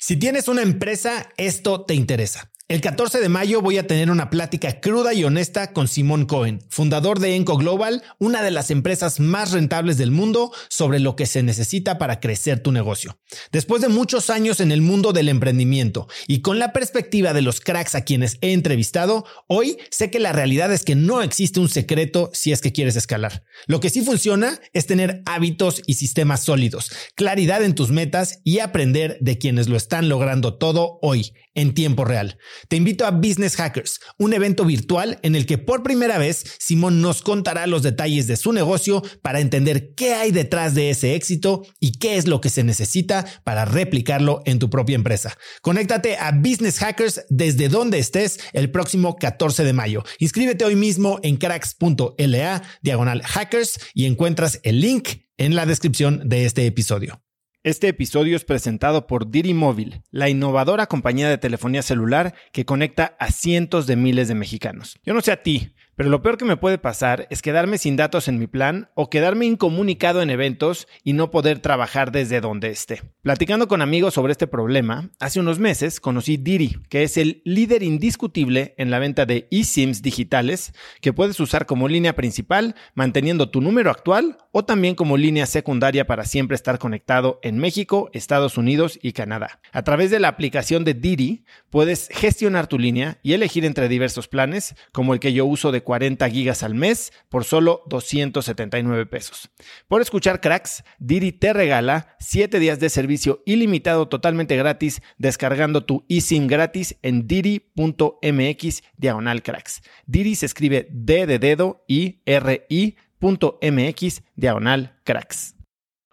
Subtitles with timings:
[0.00, 2.50] Si tienes una empresa, esto te interesa.
[2.70, 6.60] El 14 de mayo voy a tener una plática cruda y honesta con Simón Cohen,
[6.68, 11.26] fundador de Enco Global, una de las empresas más rentables del mundo, sobre lo que
[11.26, 13.18] se necesita para crecer tu negocio.
[13.50, 17.58] Después de muchos años en el mundo del emprendimiento y con la perspectiva de los
[17.58, 21.68] cracks a quienes he entrevistado, hoy sé que la realidad es que no existe un
[21.68, 23.42] secreto si es que quieres escalar.
[23.66, 28.60] Lo que sí funciona es tener hábitos y sistemas sólidos, claridad en tus metas y
[28.60, 32.38] aprender de quienes lo están logrando todo hoy, en tiempo real.
[32.68, 37.00] Te invito a Business Hackers, un evento virtual en el que por primera vez Simón
[37.00, 41.62] nos contará los detalles de su negocio para entender qué hay detrás de ese éxito
[41.78, 45.36] y qué es lo que se necesita para replicarlo en tu propia empresa.
[45.62, 50.04] Conéctate a Business Hackers desde donde estés el próximo 14 de mayo.
[50.18, 55.08] Inscríbete hoy mismo en cracks.la diagonal hackers y encuentras el link
[55.38, 57.20] en la descripción de este episodio.
[57.62, 63.16] Este episodio es presentado por Diri Móvil, la innovadora compañía de telefonía celular que conecta
[63.18, 64.98] a cientos de miles de mexicanos.
[65.04, 67.96] Yo no sé a ti, pero lo peor que me puede pasar es quedarme sin
[67.96, 72.70] datos en mi plan o quedarme incomunicado en eventos y no poder trabajar desde donde
[72.70, 73.02] esté.
[73.22, 77.82] Platicando con amigos sobre este problema, hace unos meses conocí Diri, que es el líder
[77.82, 83.60] indiscutible en la venta de eSIMs digitales que puedes usar como línea principal manteniendo tu
[83.60, 88.98] número actual o también como línea secundaria para siempre estar conectado en México, Estados Unidos
[89.02, 89.60] y Canadá.
[89.72, 94.28] A través de la aplicación de Diri puedes gestionar tu línea y elegir entre diversos
[94.28, 99.50] planes como el que yo uso de 40 gigas al mes por solo 279 pesos.
[99.88, 106.04] Por escuchar cracks, Didi te regala 7 días de servicio ilimitado totalmente gratis descargando tu
[106.08, 109.82] eSIM gratis en didi.mx diagonal cracks.
[110.06, 115.56] Didi se escribe D de dedo y R I.mx diagonal cracks.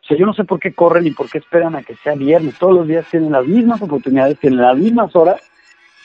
[0.01, 2.15] O sea, yo no sé por qué corren y por qué esperan a que sea
[2.15, 2.57] viernes.
[2.57, 5.39] Todos los días tienen las mismas oportunidades, tienen las mismas horas,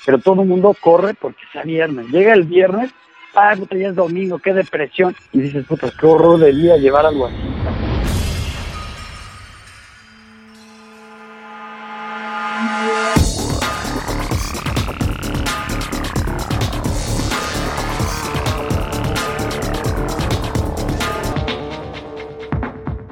[0.05, 2.09] pero todo el mundo corre porque sea viernes.
[2.09, 2.93] Llega el viernes
[3.35, 5.15] ah, puta, ya es domingo, qué depresión.
[5.33, 7.37] Y dices, puta, qué horror de día llevar algo así.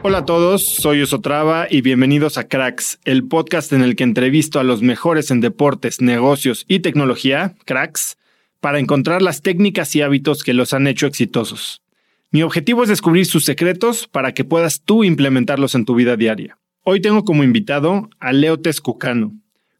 [0.02, 4.58] Hola a todos, soy Osotrava y bienvenidos a Cracks, el podcast en el que entrevisto
[4.58, 8.16] a los mejores en deportes, negocios y tecnología, cracks,
[8.60, 11.82] para encontrar las técnicas y hábitos que los han hecho exitosos.
[12.30, 16.58] Mi objetivo es descubrir sus secretos para que puedas tú implementarlos en tu vida diaria.
[16.84, 19.32] Hoy tengo como invitado a Leo Tezcucano.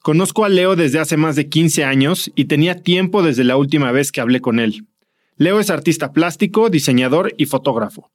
[0.02, 3.92] Conozco a Leo desde hace más de 15 años y tenía tiempo desde la última
[3.92, 4.86] vez que hablé con él.
[5.36, 8.10] Leo es artista plástico, diseñador y fotógrafo.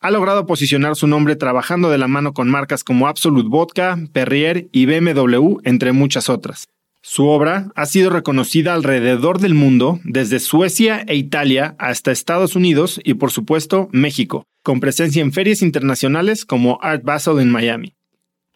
[0.00, 4.68] Ha logrado posicionar su nombre trabajando de la mano con marcas como Absolute Vodka, Perrier
[4.72, 6.68] y BMW, entre muchas otras.
[7.02, 13.00] Su obra ha sido reconocida alrededor del mundo, desde Suecia e Italia hasta Estados Unidos
[13.02, 17.94] y por supuesto México, con presencia en ferias internacionales como Art Basel en Miami.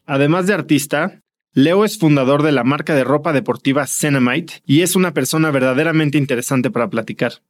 [0.05, 1.23] Además de artista,
[1.55, 6.19] Leo es fundador de la marca de ropa deportiva Cenamite y es una persona verdaderamente
[6.19, 7.41] interesante para platicar.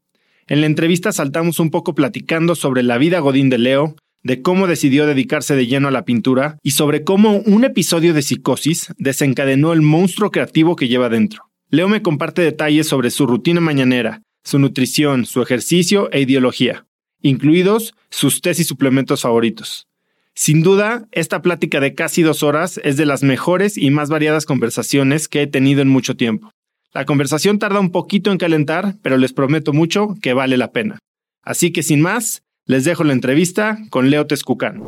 [0.46, 4.66] En la entrevista saltamos un poco platicando sobre la vida godín de Leo, de cómo
[4.66, 9.72] decidió dedicarse de lleno a la pintura y sobre cómo un episodio de psicosis desencadenó
[9.72, 11.50] el monstruo creativo que lleva dentro.
[11.68, 16.86] Leo me comparte detalles sobre su rutina mañanera, su nutrición, su ejercicio e ideología,
[17.20, 19.86] incluidos sus test y suplementos favoritos.
[20.34, 24.46] Sin duda, esta plática de casi dos horas es de las mejores y más variadas
[24.46, 26.50] conversaciones que he tenido en mucho tiempo.
[26.94, 30.98] La conversación tarda un poquito en calentar, pero les prometo mucho que vale la pena.
[31.42, 34.82] Así que sin más, les dejo la entrevista con Leo Tezcucán.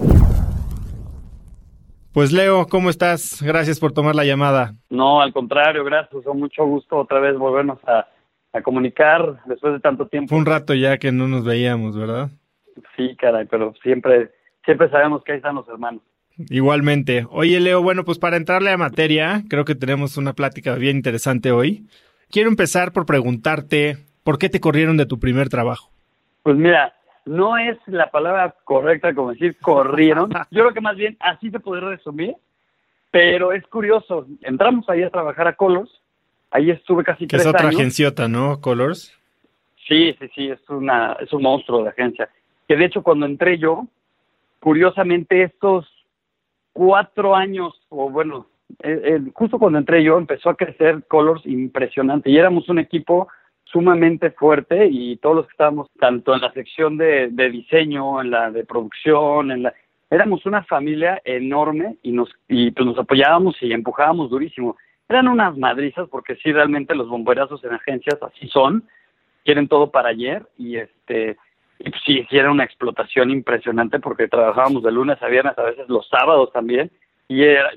[2.12, 3.42] Pues Leo, ¿cómo estás?
[3.42, 4.72] Gracias por tomar la llamada.
[4.88, 6.25] No, al contrario, gracias.
[6.25, 8.09] Con mucho gusto otra vez volvernos a,
[8.62, 10.31] comunicar después de tanto tiempo.
[10.31, 12.31] Fue un rato ya que no nos veíamos, ¿verdad?
[12.97, 14.31] Sí, caray, pero siempre,
[14.64, 16.00] siempre sabemos que ahí están los hermanos.
[16.48, 17.26] Igualmente.
[17.31, 21.52] Oye, Leo, bueno, pues para entrarle a materia, creo que tenemos una plática bien interesante
[21.52, 21.87] hoy.
[22.31, 25.90] Quiero empezar por preguntarte, ¿por qué te corrieron de tu primer trabajo?
[26.43, 26.94] Pues mira,
[27.26, 30.31] no es la palabra correcta como decir corrieron.
[30.50, 32.34] Yo creo que más bien así se podría resumir,
[33.11, 34.26] pero es curioso.
[34.43, 35.90] Entramos ahí a trabajar a Colors,
[36.50, 38.61] ahí estuve casi que tres es otra agenciota, ¿no?
[38.61, 39.12] Colors.
[39.87, 42.28] Sí, sí, sí, es una es un monstruo de agencia.
[42.67, 43.87] Que de hecho cuando entré yo,
[44.61, 45.87] curiosamente estos
[46.73, 48.46] cuatro años, o bueno,
[48.82, 53.28] eh, eh, justo cuando entré yo empezó a crecer Colors impresionante y éramos un equipo
[53.66, 58.50] sumamente fuerte y todos los que estábamos tanto en la sección de, diseño, en la
[58.50, 59.74] de producción, en la
[60.08, 64.76] éramos una familia enorme y nos y pues nos apoyábamos y empujábamos durísimo.
[65.08, 68.84] eran unas madrizas porque sí, realmente los bomberazos en agencias así son,
[69.44, 71.36] quieren todo para ayer y este
[71.78, 75.88] y pues sí, sí una explotación impresionante porque trabajábamos de lunes a viernes, a veces
[75.88, 76.90] los sábados también,
[77.28, 77.70] y era,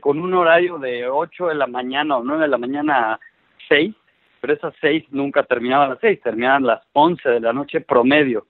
[0.00, 3.20] con un horario de 8 de la mañana o 9 de la mañana a
[3.68, 3.94] 6,
[4.42, 8.48] pero esas 6 nunca terminaban las 6, terminaban las 11 de la noche promedio.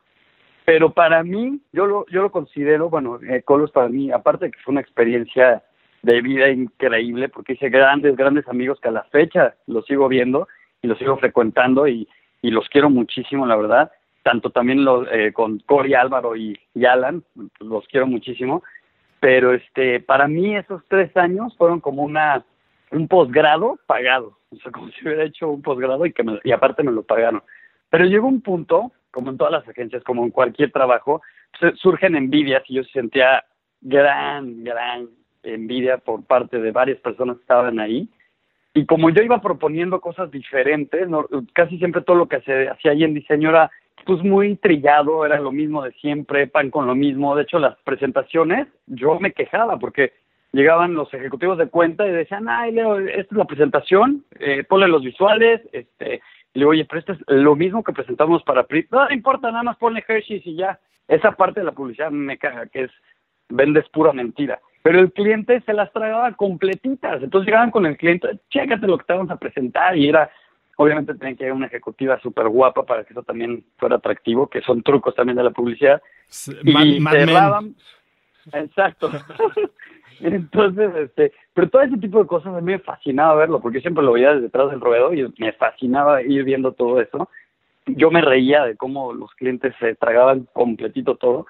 [0.64, 4.52] Pero para mí, yo lo, yo lo considero, bueno, eh, Colos para mí, aparte de
[4.52, 5.62] que fue una experiencia
[6.00, 10.48] de vida increíble, porque hice grandes, grandes amigos que a la fecha los sigo viendo
[10.80, 12.08] y los sigo frecuentando y,
[12.40, 13.92] y los quiero muchísimo, la verdad.
[14.22, 17.22] Tanto también los, eh, con Cory Álvaro y, y Alan,
[17.60, 18.62] los quiero muchísimo.
[19.20, 22.46] Pero este, para mí esos tres años fueron como una
[22.92, 26.52] un posgrado pagado, o sea, como si hubiera hecho un posgrado y que me, y
[26.52, 27.42] aparte me lo pagaron.
[27.90, 31.22] Pero llegó un punto como en todas las agencias, como en cualquier trabajo,
[31.76, 33.44] surgen envidias y yo sentía
[33.80, 35.08] gran, gran
[35.42, 38.08] envidia por parte de varias personas que estaban ahí.
[38.74, 41.06] Y como yo iba proponiendo cosas diferentes,
[41.52, 43.70] casi siempre todo lo que se hacía ahí en diseño era
[44.06, 47.36] pues muy trillado, era lo mismo de siempre, pan con lo mismo.
[47.36, 50.14] De hecho, las presentaciones, yo me quejaba porque
[50.52, 54.88] llegaban los ejecutivos de cuenta y decían, ay, Leo, esta es la presentación, eh, ponle
[54.88, 56.22] los visuales, este,
[56.54, 58.86] y le digo, oye, pero esto es lo mismo que presentamos para PRI.
[58.90, 60.78] No, no importa, nada más ponle Hershey's y ya.
[61.08, 62.90] Esa parte de la publicidad me caga, que es,
[63.48, 64.60] vendes pura mentira.
[64.82, 67.22] Pero el cliente se las tragaba completitas.
[67.22, 69.96] Entonces llegaban con el cliente, chécate lo que te vamos a presentar.
[69.96, 70.30] Y era,
[70.76, 74.60] obviamente tenía que haber una ejecutiva súper guapa para que eso también fuera atractivo, que
[74.60, 76.02] son trucos también de la publicidad.
[76.64, 77.74] y cerraban.
[78.52, 79.10] Exacto.
[80.20, 83.82] Entonces, este, pero todo ese tipo de cosas a mí me fascinaba verlo, porque yo
[83.82, 87.28] siempre lo veía desde detrás del ruedo y me fascinaba ir viendo todo eso.
[87.86, 91.46] Yo me reía de cómo los clientes se tragaban completito todo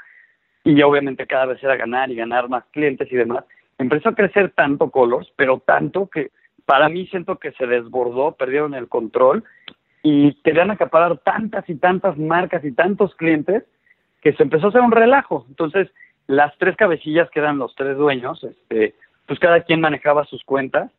[0.65, 3.45] y obviamente cada vez era ganar y ganar más clientes y demás.
[3.79, 6.31] Empezó a crecer tanto Colors, pero tanto que
[6.65, 9.45] para mí siento que se desbordó, perdieron el control
[10.03, 13.65] y querían acaparar tantas y tantas marcas y tantos clientes
[14.23, 15.45] que se empezó a hacer un relajo.
[15.49, 15.89] Entonces,
[16.27, 18.95] las tres cabecillas que eran los tres dueños, este,
[19.27, 20.91] pues cada quien manejaba sus cuentas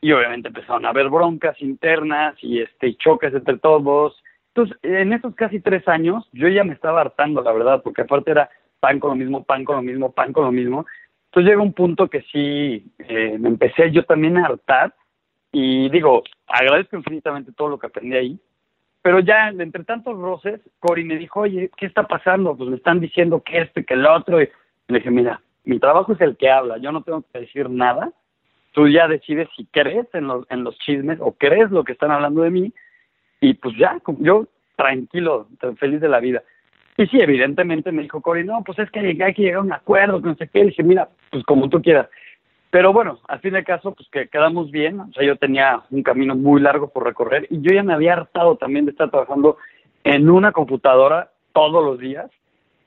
[0.00, 4.22] y obviamente empezaron a haber broncas internas y este choques entre todos.
[4.48, 8.30] Entonces, en esos casi tres años, yo ya me estaba hartando, la verdad, porque aparte
[8.30, 8.50] era
[8.80, 10.86] pan con lo mismo, pan con lo mismo, pan con lo mismo.
[11.26, 14.94] Entonces llega un punto que sí, eh, me empecé yo también a hartar
[15.52, 18.40] y digo, agradezco infinitamente todo lo que aprendí ahí,
[19.06, 22.56] pero ya entre tantos roces, Cory me dijo, oye, ¿qué está pasando?
[22.56, 24.42] Pues me están diciendo que esto y que el otro.
[24.42, 24.48] Y
[24.88, 28.12] le dije, mira, mi trabajo es el que habla, yo no tengo que decir nada.
[28.72, 32.10] Tú ya decides si crees en los, en los chismes o crees lo que están
[32.10, 32.72] hablando de mí.
[33.40, 34.46] Y pues ya, yo
[34.76, 35.48] tranquilo,
[35.78, 36.42] feliz de la vida.
[36.98, 39.72] Y sí, evidentemente me dijo Cory, no, pues es que hay que llegar a un
[39.72, 40.60] acuerdo, que no sé qué.
[40.60, 42.08] Le dije, mira, pues como tú quieras.
[42.70, 45.00] Pero bueno, al fin de caso, pues que quedamos bien.
[45.00, 48.12] O sea, yo tenía un camino muy largo por recorrer y yo ya me había
[48.12, 49.56] hartado también de estar trabajando
[50.04, 52.30] en una computadora todos los días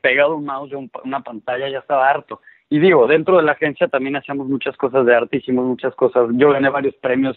[0.02, 2.42] pegado un mouse de una pantalla, ya estaba harto.
[2.70, 6.30] Y digo, dentro de la agencia también hacíamos muchas cosas de arte, hicimos muchas cosas.
[6.34, 7.36] Yo gané varios premios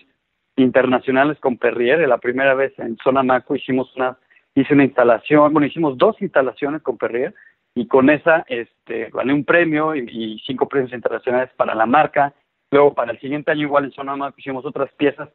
[0.56, 2.06] internacionales con Perrier.
[2.06, 4.18] La primera vez en Zona Maco hicimos una,
[4.54, 7.34] hice una instalación, bueno, hicimos dos instalaciones con Perrier
[7.74, 12.34] y con esa este, gané un premio y, cinco premios internacionales para la marca.
[12.70, 15.30] Luego, para el siguiente año, igual en Zona Maco hicimos otras piezas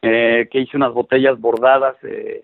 [0.00, 2.42] eh, que hice unas botellas bordadas eh,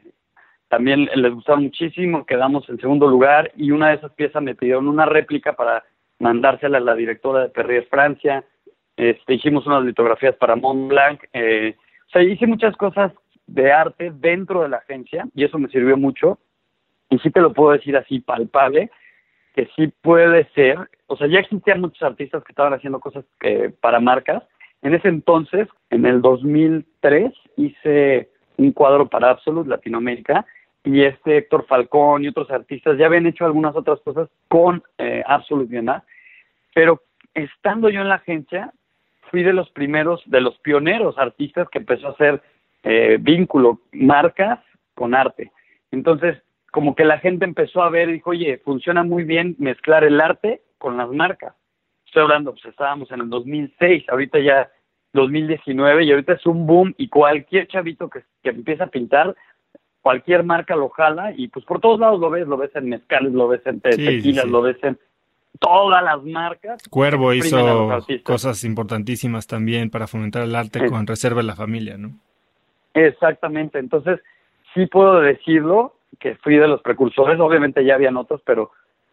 [0.71, 4.87] también les gustaron muchísimo, quedamos en segundo lugar y una de esas piezas me pidieron
[4.87, 5.83] una réplica para
[6.21, 8.45] mandársela a la directora de Perrier Francia.
[8.97, 11.21] Este, hicimos unas litografías para Mont Blanc.
[11.33, 11.75] Eh,
[12.07, 13.13] o sea, hice muchas cosas
[13.49, 16.39] de arte dentro de la agencia y eso me sirvió mucho.
[17.09, 18.93] Y sí te lo puedo decir así palpable,
[19.57, 23.75] que sí puede ser, o sea, ya existían muchos artistas que estaban haciendo cosas eh,
[23.81, 24.45] para marcas.
[24.83, 30.47] En ese entonces, en el 2003, hice un cuadro para Absolute Latinoamérica
[30.85, 35.23] y este Héctor Falcón y otros artistas ya habían hecho algunas otras cosas con eh,
[35.27, 35.83] Absolute
[36.75, 37.03] pero
[37.35, 38.73] estando yo en la agencia
[39.31, 42.43] fui de los primeros, de los pioneros artistas que empezó a hacer
[42.83, 44.59] eh, vínculo, marcas
[44.95, 45.53] con arte.
[45.91, 50.05] Entonces, como que la gente empezó a ver y dijo, oye, funciona muy bien mezclar
[50.05, 51.55] el arte con las marcas.
[52.07, 54.71] Estoy hablando, pues estábamos en el 2006, ahorita ya
[55.13, 59.37] 2019 y ahorita es un boom y cualquier chavito que, que empieza a pintar
[60.03, 63.33] cualquier marca lo jala y pues por todos lados lo ves, lo ves en mezcales,
[63.33, 64.99] lo ves en tequilas, lo ves en
[65.59, 66.83] todas las marcas.
[66.89, 72.13] Cuervo hizo cosas importantísimas también para fomentar el arte con Reserva de la Familia, ¿no?
[72.95, 74.21] Exactamente, entonces
[74.75, 78.73] sí puedo decirlo que fui de los precursores, obviamente ya habían otros, pero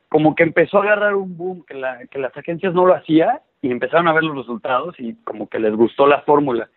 [0.09, 3.39] como que empezó a agarrar un boom que, la, que las agencias no lo hacían
[3.61, 6.69] y empezaron a ver los resultados y como que les gustó la fórmula.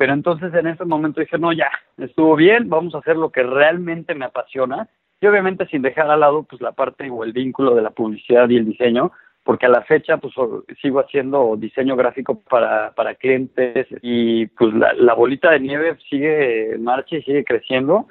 [0.00, 3.42] Pero entonces en ese momento dije, no, ya, estuvo bien, vamos a hacer lo que
[3.42, 4.88] realmente me apasiona
[5.20, 8.48] y obviamente sin dejar al lado pues la parte o el vínculo de la publicidad
[8.48, 9.12] y el diseño,
[9.44, 10.32] porque a la fecha pues
[10.80, 16.82] sigo haciendo diseño gráfico para, para clientes y pues la, bolita de nieve sigue en
[16.82, 18.08] marcha y sigue creciendo.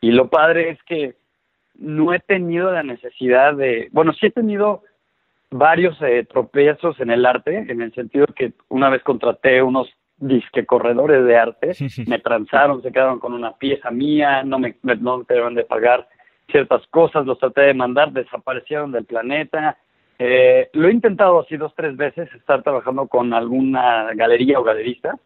[0.00, 1.16] Y lo padre es que
[1.74, 4.84] no he tenido la necesidad de, bueno, sí he tenido
[5.50, 10.64] varios eh, tropiezos en el arte, en el sentido que una vez contraté unos disque
[10.64, 11.72] corredores de arte,
[12.06, 16.08] me transaron, se quedaron con una pieza mía, no me, no me de pagar
[16.50, 19.76] ciertas cosas, los traté de mandar, desaparecieron del planeta.
[20.18, 25.18] Eh, lo he intentado así dos, tres veces, estar trabajando con alguna galería o galerista.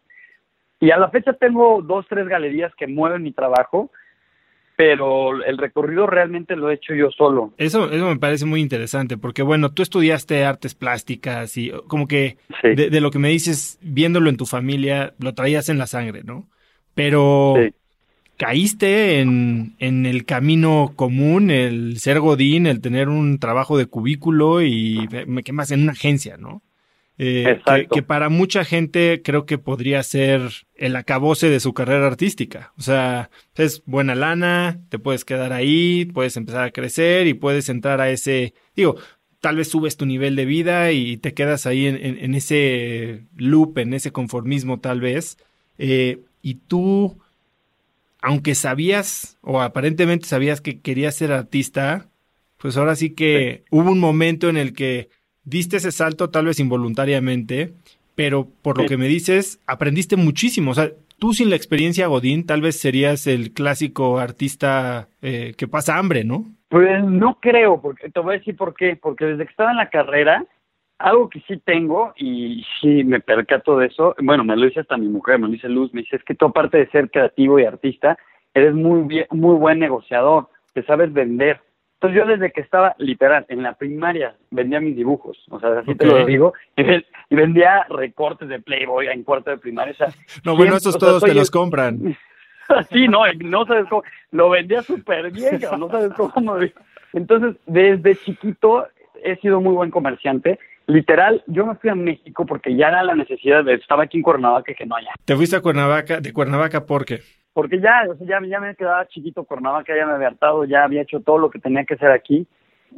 [0.79, 3.91] Y a la fecha tengo dos, tres galerías que mueven mi trabajo,
[4.81, 7.53] pero el recorrido realmente lo he hecho yo solo.
[7.59, 12.37] Eso, eso me parece muy interesante, porque bueno, tú estudiaste artes plásticas y como que
[12.63, 16.23] de, de, lo que me dices, viéndolo en tu familia, lo traías en la sangre,
[16.23, 16.47] ¿no?
[16.95, 17.75] Pero sí
[18.37, 24.63] caíste en, en el camino común, el ser godín, el tener un trabajo de cubículo
[24.63, 26.63] y me quemas en una agencia, ¿no?
[27.23, 27.61] Eh,
[27.93, 30.41] que, para mucha gente creo que podría ser
[30.73, 32.73] el acabose de su carrera artística.
[32.79, 37.69] O sea, es buena lana, te puedes quedar ahí, puedes empezar a crecer y puedes
[37.69, 38.95] entrar a ese, digo,
[39.39, 43.77] tal vez subes tu nivel de vida y te quedas ahí en, en, ese loop,
[43.77, 45.37] en ese conformismo tal vez.
[45.77, 47.19] Eh, y tú
[48.19, 52.09] aunque sabías o aparentemente sabías que querías ser artista,
[52.57, 55.09] pues ahora sí que hubo un momento en el que
[55.43, 57.73] diste ese salto tal vez involuntariamente,
[58.15, 60.71] pero por lo que me dices, aprendiste muchísimo.
[60.71, 65.67] O sea, tú sin la experiencia Godín tal vez serías el clásico artista eh, que
[65.67, 66.45] pasa hambre, ¿no?
[66.69, 68.95] Pues no creo, porque te voy a decir por qué.
[68.95, 70.45] Porque desde que estaba en la carrera,
[70.99, 74.97] algo que sí tengo y sí me percato de eso, bueno, me lo dice hasta
[74.97, 77.59] mi mujer, me lo dice Luz, me dice, es que tú aparte de ser creativo
[77.59, 78.17] y artista,
[78.53, 81.61] eres muy bien, muy buen negociador, te sabes vender.
[82.01, 85.93] Entonces yo desde que estaba literal en la primaria vendía mis dibujos, o sea, así
[85.93, 89.93] te lo digo, y vendía recortes de Playboy en cuarto de primaria.
[89.93, 90.07] O sea,
[90.43, 92.17] no, bueno, esos todos te los compran.
[92.91, 96.55] sí, no, no sabes cómo, lo vendía súper bien, no sabes cómo.
[97.13, 98.87] Entonces, desde chiquito
[99.23, 100.57] he sido muy buen comerciante
[100.91, 104.23] literal, yo me fui a México porque ya era la necesidad de, estaba aquí en
[104.23, 105.11] Cuernavaca que no haya.
[105.25, 107.19] ¿Te fuiste a Cuernavaca, de Cuernavaca por qué?
[107.53, 110.83] Porque ya, o sea, ya, ya me quedaba chiquito Cuernavaca, ya me había hartado, ya
[110.83, 112.47] había hecho todo lo que tenía que hacer aquí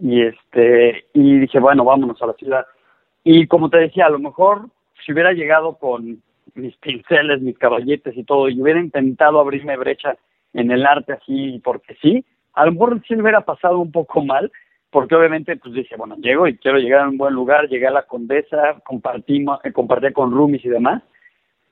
[0.02, 2.66] y este, y dije, bueno, vámonos a la ciudad.
[3.24, 4.70] Y como te decía, a lo mejor
[5.06, 6.22] si hubiera llegado con
[6.56, 10.16] mis pinceles, mis caballetes y todo, y hubiera intentado abrirme brecha
[10.54, 14.24] en el arte así, porque sí, a lo mejor sí me hubiera pasado un poco
[14.24, 14.52] mal,
[14.94, 17.92] porque obviamente pues dije, bueno, llego y quiero llegar a un buen lugar, llegué a
[17.92, 21.02] la Condesa, compartimos, eh, compartí con Rumis y demás,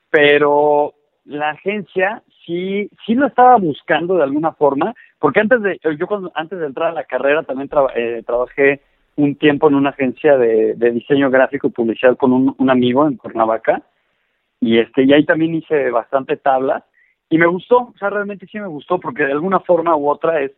[0.10, 6.08] pero la agencia sí sí lo estaba buscando de alguna forma, porque antes de yo
[6.08, 8.82] cuando, antes de entrar a la carrera también eh, trabajé
[9.16, 13.08] un tiempo en una agencia de, de diseño gráfico y publicidad con un, un amigo
[13.08, 13.84] en Cuernavaca
[14.60, 16.84] y este y ahí también hice bastante tablas
[17.30, 20.42] y me gustó, o sea, realmente sí me gustó porque de alguna forma u otra
[20.42, 20.52] es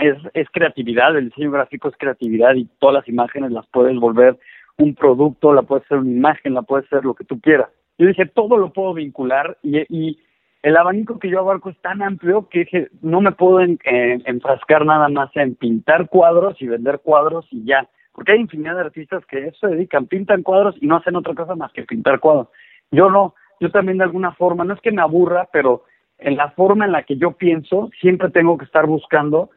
[0.00, 4.38] es, es creatividad, el diseño gráfico es creatividad y todas las imágenes las puedes volver
[4.78, 7.68] un producto, la puedes ser una imagen, la puedes ser lo que tú quieras.
[7.98, 10.18] Yo dije, todo lo puedo vincular y,
[10.62, 15.08] el abanico que yo abarco es tan amplio que dije, no me puedo enfrascar nada
[15.08, 17.88] más en pintar cuadros y vender cuadros y ya.
[18.12, 21.54] Porque hay infinidad de artistas que eso dedican, pintan cuadros y no hacen otra cosa
[21.54, 22.48] más que pintar cuadros.
[22.90, 25.84] Yo no, yo también de alguna forma, no es que me aburra, pero
[26.18, 29.48] en la forma en la que yo pienso, siempre tengo que estar buscando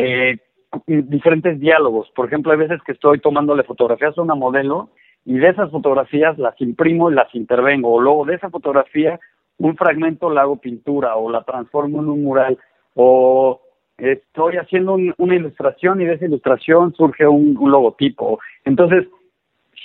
[0.00, 0.38] eh,
[0.86, 2.10] diferentes diálogos.
[2.14, 4.90] Por ejemplo, hay veces que estoy tomándole fotografías a una modelo
[5.24, 7.92] y de esas fotografías las imprimo y las intervengo.
[7.92, 9.18] O luego de esa fotografía
[9.58, 12.58] un fragmento la hago pintura o la transformo en un mural.
[12.94, 13.60] O
[13.98, 18.40] estoy haciendo una ilustración y de esa ilustración surge un, un logotipo.
[18.64, 19.06] Entonces,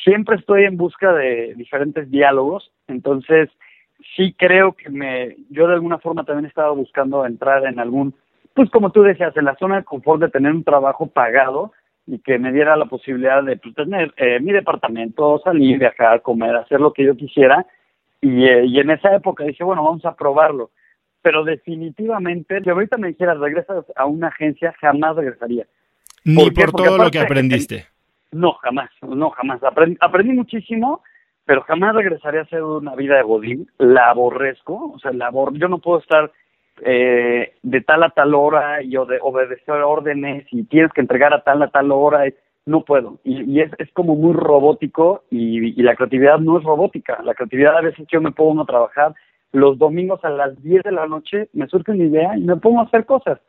[0.03, 2.72] siempre estoy en busca de diferentes diálogos.
[2.88, 3.50] Entonces,
[4.15, 8.13] sí creo que me, yo de alguna forma también estaba buscando entrar en algún
[8.55, 11.74] pues como tú decías, en la zona de confort de tener un trabajo pagado
[12.07, 16.55] y que me diera la posibilidad de pues, tener eh, mi departamento, salir, viajar, comer,
[16.55, 17.65] hacer lo que yo quisiera.
[18.21, 20.71] Y, eh, y en esa época dije, bueno, vamos a probarlo.
[21.21, 25.65] Pero definitivamente, si ahorita me dijeras, regresas a una agencia, jamás regresaría.
[26.24, 27.88] Ni por, todo lo que aprendiste.
[28.31, 29.62] No, jamás, no, jamás.
[29.63, 31.03] Aprendí, aprendí muchísimo,
[31.43, 33.69] pero jamás regresaría a hacer una vida de godín.
[33.79, 36.31] La aborrezco, o sea, la yo no puedo estar
[36.82, 41.41] eh, de tal a tal hora y de obedecer órdenes y tienes que entregar a
[41.41, 42.25] tal a tal hora,
[42.65, 43.20] no puedo.
[43.24, 47.22] Y, es, es como muy robótico y, y, la creatividad no es robótica.
[47.24, 49.13] La creatividad a veces yo me pongo a trabajar,
[49.51, 52.82] los domingos a las 10 de la noche me surge una idea y me pongo
[52.82, 53.39] a hacer cosas.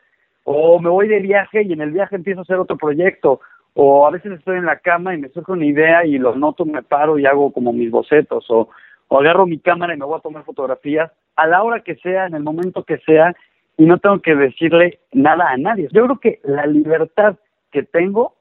[0.44, 3.40] O me voy de viaje y en el viaje empiezo a hacer otro proyecto.
[3.74, 6.64] O a veces estoy en la cama y me surge una idea y lo noto,
[6.64, 8.48] me paro y hago como mis bocetos.
[8.50, 8.68] O,
[9.08, 12.26] o agarro mi cámara y me voy a tomar fotografías a la hora que sea,
[12.26, 13.34] en el momento que sea,
[13.76, 15.88] y no tengo que decirle nada a nadie.
[15.92, 17.36] Yo creo que la libertad
[17.70, 18.34] que tengo,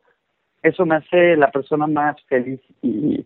[0.64, 3.26] eso me hace la persona más feliz y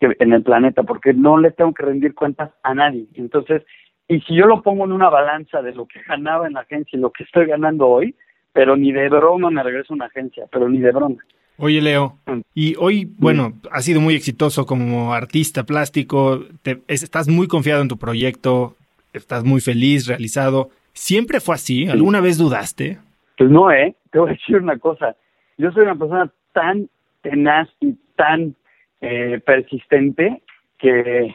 [0.00, 3.06] en el planeta, porque no le tengo que rendir cuentas a nadie.
[3.14, 3.62] Entonces,
[4.08, 6.96] y si yo lo pongo en una balanza de lo que ganaba en la agencia
[6.96, 8.14] y lo que estoy ganando hoy,
[8.52, 11.16] pero ni de broma me regreso a una agencia, pero ni de broma.
[11.58, 12.40] Oye, Leo, mm.
[12.54, 16.40] y hoy, bueno, has sido muy exitoso como artista plástico,
[16.88, 18.76] estás muy confiado en tu proyecto,
[19.12, 20.70] estás muy feliz, realizado.
[20.92, 21.88] ¿Siempre fue así?
[21.88, 22.98] ¿Alguna vez dudaste?
[23.36, 23.94] Pues no, ¿eh?
[24.10, 25.16] Te voy a decir una cosa.
[25.58, 26.88] Yo soy una persona tan
[27.22, 28.54] tenaz y tan
[29.00, 30.42] eh, persistente
[30.78, 31.34] que,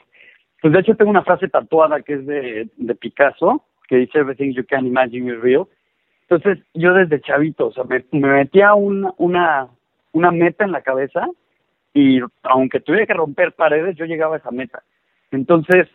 [0.62, 4.54] pues de hecho tengo una frase tatuada que es de, de Picasso, que dice Everything
[4.54, 5.68] you can imagine is real.
[6.30, 9.68] Entonces yo desde chavito, o sea, me, metía una, una,
[10.12, 11.28] una meta en la cabeza
[11.94, 14.84] y aunque tuviera que romper paredes, yo llegaba a esa meta.
[15.32, 15.88] Entonces,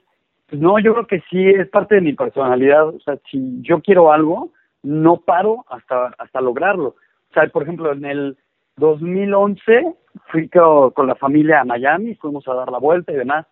[0.52, 2.88] no, yo creo que sí es parte de mi personalidad.
[2.88, 4.50] O sea, si yo quiero algo,
[4.82, 6.88] no paro hasta, hasta lograrlo.
[6.88, 8.37] O sea, por ejemplo, en el
[8.76, 9.94] 2011
[10.26, 13.47] fui con, la familia a Miami, fuimos a dar la vuelta y demás,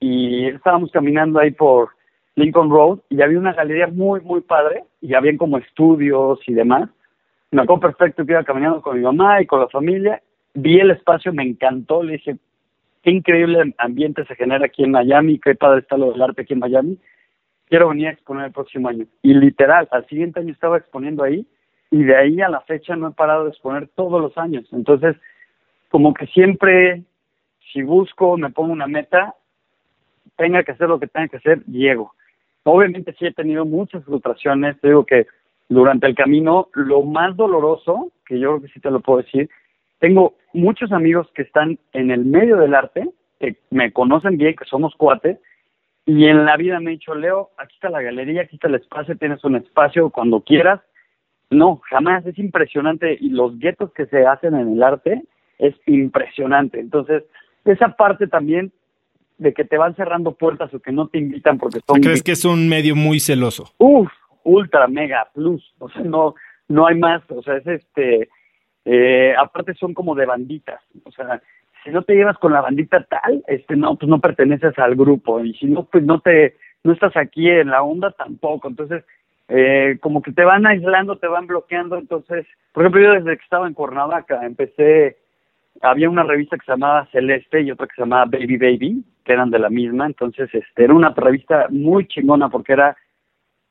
[0.00, 1.90] y estábamos caminando ahí por
[2.34, 6.88] Lincoln Road y había una galería muy, muy padre, y habían como estudios y demás.
[7.50, 10.22] Me acuerdo perfecto que iba caminando con mi mamá y con la familia,
[10.54, 12.36] vi el espacio, me encantó, le dije,
[13.02, 16.52] qué increíble ambiente se genera aquí en Miami, qué padre está lo del arte aquí
[16.54, 16.98] en Miami,
[17.66, 19.06] quiero venir a exponer el próximo año.
[19.22, 21.46] Y literal, al siguiente año estaba exponiendo ahí,
[21.90, 24.66] y de ahí a la fecha no he parado de exponer todos los años.
[24.72, 25.16] Entonces,
[25.90, 27.02] como que siempre,
[27.72, 29.34] si busco, me pongo una meta,
[30.36, 32.14] tenga que hacer lo que tenga que hacer, llego.
[32.64, 35.26] Obviamente sí he tenido muchas frustraciones, te digo que
[35.68, 39.50] durante el camino, lo más doloroso, que yo creo que sí te lo puedo decir,
[40.02, 44.64] tengo muchos amigos que están en el medio del arte, que me conocen bien, que
[44.64, 45.38] somos cuates,
[46.04, 48.74] y en la vida me han dicho, Leo, aquí está la galería, aquí está el
[48.74, 50.80] espacio, tienes un espacio cuando quieras,
[51.50, 55.22] no, jamás, es impresionante y los guetos que se hacen en el arte
[55.58, 56.80] es impresionante.
[56.80, 57.22] Entonces,
[57.64, 58.72] esa parte también
[59.38, 62.00] de que te van cerrando puertas o que no te invitan porque son...
[62.00, 63.70] ¿Crees que es un medio muy celoso?
[63.78, 64.10] Uf,
[64.42, 66.34] ultra, mega, plus, o sea, no,
[66.66, 68.28] no hay más, o sea, es este,
[68.84, 71.40] eh, aparte son como de banditas, o sea,
[71.84, 75.40] si no te llevas con la bandita tal, este, no, pues no perteneces al grupo,
[75.40, 79.04] y si no, pues no te, no estás aquí en la onda tampoco, entonces
[79.54, 81.98] eh, como que te van aislando, te van bloqueando.
[81.98, 85.18] Entonces, por ejemplo, yo desde que estaba en Cuernavaca empecé,
[85.82, 89.32] había una revista que se llamaba Celeste y otra que se llamaba Baby Baby, que
[89.34, 90.06] eran de la misma.
[90.06, 92.96] Entonces, este, era una revista muy chingona porque era,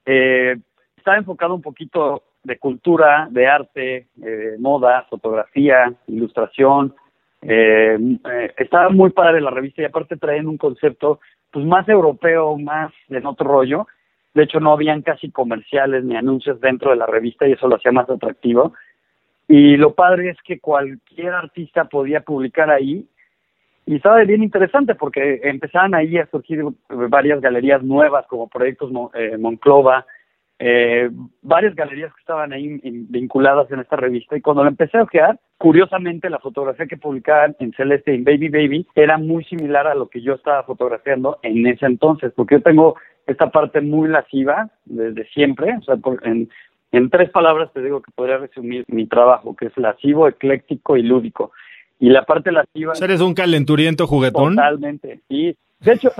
[0.05, 0.55] eh,
[0.97, 6.95] estaba enfocado un poquito de cultura, de arte, eh, moda, fotografía, ilustración.
[7.41, 7.97] Eh,
[8.31, 11.19] eh, estaba muy padre la revista y aparte traían un concepto
[11.51, 13.87] pues más europeo, más en otro rollo
[14.33, 17.75] de hecho, no habían casi comerciales ni anuncios dentro de la revista y eso lo
[17.75, 18.73] hacía más atractivo.
[19.47, 23.05] Y lo padre es que cualquier artista podía publicar ahí
[23.85, 29.35] y estaba bien interesante porque empezaban ahí a surgir varias galerías nuevas como Proyectos eh,
[29.37, 30.05] Monclova,
[30.63, 31.09] eh,
[31.41, 35.39] varias galerías que estaban ahí vinculadas en esta revista y cuando la empecé a ojear,
[35.57, 40.07] curiosamente la fotografía que publicaban en Celeste en Baby Baby era muy similar a lo
[40.07, 42.95] que yo estaba fotografiando en ese entonces, porque yo tengo
[43.25, 45.95] esta parte muy lasciva desde siempre, o sea,
[46.25, 46.47] en,
[46.91, 51.01] en tres palabras te digo que podría resumir mi trabajo, que es lascivo, ecléctico y
[51.01, 51.51] lúdico.
[51.99, 52.93] Y la parte lasciva...
[53.01, 54.55] ¿Eres un calenturiento juguetón?
[54.57, 55.57] Totalmente, sí.
[55.79, 56.11] De hecho,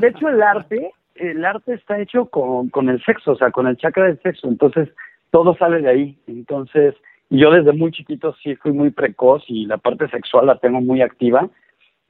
[0.00, 3.66] de, hecho el arte, el arte está hecho con, con el sexo, o sea, con
[3.66, 4.88] el chakra del sexo, entonces
[5.30, 6.18] todo sale de ahí.
[6.26, 6.94] Entonces,
[7.30, 11.02] yo desde muy chiquito sí fui muy precoz y la parte sexual la tengo muy
[11.02, 11.48] activa.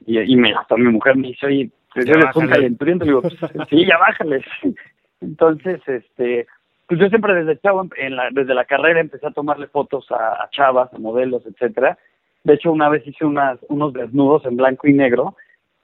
[0.05, 3.21] Y, y me, hasta mi mujer me dice, oye, yo le un calenturiento, digo,
[3.69, 4.43] sí, ya bájale.
[5.21, 6.45] Entonces, este,
[6.87, 10.47] pues yo siempre desde chavo, en la, desde la carrera empecé a tomarle fotos a,
[10.51, 11.97] chavas, a modelos, etcétera.
[12.43, 15.35] De hecho, una vez hice unas, unos desnudos en blanco y negro,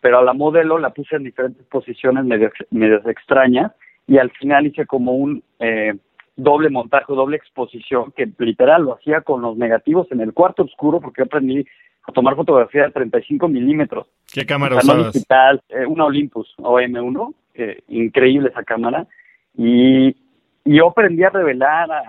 [0.02, 3.72] pero a la modelo la puse en diferentes posiciones medio, medio extrañas
[4.08, 5.94] y al final hice como un eh,
[6.36, 11.00] doble montaje, doble exposición, que literal lo hacía con los negativos en el cuarto oscuro,
[11.00, 11.66] porque aprendí
[12.04, 14.08] a tomar fotografía de 35 milímetros.
[14.34, 15.14] ¿Qué cámara usabas?
[15.14, 19.08] digital, eh, una Olympus OM1, eh, increíble esa cámara.
[19.56, 20.16] Y,
[20.64, 22.04] yo aprendí a revelar, a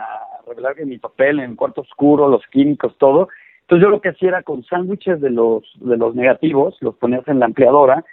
[0.47, 3.29] revelar en mi papel en el cuarto oscuro, los químicos, todo.
[3.63, 7.27] Entonces yo lo que hacía era con sándwiches de los, de los negativos, los ponías
[7.29, 8.05] en la ampliadora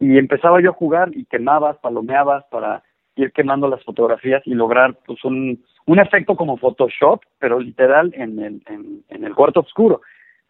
[0.00, 2.82] y empezaba yo a jugar y quemabas, palomeabas para
[3.16, 8.38] ir quemando las fotografías y lograr pues un, un efecto como Photoshop, pero literal en
[8.38, 10.00] el, en, el cuarto oscuro.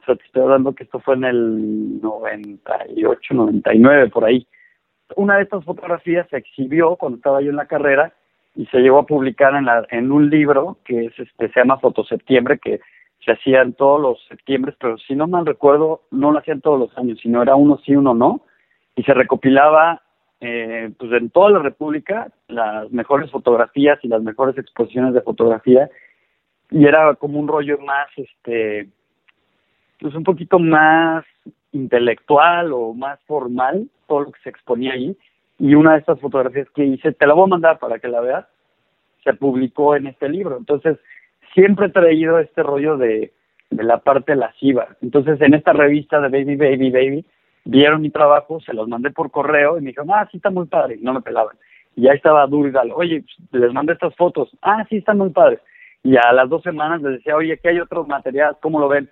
[0.01, 4.47] O sea, te estoy hablando que esto fue en el 98, 99, por ahí.
[5.17, 8.13] Una de estas fotografías se exhibió cuando estaba yo en la carrera
[8.55, 11.79] y se llegó a publicar en, la, en un libro que es este se llama
[11.79, 12.81] Fotoseptiembre, que
[13.25, 16.99] se hacían todos los septiembre, pero si no mal recuerdo, no lo hacían todos los
[16.99, 18.43] años, sino era uno sí, uno no,
[18.97, 20.03] y se recopilaba
[20.41, 25.89] eh, pues en toda la República las mejores fotografías y las mejores exposiciones de fotografía,
[26.71, 28.89] y era como un rollo más, este,
[30.01, 31.25] pues un poquito más
[31.73, 35.17] intelectual o más formal, todo lo que se exponía ahí,
[35.59, 38.21] y una de estas fotografías que hice, te la voy a mandar para que la
[38.21, 38.47] veas,
[39.23, 40.59] se publicó en este libro.
[40.59, 40.99] Entonces,
[41.55, 43.33] siempre he traído este rollo de,
[43.71, 44.89] de la parte lasciva.
[45.01, 47.25] Entonces, en esta revista de Baby, Baby, Baby,
[47.65, 50.67] vieron mi trabajo, se los mandé por correo y me dijeron, ah, sí, está muy
[50.67, 50.97] padre.
[50.97, 51.57] Y no me pelaban.
[51.97, 54.51] Y ya estaba dale, oye, les mandé estas fotos.
[54.63, 55.61] Ah, sí, están muy padres.
[56.03, 59.09] Y a las dos semanas les decía, oye, que hay otro material, ¿cómo lo ven?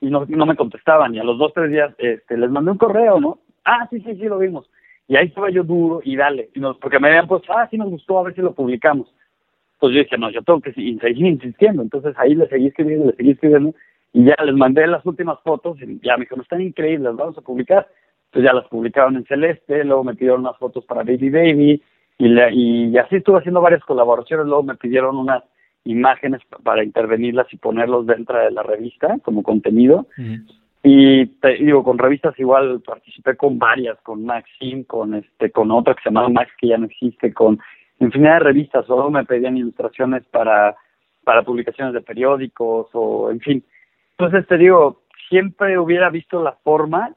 [0.00, 1.14] Y no, no me contestaban.
[1.14, 3.38] Y a los dos, tres días este, les mandé un correo, ¿no?
[3.64, 4.68] Ah, sí, sí, sí, lo vimos.
[5.08, 7.78] Y ahí estaba yo duro y dale, y nos, porque me habían puesto, ah, sí
[7.78, 9.08] nos gustó, a ver si lo publicamos.
[9.78, 11.82] Pues yo dije, no, yo tengo que seguir insistiendo.
[11.82, 13.74] Entonces ahí le seguí escribiendo, le seguí escribiendo,
[14.12, 17.38] y ya les mandé las últimas fotos, y ya me dijeron, están increíbles, las vamos
[17.38, 17.86] a publicar.
[18.26, 21.82] Entonces ya las publicaron en Celeste, luego me pidieron unas fotos para Baby Baby,
[22.18, 25.42] y, y así estuve haciendo varias colaboraciones, luego me pidieron unas
[25.84, 30.06] imágenes para intervenirlas y ponerlos dentro de la revista como contenido.
[30.82, 35.94] Y te digo, con revistas igual participé con varias, con Maxim, con este, con otra
[35.94, 37.58] que se llama Max que ya no existe, con
[38.00, 40.76] infinidad de revistas, solo me pedían ilustraciones para,
[41.24, 43.64] para publicaciones de periódicos o en fin.
[44.18, 47.14] Entonces te digo, siempre hubiera visto la forma,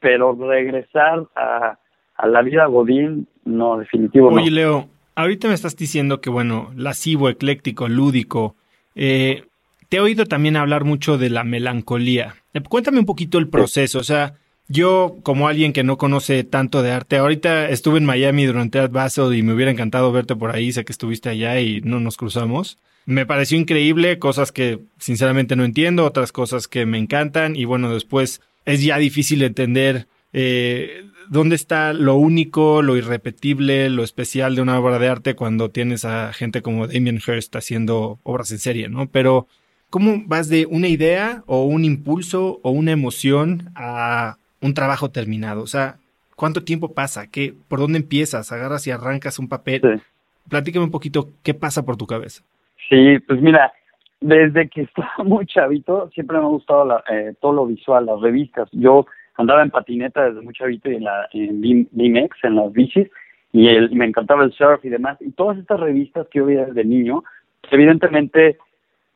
[0.00, 1.78] pero regresar a,
[2.16, 7.28] a la vida Godín, no, definitivo Oye, Leo, ahorita me estás diciendo que, bueno, lascivo,
[7.28, 8.56] ecléctico, lúdico,
[8.94, 9.44] eh,
[9.88, 12.34] te he oído también hablar mucho de la melancolía.
[12.52, 14.34] Eh, cuéntame un poquito el proceso, o sea,
[14.68, 18.92] yo como alguien que no conoce tanto de arte, ahorita estuve en Miami durante Art
[18.92, 22.16] Basel y me hubiera encantado verte por ahí, sé que estuviste allá y no nos
[22.16, 22.78] cruzamos.
[23.06, 27.92] Me pareció increíble, cosas que sinceramente no entiendo, otras cosas que me encantan y bueno,
[27.92, 34.62] después es ya difícil entender eh, dónde está lo único, lo irrepetible, lo especial de
[34.62, 38.88] una obra de arte cuando tienes a gente como Damien Hirst haciendo obras en serie,
[38.88, 39.10] ¿no?
[39.10, 39.46] Pero
[39.94, 45.62] ¿Cómo vas de una idea o un impulso o una emoción a un trabajo terminado?
[45.62, 45.96] O sea,
[46.36, 47.30] ¿cuánto tiempo pasa?
[47.30, 48.50] ¿Qué, ¿Por dónde empiezas?
[48.50, 50.00] ¿Agarras y arrancas un papel?
[50.48, 52.42] Platícame un poquito qué pasa por tu cabeza.
[52.88, 53.72] Sí, pues mira,
[54.20, 58.20] desde que estaba muy chavito siempre me ha gustado la, eh, todo lo visual, las
[58.20, 58.68] revistas.
[58.72, 63.08] Yo andaba en patineta desde muy chavito y en la en en las bicis,
[63.52, 65.18] y me encantaba el surf y demás.
[65.20, 67.22] Y todas estas revistas que yo veía desde niño,
[67.70, 68.56] evidentemente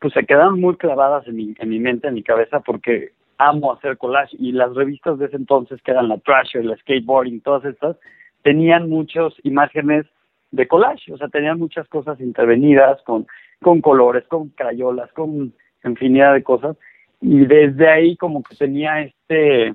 [0.00, 3.72] pues se quedaron muy clavadas en mi, en mi mente, en mi cabeza, porque amo
[3.72, 7.64] hacer collage y las revistas de ese entonces, que eran la Thrasher, la Skateboarding, todas
[7.64, 7.96] estas,
[8.42, 10.06] tenían muchas imágenes
[10.50, 13.26] de collage, o sea, tenían muchas cosas intervenidas con,
[13.62, 15.52] con colores, con crayolas, con
[15.84, 16.76] infinidad de cosas,
[17.20, 19.74] y desde ahí como que tenía este,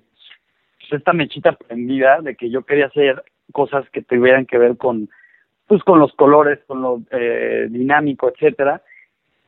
[0.80, 5.10] pues esta mechita prendida de que yo quería hacer cosas que tuvieran que ver con,
[5.68, 8.82] pues con los colores, con lo eh, dinámico, etcétera,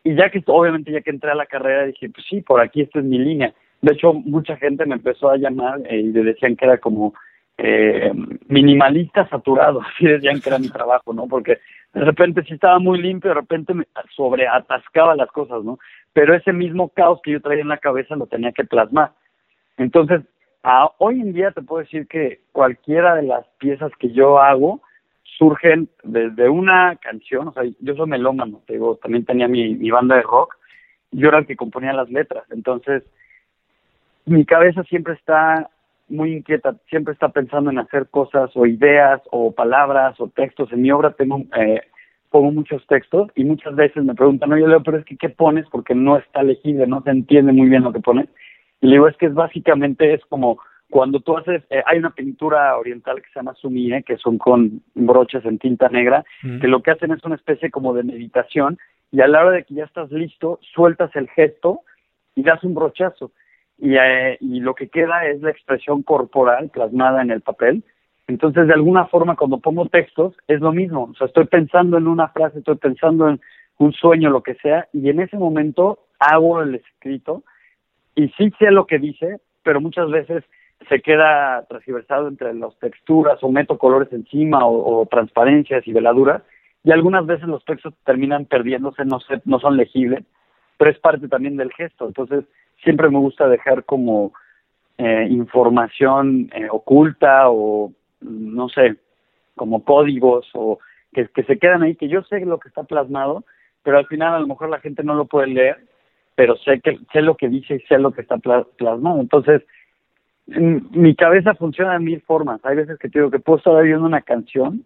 [0.06, 2.82] y ya que, obviamente, ya que entré a la carrera, dije, pues sí, por aquí
[2.82, 3.56] esta es mi línea.
[3.86, 7.14] De hecho, mucha gente me empezó a llamar eh, y le decían que era como
[7.56, 8.12] eh,
[8.48, 11.28] minimalista saturado, así decían que era mi trabajo, ¿no?
[11.28, 11.60] Porque
[11.94, 15.78] de repente sí estaba muy limpio, de repente me sobreatascaba las cosas, ¿no?
[16.14, 19.12] Pero ese mismo caos que yo traía en la cabeza lo tenía que plasmar.
[19.78, 20.22] Entonces,
[20.64, 24.82] a, hoy en día te puedo decir que cualquiera de las piezas que yo hago,
[25.38, 29.92] surgen desde una canción, o sea, yo soy melómano, te digo, también tenía mi, mi
[29.92, 30.56] banda de rock,
[31.12, 33.04] yo era el que componía las letras, entonces
[34.26, 35.70] mi cabeza siempre está
[36.08, 40.72] muy inquieta, siempre está pensando en hacer cosas o ideas o palabras o textos.
[40.72, 41.82] En mi obra tengo eh,
[42.30, 45.66] pongo muchos textos y muchas veces me preguntan, oye Leo, pero es que ¿qué pones?
[45.72, 48.28] Porque no está legible, no se entiende muy bien lo que pones.
[48.82, 50.60] Y le digo, es que es básicamente es como
[50.90, 54.82] cuando tú haces, eh, hay una pintura oriental que se llama sumie, que son con
[54.94, 56.24] broches en tinta negra,
[56.62, 58.78] que lo que hacen es una especie como de meditación,
[59.12, 61.82] y a la hora de que ya estás listo, sueltas el gesto
[62.36, 63.32] y das un brochazo.
[63.78, 67.84] Y, eh, y lo que queda es la expresión corporal plasmada en el papel.
[68.28, 71.10] Entonces, de alguna forma, cuando pongo textos, es lo mismo.
[71.12, 73.40] O sea, estoy pensando en una frase, estoy pensando en
[73.78, 77.44] un sueño, lo que sea, y en ese momento hago el escrito
[78.16, 80.44] y sí sé lo que dice, pero muchas veces
[80.88, 86.44] se queda transversado entre las texturas o meto colores encima o, transparencias y veladuras
[86.84, 90.24] y algunas veces los textos terminan perdiéndose, no, sé, no son legibles,
[90.78, 92.06] pero es parte también del gesto.
[92.06, 92.46] Entonces,
[92.86, 94.32] siempre me gusta dejar como
[94.98, 98.96] eh, información eh, oculta o, no sé,
[99.56, 100.80] como códigos o
[101.12, 103.44] que, se quedan ahí, que yo sé lo que está plasmado,
[103.84, 105.78] pero al final a lo mejor la gente no lo puede leer,
[106.36, 109.20] pero sé que sé lo que dice y sé lo que está plasmado.
[109.20, 109.64] Entonces,
[110.48, 112.64] mi cabeza funciona de mil formas.
[112.66, 114.84] Hay veces que te digo que puedo estar viendo una canción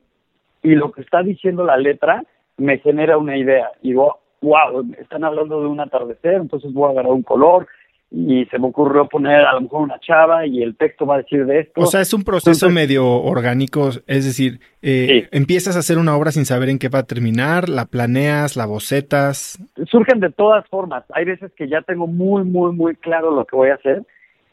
[0.62, 2.24] y lo que está diciendo la letra
[2.58, 3.72] me genera una idea.
[3.82, 7.68] Y digo, wow, están hablando de un atardecer, entonces voy a agarrar un color
[8.12, 11.18] y se me ocurrió poner a lo mejor una chava y el texto va a
[11.20, 11.82] decir de esto.
[11.82, 16.32] O sea, es un proceso medio orgánico, es decir, eh, empiezas a hacer una obra
[16.32, 19.60] sin saber en qué va a terminar, la planeas, la bocetas.
[19.86, 21.04] Surgen de todas formas.
[21.14, 24.04] Hay veces que ya tengo muy, muy, muy claro lo que voy a hacer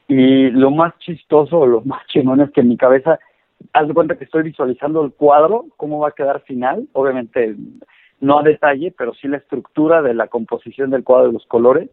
[0.09, 3.19] y lo más chistoso o lo más chingón es que en mi cabeza,
[3.73, 7.57] haz de cuenta que estoy visualizando el cuadro, cómo va a quedar final, obviamente
[8.21, 11.91] no a detalle, pero sí la estructura de la composición del cuadro de los colores.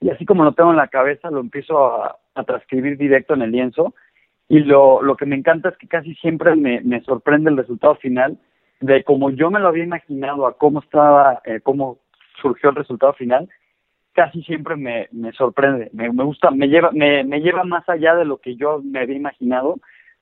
[0.00, 3.50] Y así como lo tengo en la cabeza, lo empiezo a, transcribir directo en el
[3.50, 3.94] lienzo.
[4.48, 7.96] Y lo, lo que me encanta es que casi siempre me, me sorprende el resultado
[7.96, 8.38] final
[8.80, 11.98] de cómo yo me lo había imaginado a cómo estaba, eh, cómo
[12.40, 13.48] surgió el resultado final
[14.18, 18.16] casi siempre me, me sorprende, me, me gusta, me lleva, me, me lleva más allá
[18.16, 19.76] de lo que yo me había imaginado,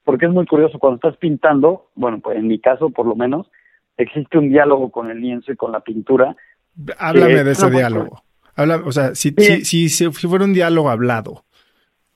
[0.05, 3.51] porque es muy curioso, cuando estás pintando, bueno, pues en mi caso por lo menos,
[3.97, 6.37] existe un diálogo con el lienzo y con la pintura.
[6.99, 8.23] Háblame de ese diálogo.
[8.57, 9.31] Habla, o sea, si,
[9.65, 11.45] si, si, fuera un diálogo hablado,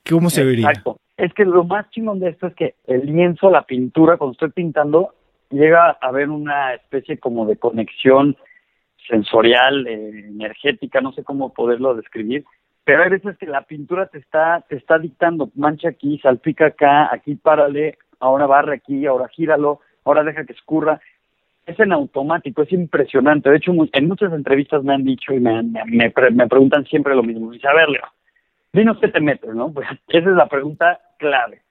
[0.08, 0.68] ¿cómo se vería?
[0.68, 0.98] Exacto.
[1.16, 4.50] Es que lo más chingón de esto es que el lienzo, la pintura, cuando estoy
[4.50, 5.14] pintando,
[5.50, 8.36] llega a haber una especie como de conexión
[9.06, 12.44] sensorial, eh, energética, no sé cómo poderlo describir,
[12.84, 17.12] pero hay veces que la pintura te está, te está dictando, mancha aquí, salpica acá,
[17.12, 21.00] aquí párale, ahora barre aquí, ahora gíralo, ahora deja que escurra.
[21.66, 23.50] Es en automático, es impresionante.
[23.50, 27.22] De hecho, en muchas entrevistas me han dicho y me, me, me preguntan siempre lo
[27.22, 27.50] mismo.
[27.50, 28.04] Dice, a ver, Leo,
[28.72, 29.72] dinos qué te metes, ¿no?
[29.74, 31.62] Pues esa es la pregunta clave.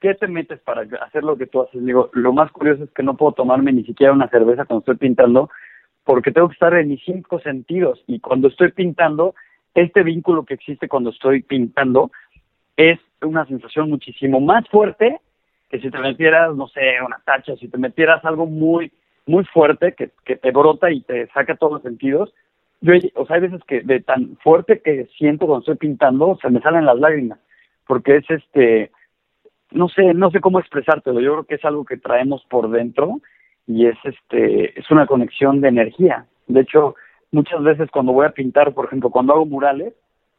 [0.00, 1.84] ¿Qué te metes para hacer lo que tú haces?
[1.84, 4.96] Digo, lo más curioso es que no puedo tomarme ni siquiera una cerveza cuando estoy
[4.96, 5.50] pintando,
[6.04, 9.34] porque tengo que estar en mis cinco sentidos y cuando estoy pintando,
[9.74, 12.10] este vínculo que existe cuando estoy pintando
[12.76, 15.18] es una sensación muchísimo más fuerte
[15.70, 18.92] que si te metieras, no sé, una tacha, si te metieras algo muy,
[19.26, 22.32] muy fuerte que, que te brota y te saca todos los sentidos.
[22.80, 26.50] Yo, o sea, hay veces que de tan fuerte que siento cuando estoy pintando, se
[26.50, 27.38] me salen las lágrimas,
[27.86, 28.90] porque es este,
[29.70, 33.20] no sé, no sé cómo expresártelo, yo creo que es algo que traemos por dentro
[33.66, 36.26] y es este es una conexión de energía.
[36.46, 36.94] De hecho,
[37.32, 39.94] muchas veces cuando voy a pintar, por ejemplo, cuando hago murales,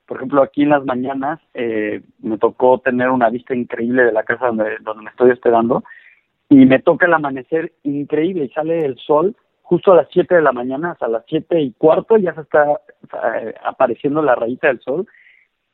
[0.05, 4.23] por ejemplo, aquí en las mañanas eh, me tocó tener una vista increíble de la
[4.23, 5.83] casa donde, donde me estoy hospedando
[6.49, 10.41] y me toca el amanecer increíble y sale el sol justo a las 7 de
[10.41, 12.79] la mañana, hasta las siete y cuarto ya se está
[13.35, 15.05] eh, apareciendo la rayita del sol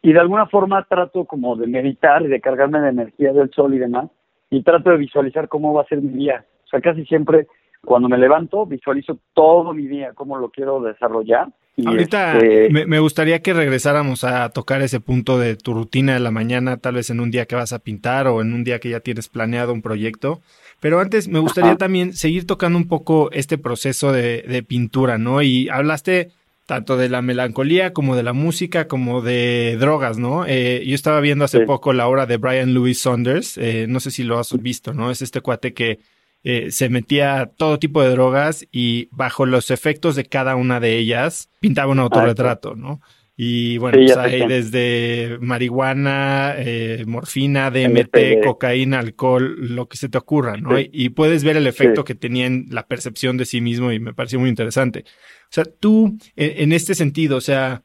[0.01, 3.73] y de alguna forma trato como de meditar y de cargarme de energía del sol
[3.73, 4.09] y demás
[4.49, 6.43] y trato de visualizar cómo va a ser mi día.
[6.69, 7.47] Sea, casi siempre
[7.85, 11.49] cuando me levanto visualizo todo mi día, cómo lo quiero desarrollar.
[11.85, 16.29] Ahorita este, me, gustaría que regresáramos a tocar ese punto de tu rutina de la
[16.29, 18.89] mañana, tal vez en un día que vas a pintar o en un día que
[18.89, 20.39] ya tienes planeado un proyecto.
[20.79, 25.41] Pero antes me gustaría también seguir tocando un poco este proceso de, pintura, ¿no?
[25.41, 26.29] Y hablaste
[26.67, 30.45] tanto de la melancolía como de la música como de drogas, ¿no?
[30.45, 34.11] Eh, yo estaba viendo hace poco la obra de Brian Louis Saunders, eh, no sé
[34.11, 35.09] si lo has visto, ¿no?
[35.09, 35.99] Es este cuate que
[36.45, 40.97] eh, se metía todo tipo de drogas y bajo los efectos de cada una de
[40.97, 42.99] ellas pintaba un autorretrato, ¿no?
[43.35, 50.17] Y bueno, pues hay desde marihuana, eh, morfina, DMT, cocaína, alcohol, lo que se te
[50.17, 50.77] ocurra, ¿no?
[50.77, 54.13] Y, puedes ver el efecto que tenía en la percepción de sí mismo y me
[54.13, 55.05] pareció muy interesante.
[55.07, 57.81] O sea, tú, en este sentido, o sea,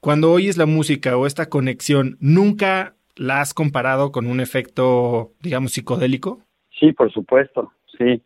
[0.00, 5.72] cuando oyes la música o esta conexión, ¿nunca la has comparado con un efecto, digamos,
[5.72, 6.42] psicodélico?
[6.80, 8.22] Sí, por supuesto sí.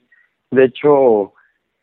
[0.50, 1.32] De hecho,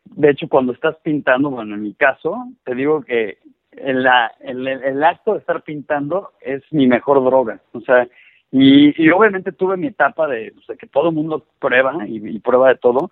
[0.04, 3.38] de hecho cuando estás pintando, bueno, en mi caso, te digo que
[3.72, 7.60] en la, el, acto de estar pintando es mi mejor droga.
[7.72, 8.06] O sea,
[8.50, 12.76] y, y obviamente tuve mi etapa de, que todo el mundo prueba y, prueba de
[12.76, 13.10] todo.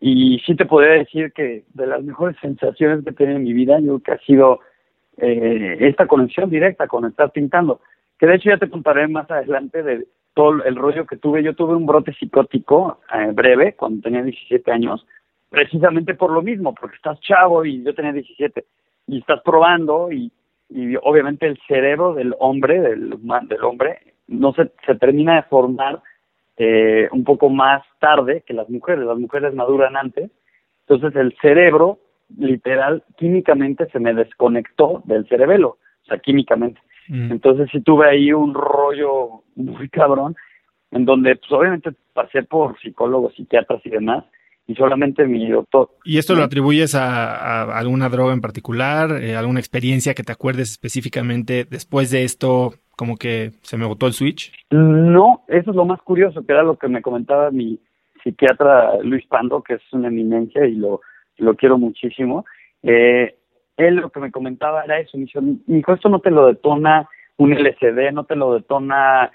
[0.00, 3.52] Y sí te podría decir que de las mejores sensaciones que he tenido en mi
[3.52, 4.60] vida, yo creo que ha sido
[5.16, 7.80] eh, esta conexión directa con estar pintando.
[8.18, 11.42] Que de hecho ya te contaré más adelante de, todo el rollo que tuve.
[11.42, 15.06] Yo tuve un brote psicótico eh, breve cuando tenía 17 años,
[15.48, 18.64] precisamente por lo mismo, porque estás chavo y yo tenía 17
[19.06, 20.30] y estás probando y,
[20.68, 26.02] y obviamente el cerebro del hombre, del, del hombre, no se, se termina de formar
[26.56, 29.04] eh, un poco más tarde que las mujeres.
[29.04, 30.30] Las mujeres maduran antes.
[30.86, 31.98] Entonces el cerebro
[32.38, 36.80] literal, químicamente se me desconectó del cerebelo, o sea, químicamente.
[37.08, 37.32] Mm.
[37.32, 40.36] Entonces sí tuve ahí un rollo muy cabrón,
[40.90, 44.24] en donde pues obviamente pasé por psicólogos, psiquiatras y demás,
[44.66, 45.90] y solamente mi doctor.
[46.04, 50.70] ¿Y esto lo atribuyes a, alguna droga en particular, eh, alguna experiencia que te acuerdes
[50.70, 54.52] específicamente después de esto, como que se me botó el switch?
[54.70, 57.78] No, eso es lo más curioso, que era lo que me comentaba mi
[58.22, 61.02] psiquiatra Luis Pando, que es una eminencia y lo,
[61.36, 62.46] lo quiero muchísimo.
[62.82, 63.36] Eh,
[63.76, 65.26] él lo que me comentaba era eso, me
[65.66, 69.32] dijo, esto no te lo detona un LCD, no te lo detona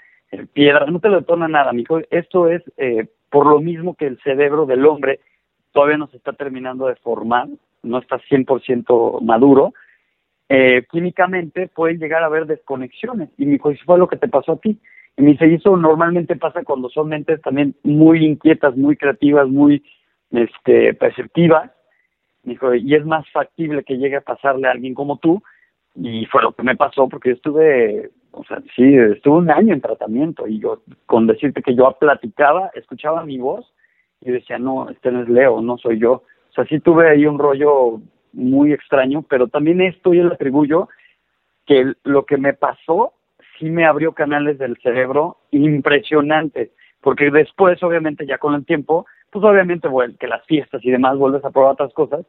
[0.52, 4.06] piedra, no te lo detona nada, me dijo, esto es eh, por lo mismo que
[4.06, 5.20] el cerebro del hombre
[5.72, 7.48] todavía no se está terminando de formar,
[7.82, 9.72] no está 100% maduro,
[10.48, 13.30] eh, químicamente pueden llegar a haber desconexiones.
[13.38, 14.78] Y me dijo, eso fue lo que te pasó a ti.
[15.16, 19.84] Y me dice, eso normalmente pasa cuando son mentes también muy inquietas, muy creativas, muy
[20.32, 21.70] este, perceptivas,
[22.42, 25.42] dijo, y es más factible que llegue a pasarle a alguien como tú,
[25.94, 29.74] y fue lo que me pasó porque yo estuve, o sea, sí, estuve un año
[29.74, 33.72] en tratamiento y yo, con decirte que yo platicaba, escuchaba mi voz
[34.20, 36.12] y decía, no, este no es Leo, no soy yo.
[36.12, 38.00] O sea, sí tuve ahí un rollo
[38.32, 40.88] muy extraño, pero también esto yo le atribuyo
[41.66, 43.12] que lo que me pasó
[43.58, 49.44] sí me abrió canales del cerebro impresionantes, porque después, obviamente, ya con el tiempo, pues
[49.44, 52.26] obviamente, bueno, que las fiestas y demás vuelves a probar otras cosas.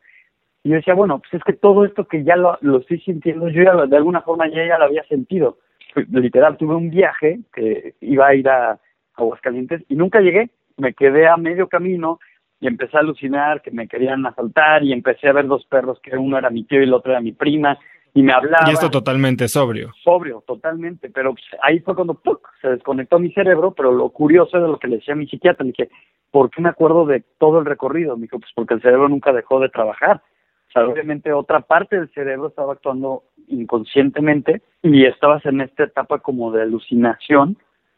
[0.64, 3.50] Y yo decía, bueno, pues es que todo esto que ya lo, lo estoy sintiendo,
[3.50, 5.58] yo ya de alguna forma ya, ya lo había sentido.
[5.96, 8.80] Literal, tuve un viaje que iba a ir a
[9.16, 10.50] Aguascalientes y nunca llegué.
[10.78, 12.20] Me quedé a medio camino
[12.60, 16.16] y empecé a alucinar que me querían asaltar y empecé a ver dos perros, que
[16.16, 17.78] uno era mi tío y el otro era mi prima,
[18.14, 18.70] y me hablaba.
[18.70, 19.92] Y esto totalmente sobrio.
[20.04, 22.22] Sobrio, totalmente, pero ahí fue cuando
[22.62, 25.64] se desconectó mi cerebro, pero lo curioso de lo que le decía a mi psiquiatra,
[25.64, 25.90] le dije,
[26.30, 28.18] ¿por qué me acuerdo de todo el recorrido?
[28.18, 30.22] Me dijo, pues porque el cerebro nunca dejó de trabajar.
[30.70, 36.20] O sea, obviamente otra parte del cerebro estaba actuando inconscientemente y estabas en esta etapa
[36.20, 37.58] como de alucinación,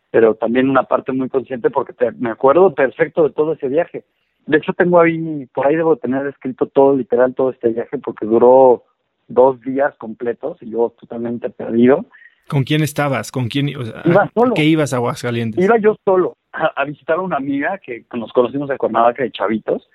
[0.10, 4.06] pero también una parte muy consciente porque me acuerdo perfecto de todo ese viaje.
[4.48, 8.26] De hecho, tengo ahí, por ahí debo tener escrito todo, literal, todo este viaje porque
[8.26, 8.84] duró
[9.28, 12.06] dos días completos y yo totalmente perdido.
[12.48, 13.32] ¿Con quién estabas?
[13.32, 13.70] ¿Con quién?
[13.70, 14.54] iba solo.
[14.54, 15.64] ¿Qué ibas a Aguascalientes?
[15.64, 19.90] Iba yo solo a, visitar a una amiga que nos conocimos en Cuernavaca de chavitos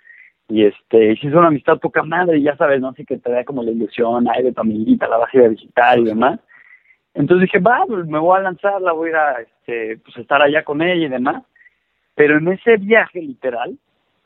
[0.48, 2.88] y este hizo una amistad poca madre y ya sabes, ¿no?
[2.88, 5.44] Así que te da como la ilusión, ay, de tu amiguita, la vas a ir
[5.44, 6.40] a visitar y demás.
[7.14, 10.16] Entonces dije, va, pues me voy a lanzar, la voy a ir a este, pues,
[10.16, 11.42] estar allá con ella y demás.
[12.14, 13.78] Pero en ese viaje literal,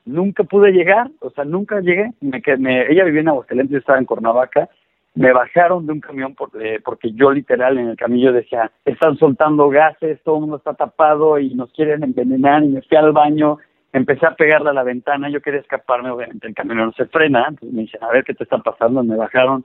[0.05, 2.13] nunca pude llegar, o sea, nunca llegué.
[2.21, 4.69] Me, me, ella vivía en Aguascalientes, yo estaba en Cuernavaca,
[5.15, 9.69] me bajaron de un camión eh, porque yo literal en el camillo decía, están soltando
[9.69, 13.59] gases, todo el mundo está tapado y nos quieren envenenar y me fui al baño,
[13.93, 17.47] empecé a pegarle a la ventana, yo quería escaparme, obviamente el camión no se frena,
[17.49, 19.65] entonces me dicen, a ver qué te está pasando, me bajaron,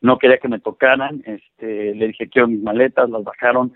[0.00, 3.72] no quería que me tocaran, este, le dije quiero mis maletas, las bajaron,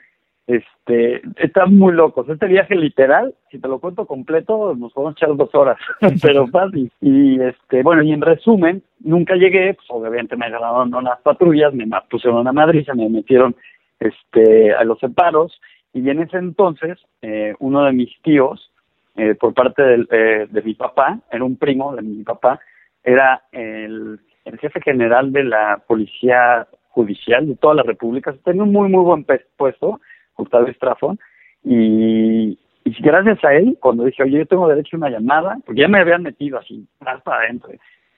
[0.56, 2.28] este, están muy locos.
[2.28, 5.78] Este viaje literal, si te lo cuento completo, nos podemos echar dos horas,
[6.22, 6.90] pero fácil.
[7.00, 11.86] Y este, bueno, y en resumen, nunca llegué, pues obviamente me agarraron las patrullas, me
[12.10, 13.56] pusieron una madriza, me metieron
[13.98, 15.60] este a los separos,
[15.94, 18.70] y en ese entonces, eh, uno de mis tíos,
[19.16, 22.60] eh, por parte del, eh, de mi papá, era un primo de mi papá,
[23.04, 28.72] era el, el jefe general de la policía judicial de toda la república, tenía un
[28.72, 30.00] muy, muy buen puesto,
[30.36, 31.18] Gustavo Estrafón,
[31.64, 35.80] y, y gracias a él, cuando dije, oye, yo tengo derecho a una llamada, porque
[35.80, 37.70] ya me habían metido así, más para adentro,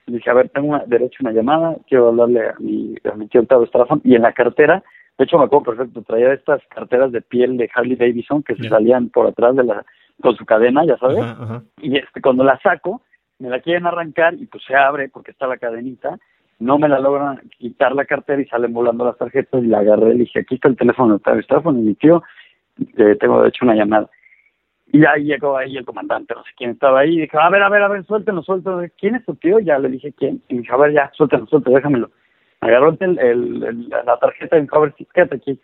[0.07, 3.41] dije, a ver, tengo derecho a una llamada, quiero hablarle a mi, a mi tío
[3.43, 4.83] Gustavo Estrafón, y en la cartera,
[5.19, 8.69] de hecho me acuerdo perfecto, traía estas carteras de piel de Harley Davidson que se
[8.69, 9.85] salían por atrás de la,
[10.21, 11.25] con su cadena, ya sabes,
[11.81, 13.03] y este, cuando la saco,
[13.39, 16.19] me la quieren arrancar y pues se abre porque está la cadenita,
[16.59, 20.11] no me la logran quitar la cartera y salen volando las tarjetas y la agarré
[20.11, 22.23] y le dije, aquí está el teléfono, está el teléfono y mi tío,
[22.97, 24.09] eh, tengo hecho una llamada.
[24.93, 27.63] Y ahí llegó ahí el comandante, no sé quién estaba ahí, y dijo, a ver,
[27.63, 28.83] a ver, a ver, suéltelo, suéltelo.
[28.99, 29.59] ¿Quién es tu tío?
[29.59, 30.41] Ya le dije, ¿quién?
[30.49, 32.11] Y me dijo, a ver, ya, suéltelo, suéltelo, déjamelo.
[32.63, 35.61] Me agarró el, el, la tarjeta y me dijo, a ver, quédate aquí.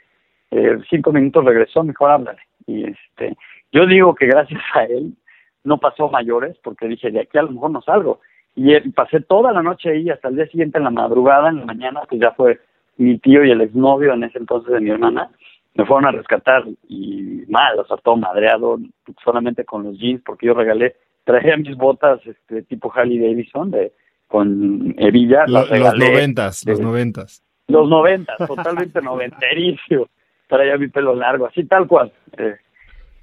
[0.50, 2.40] Eh, cinco minutos regresó, me dijo, háblale.
[2.66, 3.36] Y este,
[3.70, 5.14] yo digo que gracias a él
[5.62, 8.20] no pasó mayores, porque dije, de aquí a lo mejor no salgo
[8.54, 11.66] y pasé toda la noche ahí hasta el día siguiente en la madrugada, en la
[11.66, 12.60] mañana, que ya fue
[12.96, 15.30] mi tío y el exnovio en ese entonces de mi hermana,
[15.74, 18.78] me fueron a rescatar y mal, o sea, todo madreado,
[19.24, 23.92] solamente con los jeans, porque yo regalé, traía mis botas este tipo Harley Davidson de
[24.26, 25.44] con hebilla.
[25.46, 27.42] los noventas, los noventas.
[27.68, 30.08] Los noventas, totalmente noventerísimo.
[30.48, 32.12] Traía mi pelo largo, así tal cual.
[32.36, 32.56] Eh,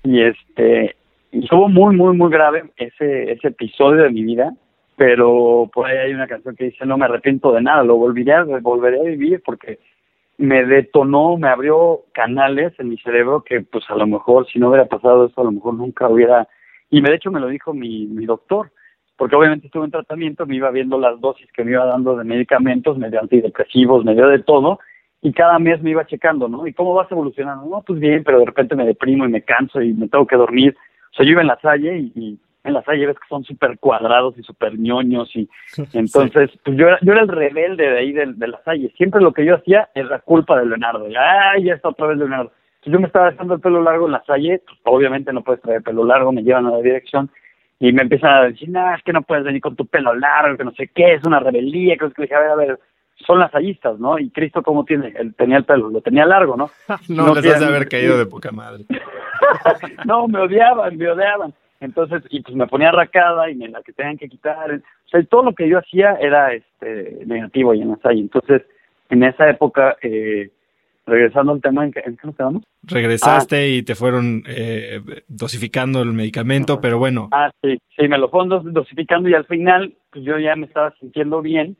[0.03, 0.95] y este,
[1.32, 4.53] y estuvo muy, muy, muy grave ese, ese episodio de mi vida,
[4.97, 8.33] pero por ahí hay una canción que dice no me arrepiento de nada, lo volveré
[8.33, 9.79] a, volveré a vivir porque
[10.37, 14.69] me detonó, me abrió canales en mi cerebro que pues a lo mejor si no
[14.69, 16.47] hubiera pasado eso a lo mejor nunca hubiera
[16.89, 18.71] y de hecho me lo dijo mi, mi doctor
[19.17, 22.23] porque obviamente estuve en tratamiento, me iba viendo las dosis que me iba dando de
[22.23, 24.79] medicamentos, medio antidepresivos, medio de todo,
[25.21, 26.67] y cada mes me iba checando, ¿no?
[26.67, 27.65] ¿Y cómo vas evolucionando?
[27.65, 30.35] No, pues bien, pero de repente me deprimo y me canso y me tengo que
[30.35, 30.77] dormir.
[31.11, 33.78] O sea, yo iba en la salle y, en la salle ves que son súper
[33.80, 35.49] cuadrados y súper ñoños y
[35.93, 38.91] entonces, pues yo era, yo era el rebelde de ahí de, de la salle.
[38.97, 41.09] Siempre lo que yo hacía era culpa de Leonardo.
[41.09, 42.51] Y, Ay, ya está otra vez Leonardo.
[42.76, 45.61] Entonces yo me estaba dejando el pelo largo en la salle, pues, obviamente no puedes
[45.61, 47.30] traer pelo largo, me llevan a la dirección
[47.80, 50.57] y me empiezan a decir, no, es que no puedes venir con tu pelo largo,
[50.57, 52.80] que no sé qué, es una rebeldía, que dije, a ver, a ver,
[53.26, 54.20] son las ayistas, ¿no?
[54.20, 55.13] Y Cristo, ¿cómo tiene?
[55.15, 56.70] Él tenía el pelo, lo tenía largo, ¿no?
[57.09, 58.86] no, les has de haber caído de poca madre.
[60.05, 61.53] no, me odiaban, me odiaban.
[61.80, 64.71] Entonces, y pues me ponía racada y me la que tenían que quitar.
[64.71, 68.21] O sea, todo lo que yo hacía era este negativo y en salle.
[68.21, 68.63] Entonces,
[69.09, 70.49] en esa época, eh,
[71.05, 72.63] regresando al tema, ¿en qué, nos quedamos?
[72.84, 73.67] Regresaste ah.
[73.67, 77.30] y te fueron eh, dosificando el medicamento, pero bueno.
[77.32, 80.93] Ah, sí, sí, me lo fueron dosificando y al final pues yo ya me estaba
[80.99, 81.78] sintiendo bien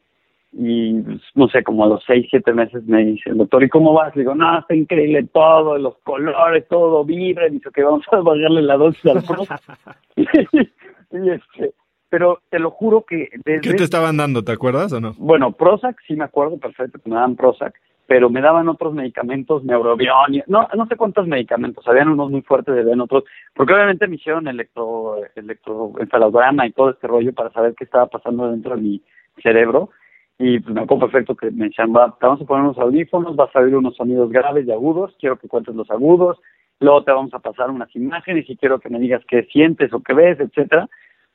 [0.60, 1.04] y
[1.36, 4.16] no sé, como a los seis, siete meses me dice el doctor, ¿y cómo vas?
[4.16, 8.64] Le digo, no, está increíble todo, los colores, todo vibra, dice que vamos a bajarle
[8.64, 9.24] la dosis al
[11.12, 11.74] y este,
[12.10, 13.62] pero te lo juro que desde...
[13.62, 15.14] ¿Qué te estaban dando, te acuerdas o no?
[15.18, 17.76] Bueno, Prozac, sí me acuerdo perfecto que me daban Prozac,
[18.08, 22.76] pero me daban otros medicamentos, neurobión, no, no sé cuántos medicamentos, habían unos muy fuertes,
[22.76, 27.84] habían otros, porque obviamente me hicieron electro, electroencefalograma y todo este rollo para saber qué
[27.84, 29.02] estaba pasando dentro de mi
[29.44, 29.92] cerebro,
[30.40, 33.36] y pues me acuerdo perfecto que me decían, va, te vamos a poner unos audífonos,
[33.36, 36.40] vas a oír unos sonidos graves y agudos, quiero que cuentes los agudos,
[36.80, 40.02] luego te vamos a pasar unas imágenes y quiero que me digas qué sientes o
[40.02, 40.88] qué ves, etcétera.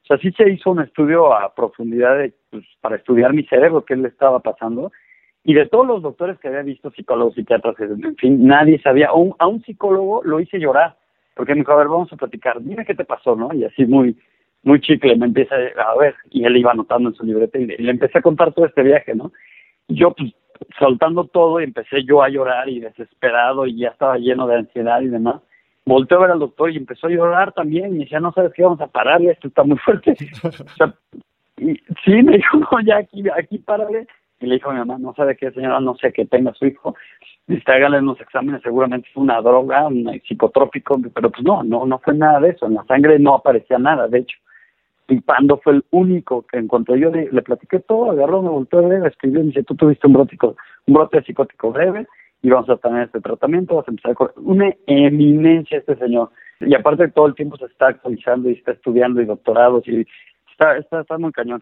[0.03, 3.85] O sea, sí se hizo un estudio a profundidad de, pues, para estudiar mi cerebro,
[3.85, 4.93] qué le estaba pasando,
[5.45, 9.09] y de todos los doctores que había visto, psicólogos, psiquiatras, en fin, nadie sabía.
[9.09, 10.97] A un, a un psicólogo lo hice llorar,
[11.35, 13.53] porque me dijo, a ver, vamos a platicar, dime qué te pasó, ¿no?
[13.53, 14.17] Y así muy
[14.65, 17.91] muy chicle, me empieza a ver, y él iba anotando en su libreta y le,
[17.91, 19.33] empecé a contar todo este viaje, ¿no?
[19.89, 20.33] yo, pues,
[20.79, 25.01] soltando todo, y empecé yo a llorar y desesperado, y ya estaba lleno de ansiedad
[25.01, 25.43] y demás.
[25.85, 28.63] Volteó a ver al doctor y empezó a llorar también, y decía, no sabes qué,
[28.63, 30.15] vamos a pararle, esto está muy fuerte.
[30.45, 30.95] o sea,
[31.59, 34.07] y, sí, me dijo, no, ya aquí, aquí párale,
[34.41, 36.67] y le dijo a mi mamá, no sabe qué señora, no sé qué tenga su
[36.67, 36.95] hijo,
[37.47, 41.99] dice, hágale unos exámenes, seguramente fue una droga, un psicotrópico, pero pues no, no, no
[41.99, 44.39] fue nada de eso, en la sangre no aparecía nada, de hecho.
[45.09, 48.79] Y Pando fue el único que encontró, yo le, le platiqué todo, agarró, me volteó
[48.79, 52.07] a ver, escribió y me dice, tú tuviste un, brótico, un brote psicótico breve
[52.43, 56.31] y vamos a tener este tratamiento, vas a empezar a Una eminencia este señor.
[56.61, 60.07] Y aparte todo el tiempo se está actualizando y está estudiando y doctorados y
[60.51, 61.61] está, está, está muy cañón.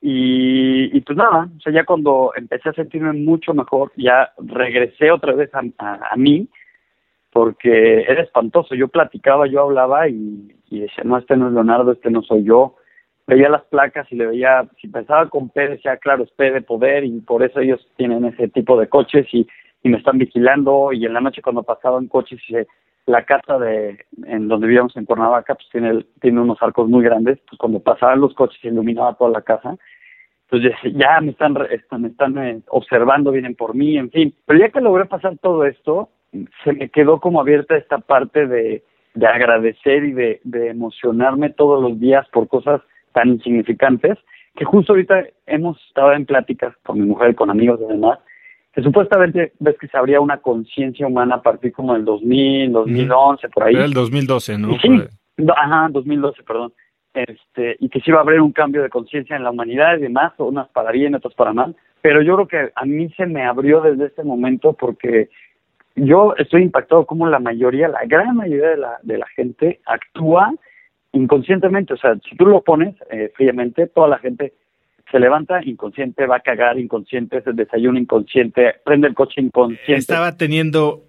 [0.00, 5.10] Y, y pues nada, o sea, ya cuando empecé a sentirme mucho mejor, ya regresé
[5.10, 6.46] otra vez a, a, mí,
[7.34, 8.76] porque era espantoso.
[8.76, 12.44] Yo platicaba, yo hablaba y, y, decía, no, este no es Leonardo, este no soy
[12.44, 12.76] yo.
[13.26, 16.62] Veía las placas y le veía, si pensaba con P, decía, claro, es P de
[16.62, 19.48] poder y por eso ellos tienen ese tipo de coches y,
[19.82, 20.92] me están vigilando.
[20.92, 22.54] Y en la noche cuando pasaban coches, y
[23.06, 27.40] la casa de en donde vivíamos en Cuernavaca, pues tiene, tiene unos arcos muy grandes,
[27.48, 29.76] pues cuando pasaban los coches se iluminaba toda la casa
[30.50, 34.34] entonces ya me están, me están eh, observando, vienen por mí, en fin.
[34.46, 36.10] Pero ya que logré pasar todo esto,
[36.62, 38.82] se me quedó como abierta esta parte de,
[39.14, 42.80] de agradecer y de, de emocionarme todos los días por cosas
[43.12, 44.18] tan insignificantes,
[44.56, 48.18] que justo ahorita hemos estado en pláticas con mi mujer, con amigos y demás,
[48.72, 53.48] que supuestamente ves que se abría una conciencia humana a partir como del 2000, 2011,
[53.50, 53.74] por ahí.
[53.74, 54.78] Era el 2012, ¿no?
[54.80, 54.88] Sí,
[55.56, 56.72] ajá, 2012, perdón
[57.14, 60.02] este, y que sí va a haber un cambio de conciencia en la humanidad y
[60.02, 63.44] demás, unas para bien, otras para mal, pero yo creo que a mí se me
[63.44, 65.30] abrió desde este momento porque
[65.96, 70.52] yo estoy impactado como la mayoría, la gran mayoría de la, de la gente actúa
[71.12, 74.54] inconscientemente, o sea, si tú lo pones eh, fríamente, toda la gente
[75.10, 79.94] se levanta inconsciente, va a cagar inconsciente, se desayuno inconsciente, prende el coche inconsciente.
[79.94, 81.04] Estaba teniendo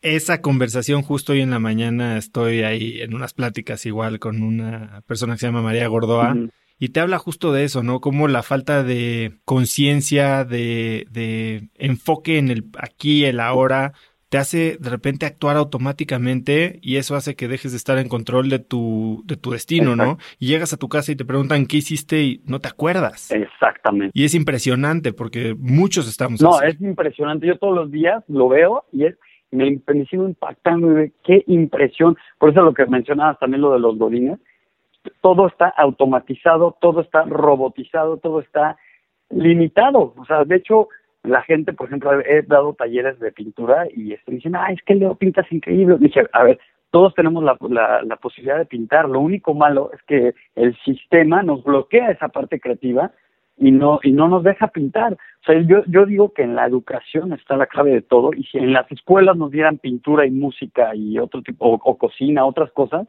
[0.00, 5.02] esa conversación justo hoy en la mañana estoy ahí en unas pláticas igual con una
[5.06, 6.34] persona que se llama María Gordoa
[6.78, 8.00] y te habla justo de eso, ¿no?
[8.00, 13.92] Como la falta de conciencia, de, de enfoque en el aquí, el ahora,
[14.30, 18.48] te hace de repente actuar automáticamente y eso hace que dejes de estar en control
[18.48, 20.18] de tu, de tu destino, ¿no?
[20.38, 23.32] Y llegas a tu casa y te preguntan qué hiciste y no te acuerdas.
[23.32, 24.12] Exactamente.
[24.14, 27.48] Y es impresionante porque muchos estamos No, es impresionante.
[27.48, 29.18] Yo todos los días lo veo y es
[29.50, 30.88] me, me sigo impactando,
[31.24, 32.16] qué impresión.
[32.38, 34.38] Por eso lo que mencionabas también lo de los godines,
[35.22, 38.76] todo está automatizado, todo está robotizado, todo está
[39.28, 40.14] limitado.
[40.16, 40.88] O sea, de hecho,
[41.22, 44.94] la gente, por ejemplo, he dado talleres de pintura y este, dicen, ah, es que
[44.94, 45.96] Leo pintas increíble.
[45.98, 46.58] Dije, a ver,
[46.90, 49.08] todos tenemos la, la, la, posibilidad de pintar.
[49.08, 53.12] Lo único malo es que el sistema nos bloquea esa parte creativa
[53.56, 55.12] y no y no nos deja pintar.
[55.12, 58.44] O sea, yo, yo digo que en la educación está la clave de todo y
[58.44, 62.46] si en las escuelas nos dieran pintura y música y otro tipo, o, o cocina,
[62.46, 63.06] otras cosas,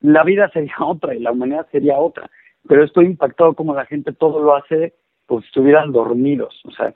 [0.00, 2.30] la vida sería otra y la humanidad sería otra.
[2.68, 4.92] Pero estoy impactado como la gente todo lo hace
[5.26, 6.60] pues estuvieran dormidos.
[6.64, 6.94] O sea,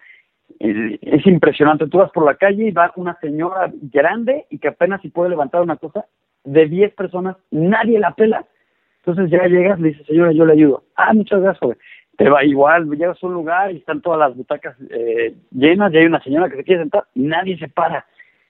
[0.58, 1.86] es impresionante.
[1.86, 5.30] Tú vas por la calle y va una señora grande y que apenas si puede
[5.30, 6.06] levantar una cosa,
[6.44, 8.44] de 10 personas, nadie la pela.
[9.04, 10.84] Entonces ya llegas, le dices, señora, yo le ayudo.
[10.96, 11.78] Ah, muchas gracias,
[12.16, 15.98] Te va igual, llegas a un lugar y están todas las butacas eh, llenas y
[15.98, 18.06] hay una señora que se quiere sentar y nadie se para.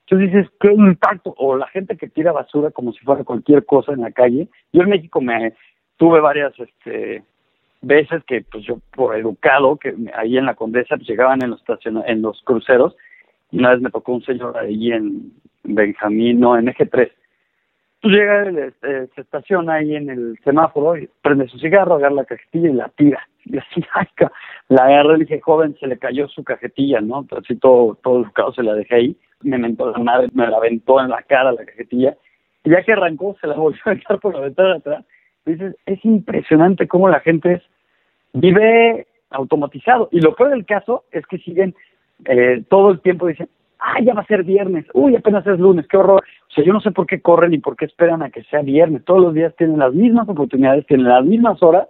[0.07, 1.35] Entonces dices, qué impacto.
[1.39, 4.49] O la gente que tira basura como si fuera cualquier cosa en la calle.
[4.73, 5.55] Yo en México me
[5.97, 7.23] tuve varias este,
[7.83, 11.63] veces que, pues yo por educado, que ahí en la Condesa pues, llegaban en los,
[12.07, 12.97] en los cruceros.
[13.51, 15.33] Y una vez me tocó un señor ahí en
[15.65, 17.11] Benjamín, no, en Eje 3
[18.01, 22.71] Tú llega, este, se estaciona ahí en el semáforo, prende su cigarro, agarra la cajetilla
[22.71, 23.29] y la tira.
[23.45, 23.85] Y así,
[24.69, 27.27] la agarré, le dije, joven, se le cayó su cajetilla, ¿no?
[27.29, 29.17] Pero así todo, todo educado se la dejé ahí.
[29.43, 32.17] Me mentó la madre, me la aventó en la cara la cajetilla.
[32.65, 35.05] Y ya que arrancó, se la volvió a echar por la ventana atrás.
[35.47, 37.63] Dices, es impresionante cómo la gente
[38.33, 40.09] vive automatizado.
[40.13, 41.75] Y lo peor del caso es que siguen
[42.27, 45.87] eh, todo el tiempo dicen, ah, ya va a ser viernes, uy, apenas es lunes,
[45.89, 46.23] qué horror.
[46.49, 48.63] O sea, yo no sé por qué corren y por qué esperan a que sea
[48.63, 49.05] viernes.
[49.05, 51.89] Todos los días tienen las mismas oportunidades, tienen las mismas horas,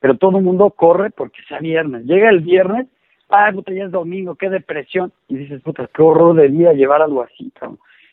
[0.00, 2.04] pero todo el mundo corre porque sea viernes.
[2.04, 2.86] Llega el viernes,
[3.30, 5.12] ah, puta, ya es domingo, qué depresión.
[5.28, 7.52] Y dices, puta, qué horror de día llevar algo así.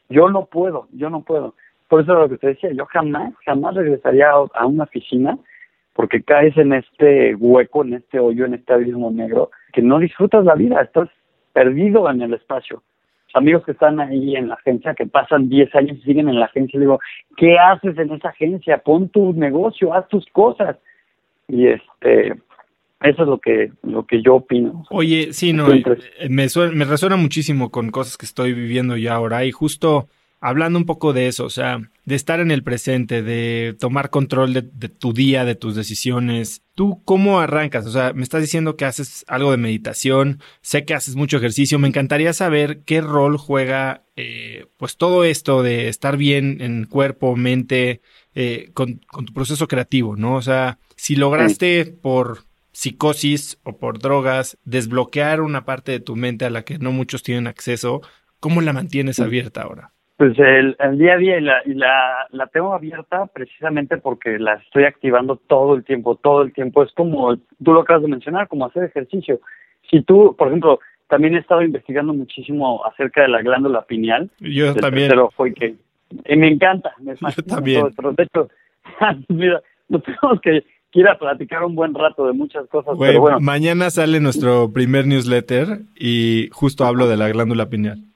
[0.10, 1.56] Yo no puedo, yo no puedo.
[1.92, 5.38] Por eso es lo que te decía, yo jamás, jamás regresaría a una oficina
[5.92, 10.46] porque caes en este hueco, en este hoyo, en este abismo negro, que no disfrutas
[10.46, 11.10] la vida, estás
[11.52, 12.82] perdido en el espacio
[13.34, 16.46] amigos que están ahí en la agencia, que pasan 10 años y siguen en la
[16.46, 17.00] agencia, digo,
[17.36, 18.78] ¿qué haces en esa agencia?
[18.78, 20.78] Pon tu negocio, haz tus cosas.
[21.50, 22.28] Y este,
[23.02, 24.86] eso es lo que, lo que yo opino.
[24.92, 25.84] Oye, sí, no, eh,
[26.30, 30.08] me, me resuena muchísimo con cosas que estoy viviendo ya ahora y justo
[30.42, 34.54] hablando un poco de eso, o sea, de estar en el presente, de tomar control
[34.54, 36.64] de, tu día, de tus decisiones.
[36.74, 37.86] ¿Tú cómo arrancas?
[37.86, 41.78] O sea, me estás diciendo que haces algo de meditación, sé que haces mucho ejercicio,
[41.78, 47.36] me encantaría saber qué rol juega eh, pues todo esto de estar bien en cuerpo,
[47.36, 48.02] mente,
[48.34, 50.36] eh, con, tu proceso creativo, ¿no?
[50.36, 56.46] O sea, si lograste por psicosis o por drogas desbloquear una parte de tu mente
[56.46, 58.02] a la que no muchos tienen acceso,
[58.40, 59.94] ¿cómo la mantienes abierta ahora?
[60.22, 64.54] Pues el, día a día y, la, y la, la tengo abierta precisamente porque la
[64.54, 66.84] estoy activando todo el tiempo, todo el tiempo.
[66.84, 69.40] Es como, tú lo acabas de mencionar, como hacer ejercicio.
[69.90, 74.30] Si tú, por ejemplo, también he estado investigando muchísimo acerca de la glándula pineal.
[74.40, 75.12] Yo también.
[75.36, 75.74] Fue que,
[76.28, 77.88] y me encanta, me Yo también.
[78.16, 78.48] De hecho,
[79.28, 79.60] mira,
[79.90, 80.64] nos tenemos que
[80.94, 82.96] ir a platicar un buen rato de muchas cosas.
[83.00, 83.40] pero bueno.
[83.40, 88.11] Mañana sale nuestro primer newsletter y justo hablo de la glándula pineal.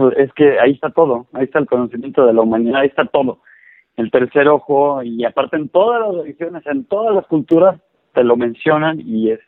[0.00, 3.04] Pues, es que ahí está todo, ahí está el conocimiento de la humanidad, ahí está
[3.04, 3.42] todo.
[3.98, 7.78] El tercer ojo, y aparte en todas las religiones, en todas las culturas,
[8.14, 9.40] te lo mencionan y es,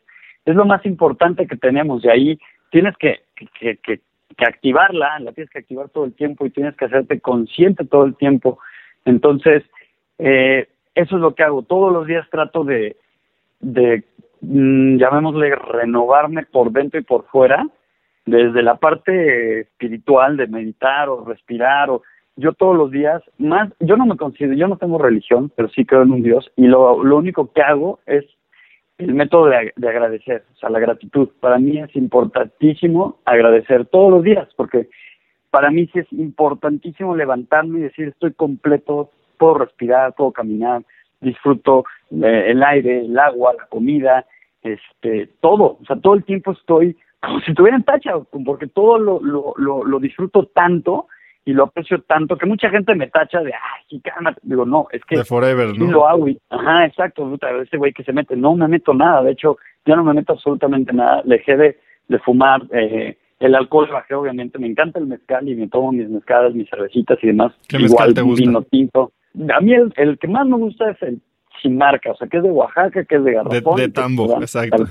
[0.45, 2.05] es lo más importante que tenemos.
[2.05, 2.39] Y ahí
[2.69, 4.01] tienes que, que, que,
[4.37, 8.05] que activarla, la tienes que activar todo el tiempo y tienes que hacerte consciente todo
[8.05, 8.59] el tiempo.
[9.05, 9.63] Entonces,
[10.19, 11.63] eh, eso es lo que hago.
[11.63, 12.95] Todos los días trato de,
[13.59, 14.03] de
[14.41, 17.65] mm, llamémosle, renovarme por dentro y por fuera
[18.25, 22.03] desde la parte espiritual de meditar o respirar o
[22.35, 25.85] yo todos los días más yo no me considero yo no tengo religión pero sí
[25.85, 28.25] creo en un Dios y lo, lo único que hago es
[28.97, 31.29] el método de, de agradecer o sea la gratitud.
[31.39, 34.89] Para mí es importantísimo agradecer todos los días porque
[35.49, 40.83] para mí sí es importantísimo levantarme y decir estoy completo puedo respirar puedo caminar
[41.21, 44.25] disfruto eh, el aire el agua la comida
[44.61, 48.11] este todo o sea todo el tiempo estoy como si tuvieran tacha,
[48.45, 51.07] porque todo lo, lo, lo, lo, disfruto tanto
[51.45, 54.39] y lo aprecio tanto que mucha gente me tacha de, ay, sí, cálmate.
[54.43, 55.17] Digo, no, es que.
[55.17, 56.27] De forever, sí lo hago.
[56.27, 58.35] Y, ajá, exacto, ese güey que se mete.
[58.35, 61.21] No me meto nada, de hecho, ya no me meto absolutamente nada.
[61.25, 64.59] Dejé de, de fumar, eh, el alcohol bajé, obviamente.
[64.59, 67.53] Me encanta el mezcal y me tomo mis mezcalas, mis cervecitas y demás.
[67.67, 68.45] ¿Qué Igual, te gusta?
[68.45, 69.11] vino tinto.
[69.53, 71.21] A mí el, el que más me gusta es el
[71.61, 73.77] sin marca, o sea, que es de Oaxaca, que es de Garrafón.
[73.77, 74.85] De, de tambo, exacto.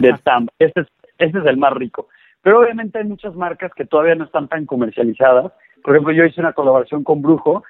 [0.00, 0.52] de tambo.
[0.58, 0.86] Este es
[1.18, 2.08] ese es el más rico.
[2.42, 5.52] Pero obviamente hay muchas marcas que todavía no están tan comercializadas.
[5.82, 7.64] Por ejemplo, yo hice una colaboración con Brujo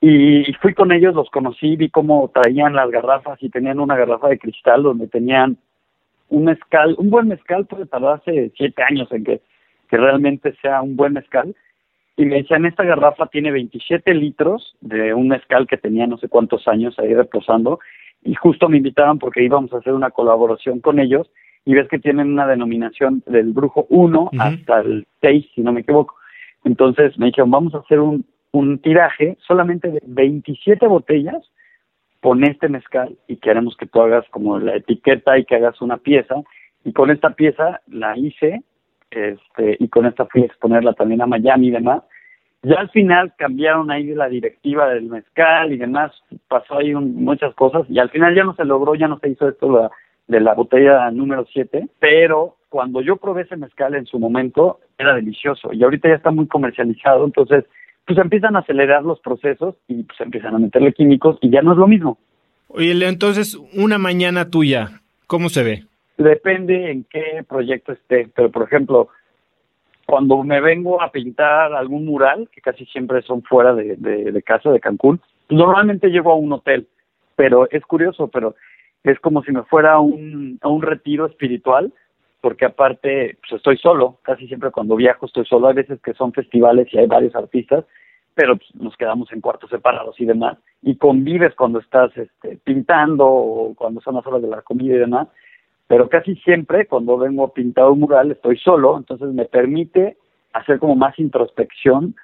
[0.00, 4.28] Y fui con ellos, los conocí, vi cómo traían las garrafas y tenían una garrafa
[4.28, 5.56] de cristal donde tenían
[6.28, 9.40] un mezcal, un buen mezcal puede tardarse siete años en que,
[9.88, 11.54] que realmente sea un buen mezcal.
[12.16, 16.28] Y me decían, esta garrafa tiene 27 litros de un mezcal que tenía no sé
[16.28, 17.78] cuántos años ahí reposando.
[18.24, 21.30] Y justo me invitaban porque íbamos a hacer una colaboración con ellos.
[21.68, 25.80] Y ves que tienen una denominación del brujo 1 hasta el 6, si no me
[25.80, 26.16] equivoco.
[26.64, 31.42] Entonces me dijeron, vamos a hacer un, un tiraje solamente de 27 botellas
[32.22, 35.98] con este mezcal y queremos que tú hagas como la etiqueta y que hagas una
[35.98, 36.36] pieza
[36.84, 38.62] y con esta pieza la hice
[39.10, 42.02] este y con esta fui a exponerla también a Miami y demás.
[42.62, 46.12] Ya al final cambiaron ahí la directiva del mezcal y demás
[46.48, 49.46] pasó ahí muchas cosas y al final ya no se logró ya no se hizo
[49.50, 49.90] esto
[50.28, 55.14] de la botella número 7 pero cuando yo probé ese mezcal en su momento era
[55.14, 57.64] delicioso y ahorita ya está muy comercializado entonces
[58.08, 61.72] pues empiezan a acelerar los procesos y pues empiezan a meterle químicos y ya no
[61.72, 62.18] es lo mismo.
[62.68, 65.84] Oye, entonces, una mañana tuya, ¿cómo se ve?
[66.16, 69.08] Depende en qué proyecto esté, pero por ejemplo,
[70.06, 74.70] cuando me vengo a pintar algún mural, que casi siempre son fuera de, de, casa,
[74.70, 75.20] de Cancún,
[75.50, 76.88] normalmente llego a un hotel,
[77.36, 78.54] pero es curioso, pero
[79.04, 81.92] es como si me fuera a un, a un retiro espiritual,
[82.40, 86.32] porque aparte pues estoy solo, casi siempre cuando viajo estoy solo, hay veces que son
[86.32, 87.84] festivales y hay varios artistas,
[88.34, 93.26] pero pues, nos quedamos en cuartos separados y demás, y convives cuando estás este, pintando
[93.26, 95.28] o cuando son las horas de la comida y demás,
[95.88, 100.16] pero casi siempre cuando vengo a pintar un mural estoy solo, entonces me permite
[100.52, 102.14] hacer como más introspección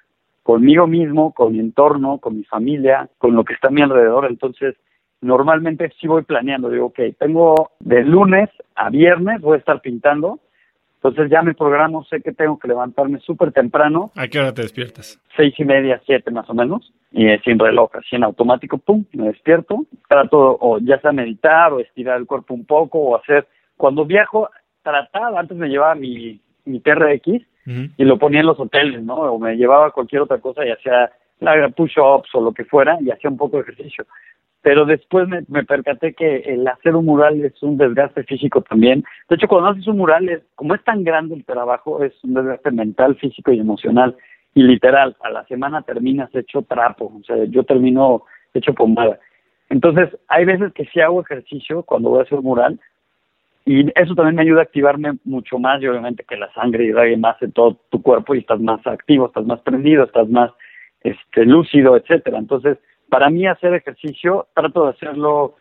[0.42, 4.26] conmigo mismo, con mi entorno, con mi familia, con lo que está a mi alrededor,
[4.26, 4.76] entonces
[5.24, 10.38] normalmente sí voy planeando, digo, ok, tengo de lunes a viernes, voy a estar pintando,
[10.96, 14.10] entonces ya me programo, sé que tengo que levantarme súper temprano.
[14.16, 15.18] ¿A qué hora te despiertas?
[15.34, 19.28] Seis y media, siete más o menos, y sin reloj, así en automático, pum, me
[19.28, 23.46] despierto, trato o ya sea meditar o estirar el cuerpo un poco o hacer,
[23.78, 24.50] cuando viajo,
[24.82, 27.42] trataba, antes me llevaba mi, mi TRX
[27.96, 29.14] y lo ponía en los hoteles, ¿no?
[29.14, 31.10] O me llevaba cualquier otra cosa, ya sea
[31.74, 34.04] push-ups o lo que fuera, y hacía un poco de ejercicio
[34.64, 39.04] pero después me, me, percaté que el hacer un mural es un desgaste físico también.
[39.28, 42.32] De hecho, cuando haces un mural, es, como es tan grande el trabajo, es un
[42.32, 44.16] desgaste mental, físico y emocional.
[44.54, 48.22] Y literal, a la semana terminas hecho trapo, o sea, yo termino
[48.54, 49.18] hecho pomada.
[49.68, 52.80] Entonces, hay veces que sí hago ejercicio cuando voy a hacer un mural,
[53.66, 57.18] y eso también me ayuda a activarme mucho más, y obviamente que la sangre irrague
[57.18, 60.52] más en todo tu cuerpo y estás más activo, estás más prendido, estás más
[61.02, 62.38] este, lúcido, etcétera.
[62.38, 62.78] Entonces,
[63.08, 65.54] para mí hacer ejercicio, trato de hacerlo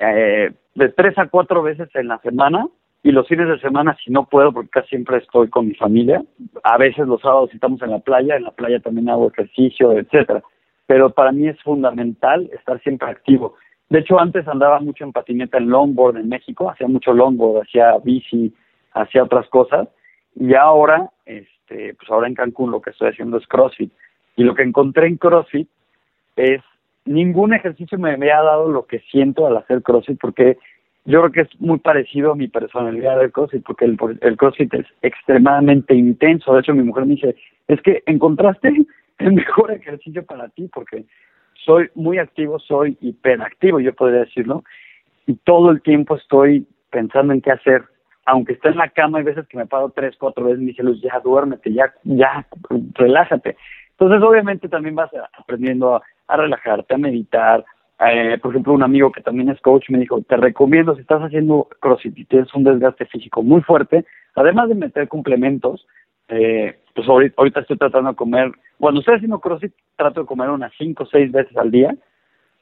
[0.00, 2.66] eh, de tres a cuatro veces en la semana
[3.02, 6.22] y los fines de semana si no puedo porque casi siempre estoy con mi familia.
[6.62, 10.42] A veces los sábados estamos en la playa, en la playa también hago ejercicio, etcétera.
[10.86, 13.54] Pero para mí es fundamental estar siempre activo.
[13.88, 17.96] De hecho, antes andaba mucho en patineta en longboard en México, hacía mucho longboard, hacía
[18.04, 18.54] bici,
[18.92, 19.88] hacía otras cosas.
[20.36, 23.92] Y ahora, este, pues ahora en Cancún lo que estoy haciendo es CrossFit.
[24.36, 25.68] Y lo que encontré en CrossFit
[26.40, 26.62] es
[27.04, 30.58] ningún ejercicio me había dado lo que siento al hacer CrossFit porque
[31.04, 34.74] yo creo que es muy parecido a mi personalidad del CrossFit porque el, el CrossFit
[34.74, 36.52] es extremadamente intenso.
[36.54, 37.36] De hecho, mi mujer me dice,
[37.68, 38.68] es que encontraste
[39.18, 41.04] el mejor ejercicio para ti porque
[41.64, 44.64] soy muy activo, soy hiperactivo, yo podría decirlo,
[45.26, 47.84] y todo el tiempo estoy pensando en qué hacer.
[48.26, 50.70] Aunque esté en la cama, hay veces que me paro tres, cuatro veces y me
[50.70, 52.46] dice, Luz, ya duérmete, ya, ya,
[52.94, 53.56] relájate.
[53.92, 56.02] Entonces, obviamente, también vas aprendiendo a,
[56.36, 57.64] relajarte, a meditar.
[58.00, 61.20] Eh, por ejemplo, un amigo que también es coach me dijo, te recomiendo, si estás
[61.20, 65.86] haciendo CrossFit y tienes un desgaste físico muy fuerte, además de meter complementos,
[66.28, 70.72] eh, pues ahorita, estoy tratando de comer, cuando estoy haciendo CrossFit, trato de comer unas
[70.78, 71.94] cinco o seis veces al día,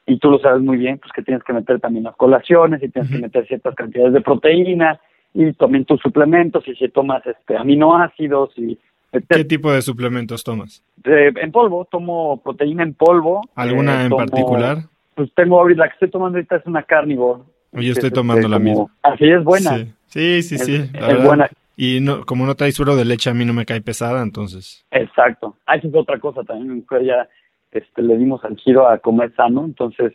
[0.05, 2.89] y tú lo sabes muy bien, pues que tienes que meter también las colaciones y
[2.89, 4.99] tienes que meter ciertas cantidades de proteína
[5.33, 8.79] y también tus suplementos y si tomas este aminoácidos y
[9.11, 10.83] ¿Qué tipo de suplementos tomas?
[11.03, 13.41] en polvo, tomo proteína en polvo.
[13.55, 14.77] ¿Alguna eh, en particular?
[15.15, 17.43] Pues tengo ahorita, la que estoy tomando ahorita es una carnivore.
[17.71, 18.85] Yo estoy tomando este, la misma.
[19.01, 19.77] Así es buena.
[20.07, 20.89] Sí, sí, sí.
[20.93, 21.49] es, buena.
[21.75, 24.85] Y no, como no trae suero de leche, a mí no me cae pesada, entonces.
[24.91, 25.55] Exacto.
[25.65, 26.85] Ah, esa es otra cosa también.
[27.05, 27.27] Ya
[27.71, 30.13] este, le dimos al giro a comer sano, entonces.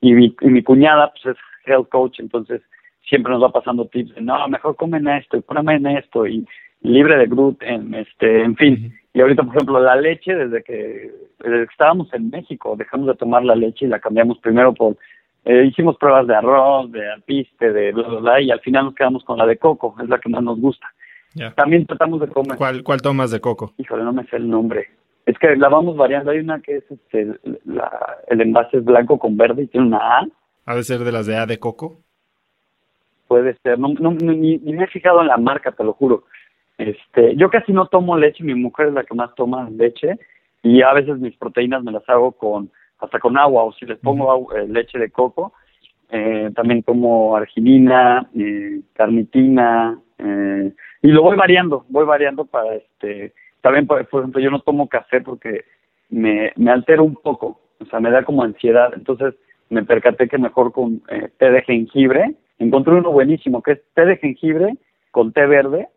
[0.00, 2.60] Y mi, y mi cuñada, pues es health coach, entonces
[3.08, 6.46] siempre nos va pasando tips de, no, mejor comen esto, y en esto, y
[6.84, 8.94] libre de gluten, este, en fin.
[9.12, 11.10] Y ahorita, por ejemplo, la leche, desde que,
[11.70, 14.96] estábamos en México, dejamos de tomar la leche y la cambiamos primero por,
[15.44, 18.94] eh, hicimos pruebas de arroz, de alpiste, de bla, bla, bla, y al final nos
[18.94, 20.86] quedamos con la de coco, es la que más nos gusta.
[21.56, 22.56] También tratamos de comer.
[22.56, 23.72] ¿Cuál, ¿Cuál tomas de coco?
[23.76, 24.88] Híjole, no me sé el nombre.
[25.26, 26.30] Es que la vamos variando.
[26.30, 27.26] Hay una que es este,
[27.64, 27.90] la,
[28.28, 30.28] el envase es blanco con verde y tiene una A.
[30.66, 31.98] ¿Ha de ser de las de A de coco?
[33.26, 33.80] Puede ser.
[33.80, 36.24] No, no, ni, ni me he fijado en la marca, te lo juro.
[36.78, 40.18] Este, yo casi no tomo leche, mi mujer es la que más toma leche
[40.62, 43.98] y a veces mis proteínas me las hago con hasta con agua o si les
[43.98, 45.52] pongo eh, leche de coco,
[46.10, 50.72] eh, también como arginina, eh, carnitina eh,
[51.02, 55.20] y lo voy variando, voy variando para este, también por, ejemplo yo no tomo café
[55.20, 55.64] porque
[56.10, 59.34] me, me altera un poco, o sea me da como ansiedad, entonces
[59.70, 61.02] me percaté que mejor con
[61.38, 64.74] té de jengibre, encontré uno buenísimo que es té de jengibre
[65.10, 65.88] con té verde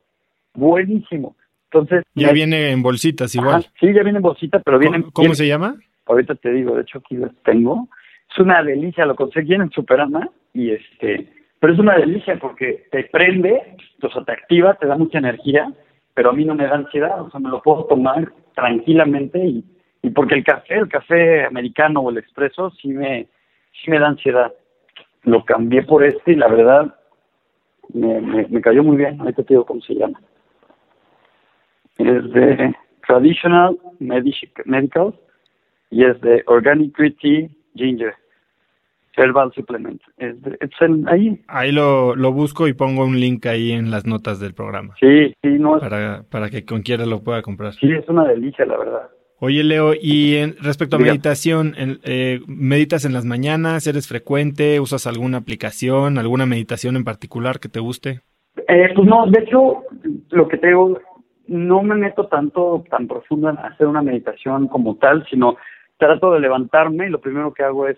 [0.58, 1.36] buenísimo.
[1.72, 2.04] Entonces.
[2.16, 3.66] Ya viene en bolsitas igual.
[3.80, 5.06] sí, ya viene en bolsita, pero viene.
[5.14, 5.76] ¿Cómo, se llama?
[6.06, 7.88] Ahorita te digo, de hecho aquí lo tengo.
[8.30, 11.30] Es una delicia, lo conseguí en Superama y este.
[11.60, 15.72] Pero es una delicia porque te prende, o sea, te activa, te da mucha energía,
[16.14, 19.66] pero a mí no me da ansiedad, o sea, me lo puedo tomar tranquilamente y,
[20.04, 23.28] y porque el café, el café americano o el expreso sí me,
[23.84, 24.54] sí me da ansiedad.
[25.24, 26.96] Lo cambié por este y la verdad
[27.94, 30.22] me, me, me cayó muy bien, ahorita te digo cómo se llama
[32.00, 32.76] es de
[33.06, 35.14] Traditional Medical
[35.90, 38.14] y es de Organic Green Tea Ginger
[39.16, 40.02] Herbal Supplement.
[40.18, 40.70] Es, de, es
[41.08, 41.42] ahí.
[41.48, 44.94] Ahí lo, lo busco y pongo un link ahí en las notas del programa.
[45.00, 47.74] Sí, sí, no Para, para que con quiera lo pueda comprar.
[47.74, 49.10] Sí, es una delicia, la verdad.
[49.40, 53.86] Oye, Leo, y en, respecto a meditación, eh, ¿meditas en las mañanas?
[53.86, 54.80] ¿Eres frecuente?
[54.80, 58.22] ¿Usas alguna aplicación, alguna meditación en particular que te guste?
[58.68, 59.84] Eh, pues no, de hecho,
[60.32, 61.00] lo que tengo
[61.48, 65.58] no me meto tanto, tan profundo en hacer una meditación como tal, sino
[65.98, 67.98] trato de levantarme y lo primero que hago es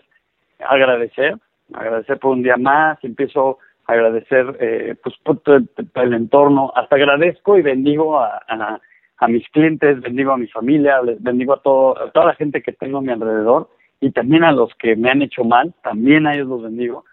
[0.60, 1.36] agradecer,
[1.74, 7.58] agradecer por un día más, empiezo a agradecer eh, pues por el, entorno, hasta agradezco
[7.58, 8.80] y bendigo a, a,
[9.18, 12.62] a, mis clientes, bendigo a mi familia, les bendigo a, todo, a toda la gente
[12.62, 13.70] que tengo a mi alrededor
[14.00, 17.04] y también a los que me han hecho mal, también a ellos los bendigo.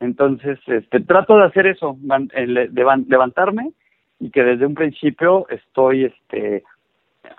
[0.00, 3.72] Entonces, este, trato de hacer eso, de levantarme
[4.20, 6.62] y que desde un principio estoy este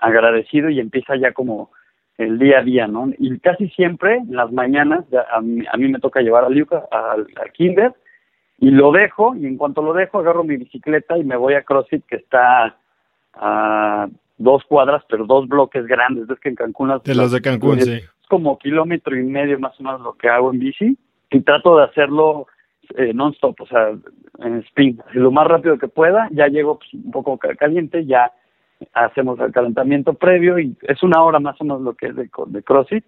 [0.00, 1.70] agradecido y empieza ya como
[2.18, 3.10] el día a día, ¿no?
[3.18, 6.84] Y casi siempre, en las mañanas, a mí, a mí me toca llevar a Luca
[6.90, 7.94] al, al, kinder
[8.58, 11.62] y lo dejo y en cuanto lo dejo agarro mi bicicleta y me voy a
[11.62, 12.76] CrossFit que está
[13.34, 14.08] a
[14.38, 16.28] dos cuadras, pero dos bloques grandes.
[16.28, 16.88] Es que en Cancún...
[16.88, 17.92] Las, de los de Cancún, es, sí.
[17.92, 20.98] Es como kilómetro y medio más o menos lo que hago en bici
[21.30, 22.46] y trato de hacerlo
[22.96, 23.90] eh, non-stop, o sea,
[24.40, 28.32] en spin, lo más rápido que pueda, ya llego pues, un poco caliente, ya
[28.94, 32.28] hacemos el calentamiento previo y es una hora más o menos lo que es de,
[32.46, 33.04] de CrossFit.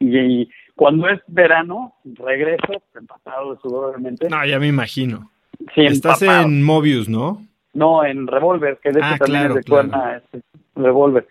[0.00, 4.28] y, y, cuando es verano, regreso, empapado de sudor, obviamente.
[4.28, 5.30] No, ya me imagino.
[5.74, 6.46] Sí, Estás empapado.
[6.48, 7.42] en Mobius, ¿no?
[7.72, 9.88] No, en Revolver, que de hecho Ah, también claro, es de claro.
[9.90, 10.42] cuerna, este,
[10.74, 11.26] Revolver.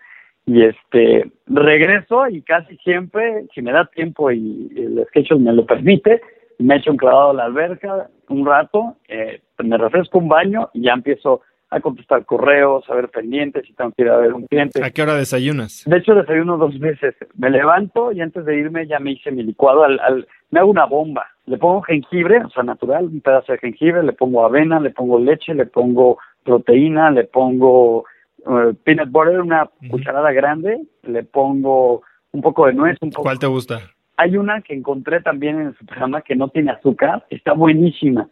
[0.46, 5.66] Y este, regreso y casi siempre, si me da tiempo y el schedule me lo
[5.66, 6.20] permite,
[6.58, 10.82] me echo un clavado a la alberca un rato, eh, me refresco un baño y
[10.82, 14.46] ya empiezo a contestar correos, a ver pendientes, si tengo que ir a ver un
[14.46, 14.82] cliente.
[14.84, 15.82] ¿A qué hora desayunas?
[15.84, 17.14] De hecho, desayuno dos veces.
[17.34, 19.82] Me levanto y antes de irme ya me hice mi licuado.
[19.82, 21.26] Al, al, me hago una bomba.
[21.46, 25.18] Le pongo jengibre, o sea, natural, un pedazo de jengibre, le pongo avena, le pongo
[25.18, 28.04] leche, le pongo proteína, le pongo
[28.44, 29.90] uh, peanut butter, una uh -huh.
[29.90, 32.02] cucharada grande, le pongo
[32.32, 32.96] un poco de nuez.
[33.00, 33.22] Un poco.
[33.22, 33.80] ¿Cuál te gusta?
[34.16, 38.28] Hay una que encontré también en el programa que no tiene azúcar, está buenísima.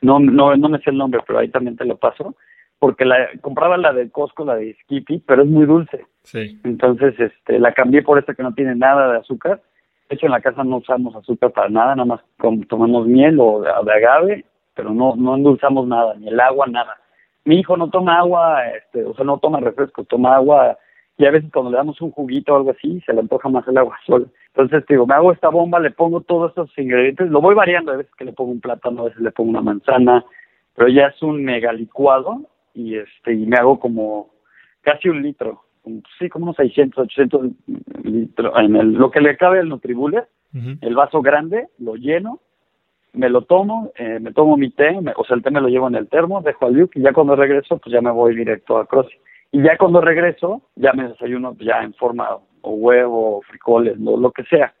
[0.00, 2.34] No, no, no me sé el nombre, pero ahí también te lo paso.
[2.78, 6.06] Porque la compraba la de Costco, la de Skippy, pero es muy dulce.
[6.22, 6.58] Sí.
[6.64, 9.60] Entonces, este, la cambié por esta que no tiene nada de azúcar.
[10.08, 12.20] De hecho, en la casa no usamos azúcar para nada, nada más
[12.68, 14.44] tomamos miel o de, agave,
[14.74, 16.96] pero no, no endulzamos nada, ni el agua, nada.
[17.44, 20.78] Mi hijo no toma agua, este, o sea, no toma refresco, toma agua
[21.20, 23.68] y a veces cuando le damos un juguito o algo así, se le antoja más
[23.68, 24.24] el agua sola.
[24.54, 27.96] Entonces, digo, me hago esta bomba, le pongo todos estos ingredientes, lo voy variando, a
[27.96, 30.24] veces que le pongo un plátano, a veces le pongo una manzana,
[30.74, 32.40] pero ya es un mega licuado
[32.72, 34.30] y este y me hago como
[34.80, 35.62] casi un litro,
[36.18, 37.46] sí, como unos 600, 800
[38.04, 40.78] litros, en el, lo que le cabe al Nutribullet, uh -huh.
[40.80, 42.40] el vaso grande, lo lleno,
[43.12, 45.68] me lo tomo, eh, me tomo mi té, me, o sea, el té me lo
[45.68, 48.34] llevo en el termo, dejo al Luke y ya cuando regreso, pues ya me voy
[48.34, 49.20] directo a CrossFit.
[49.52, 52.28] Y ya cuando regreso, ya me desayuno ya en forma
[52.62, 54.74] o huevo, o frijoles, lo, lo que sea.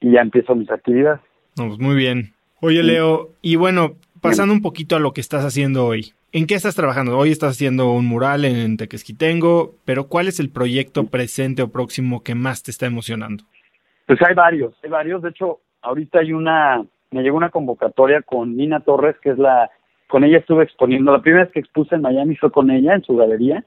[0.00, 1.20] Y ya empiezo mis actividades.
[1.56, 2.32] No, pues muy bien.
[2.60, 6.12] Oye, Leo, y bueno, pasando un poquito a lo que estás haciendo hoy.
[6.30, 7.18] ¿En qué estás trabajando?
[7.18, 12.22] Hoy estás haciendo un mural en Tequesquitengo, pero ¿cuál es el proyecto presente o próximo
[12.22, 13.44] que más te está emocionando?
[14.06, 15.22] Pues hay varios, hay varios.
[15.22, 19.70] De hecho, ahorita hay una, me llegó una convocatoria con Nina Torres, que es la,
[20.08, 21.12] con ella estuve exponiendo.
[21.12, 23.64] La primera vez que expuse en Miami fue con ella, en su galería,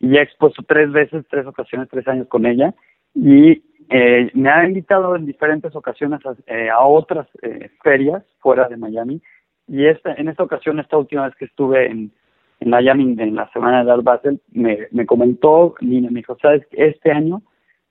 [0.00, 2.74] y he expuesto tres veces, tres ocasiones, tres años con ella
[3.14, 8.76] y eh, me ha invitado en diferentes ocasiones a, eh, otras eh, ferias fuera de
[8.76, 9.20] Miami
[9.66, 12.12] y esta, en esta ocasión, esta última vez que estuve en,
[12.60, 16.66] en Miami en la semana de Art Basel, me, me comentó, Nina, me dijo, sabes,
[16.72, 17.42] este año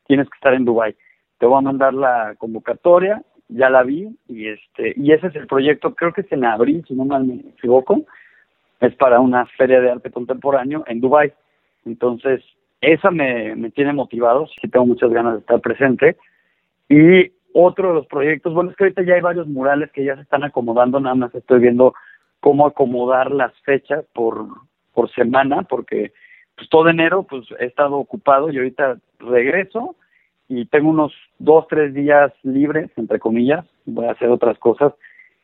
[0.07, 0.95] tienes que estar en Dubai.
[1.37, 5.47] Te voy a mandar la convocatoria, ya la vi y este y ese es el
[5.47, 8.05] proyecto, creo que es en abril, si no mal me equivoco,
[8.79, 11.33] es para una feria de arte contemporáneo en Dubai.
[11.87, 12.43] Entonces,
[12.81, 16.17] esa me, tiene motivado, sí tengo muchas ganas de estar presente.
[16.89, 20.15] Y otro de los proyectos, bueno, es que ahorita ya hay varios murales que ya
[20.15, 21.93] se están acomodando, nada más estoy viendo
[22.39, 24.45] cómo acomodar las fechas por,
[24.93, 26.13] por semana, porque
[26.55, 29.95] pues todo enero pues he estado ocupado y ahorita regreso
[30.47, 34.93] y tengo unos dos, tres días libres, entre comillas, voy a hacer otras cosas.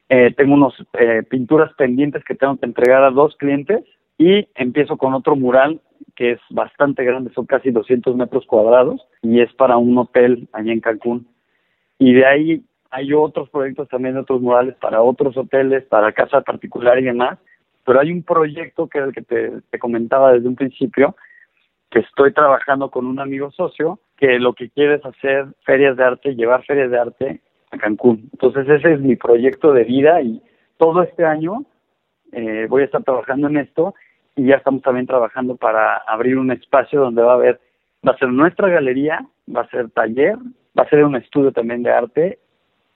[0.10, 3.84] Eh, tengo unos eh, pinturas pendientes que tengo que entregar a dos clientes
[4.18, 5.82] y empiezo con otro mural
[6.16, 10.72] que es bastante grande, son casi 200 metros cuadrados y es para un hotel allá
[10.72, 11.28] en Cancún.
[11.98, 17.00] Y de ahí hay otros proyectos también, otros murales para otros hoteles, para casa particular
[17.00, 17.40] y demás,
[17.86, 21.16] pero hay un proyecto que es el que te, te comentaba desde un principio,
[21.90, 26.04] que estoy trabajando con un amigo socio, que lo que quiere es hacer ferias de
[26.04, 27.42] arte, llevar ferias de arte
[27.72, 28.30] a Cancún.
[28.34, 30.42] Entonces ese es mi proyecto de vida y
[30.78, 31.66] todo este año
[32.34, 33.94] eh, voy a estar trabajando en esto
[34.36, 37.60] y ya estamos también trabajando para abrir un espacio donde va a haber,
[38.08, 40.38] va a ser nuestra galería, va a ser taller,
[40.78, 42.40] va a ser un estudio también de arte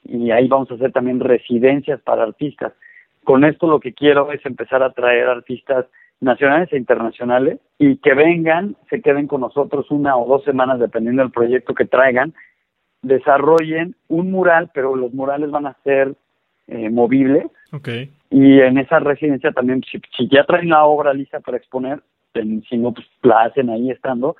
[0.03, 2.73] y ahí vamos a hacer también residencias para artistas.
[3.23, 5.85] Con esto lo que quiero es empezar a traer artistas
[6.19, 11.21] nacionales e internacionales y que vengan, se queden con nosotros una o dos semanas dependiendo
[11.21, 12.33] del proyecto que traigan,
[13.01, 16.15] desarrollen un mural, pero los murales van a ser
[16.67, 17.45] eh, movibles.
[17.71, 18.11] Okay.
[18.29, 22.01] Y en esa residencia también, si, ya traen la obra lista para exponer,
[22.33, 24.35] si no, pues la hacen ahí estando,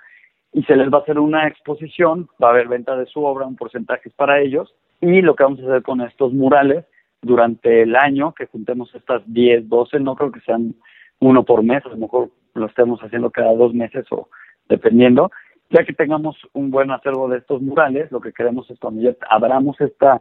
[0.54, 3.46] y se les va a hacer una exposición, va a haber venta de su obra,
[3.46, 6.86] un porcentaje para ellos, y lo que vamos a hacer con estos murales
[7.22, 10.76] durante el año, que juntemos estas 10, 12, no creo que sean
[11.20, 14.30] uno por mes, a lo mejor lo estemos haciendo cada dos meses o
[14.68, 15.32] dependiendo,
[15.70, 19.16] ya que tengamos un buen acervo de estos murales, lo que queremos es cuando ya
[19.30, 20.20] abramos esta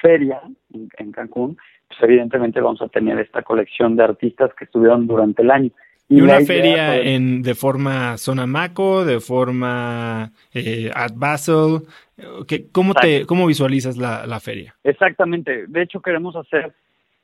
[0.00, 0.40] feria
[0.98, 1.56] en, Cancún,
[1.88, 5.70] pues evidentemente vamos a tener esta colección de artistas que estuvieron durante el año.
[6.08, 11.82] ¿Y, una feria en, de forma zona Maco, de forma eh, Art Basel?
[12.70, 14.74] ¿Cómo, te, ¿Cómo visualizas la, la feria?
[14.84, 15.66] Exactamente.
[15.68, 16.74] De hecho, queremos hacer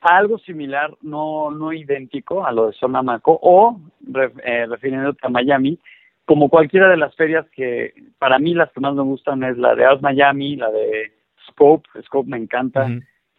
[0.01, 3.81] algo similar, no, no idéntico a lo de Zona Maco, o
[4.45, 5.79] eh, refiriéndote a Miami,
[6.25, 9.75] como cualquiera de las ferias que para mí las que más me gustan es la
[9.75, 11.13] de Art Miami, la de
[11.51, 12.89] Scope, Scope me encanta,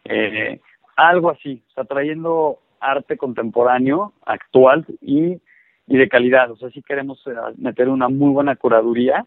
[0.05, 0.59] eh,
[0.95, 5.39] algo así, o sea, trayendo arte contemporáneo, actual y,
[5.87, 9.25] y de calidad, o sea, sí queremos eh, meter una muy buena curaduría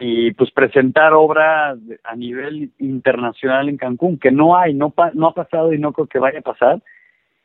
[0.00, 5.34] y pues presentar obra a nivel internacional en Cancún, que no hay, no, no ha
[5.34, 6.82] pasado y no creo que vaya a pasar.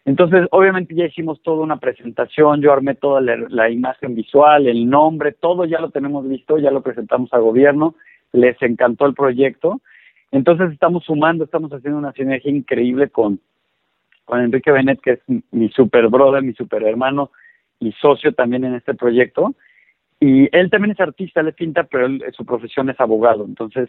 [0.05, 5.31] Entonces, obviamente ya hicimos toda una presentación, yo armé toda la, imagen visual, el nombre,
[5.33, 7.95] todo ya lo tenemos listo, ya lo presentamos al gobierno,
[8.31, 9.81] les encantó el proyecto.
[10.35, 13.39] Entonces estamos sumando, estamos haciendo una sinergia increíble con,
[14.25, 15.19] con Enrique Benet, que es
[15.51, 17.31] mi super brother, mi super hermano
[17.79, 19.55] y socio también en este proyecto.
[20.19, 23.45] Y él también es artista, le pinta, pero él, su profesión es abogado.
[23.45, 23.87] Entonces,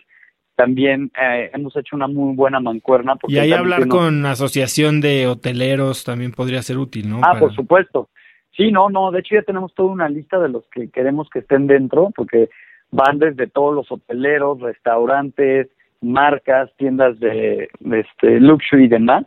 [0.55, 3.17] también eh, hemos hecho una muy buena mancuerna.
[3.27, 7.23] y ahí hablar con asociación de hoteleros también podría ser útil, ¿no?
[7.25, 8.09] Ah, por supuesto.
[8.57, 11.41] Sí, no, no, de hecho ya tenemos toda una lista de los que queremos que
[11.41, 12.51] estén dentro, porque
[12.93, 15.69] van desde todos los hoteleros, restaurantes,
[16.13, 19.27] marcas, tiendas de, este luxury y demás.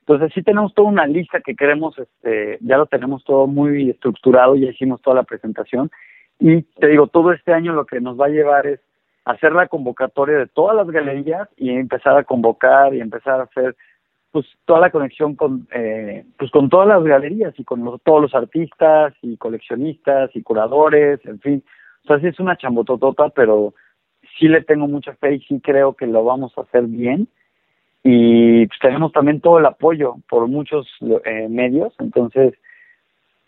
[0.00, 4.54] Entonces sí tenemos toda una lista que queremos, este, ya lo tenemos todo muy estructurado,
[4.54, 5.90] ya hicimos toda la presentación
[6.38, 8.80] y te digo, todo este año lo que nos va a llevar es
[9.24, 13.76] hacer la convocatoria de todas las galerías y empezar a convocar y empezar a hacer
[14.30, 18.34] pues toda la conexión con eh, pues con todas las galerías y con todos los
[18.34, 21.64] artistas y coleccionistas y curadores, en fin.
[22.04, 23.74] O sea, sí es una chambototota, pero
[24.38, 27.28] sí le tengo mucha fe y sí creo que lo vamos a hacer bien.
[28.02, 30.86] Y pues tenemos también todo el apoyo por muchos
[31.24, 32.54] eh, medios, entonces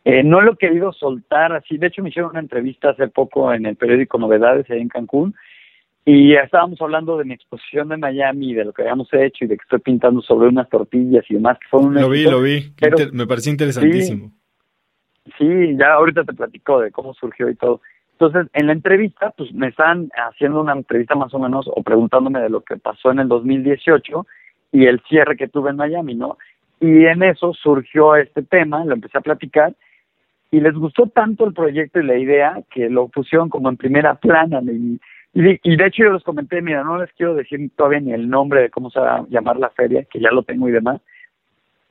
[0.04, 1.76] eh, no lo he querido soltar así.
[1.76, 5.34] De hecho, me hicieron una entrevista hace poco en el periódico Novedades ahí en Cancún
[6.08, 9.56] y estábamos hablando de mi exposición de Miami, de lo que habíamos hecho y de
[9.56, 11.58] que estoy pintando sobre unas tortillas y demás.
[11.58, 12.72] Que un lo vi, lo vi.
[13.12, 14.30] me pareció interesantísimo.
[15.36, 17.80] Sí, ya ahorita te platico de cómo surgió y todo.
[18.18, 22.40] Entonces, en la entrevista, pues me están haciendo una entrevista más o menos o preguntándome
[22.40, 24.26] de lo que pasó en el 2018
[24.72, 26.38] y el cierre que tuve en Miami, ¿no?
[26.80, 29.74] Y en eso surgió este tema, lo empecé a platicar
[30.50, 34.14] y les gustó tanto el proyecto y la idea que lo pusieron como en primera
[34.14, 34.62] plana.
[34.62, 34.98] Y,
[35.34, 38.62] y, de hecho yo les comenté, mira, no les quiero decir todavía ni el nombre
[38.62, 41.02] de cómo se va a llamar la feria, que ya lo tengo y demás,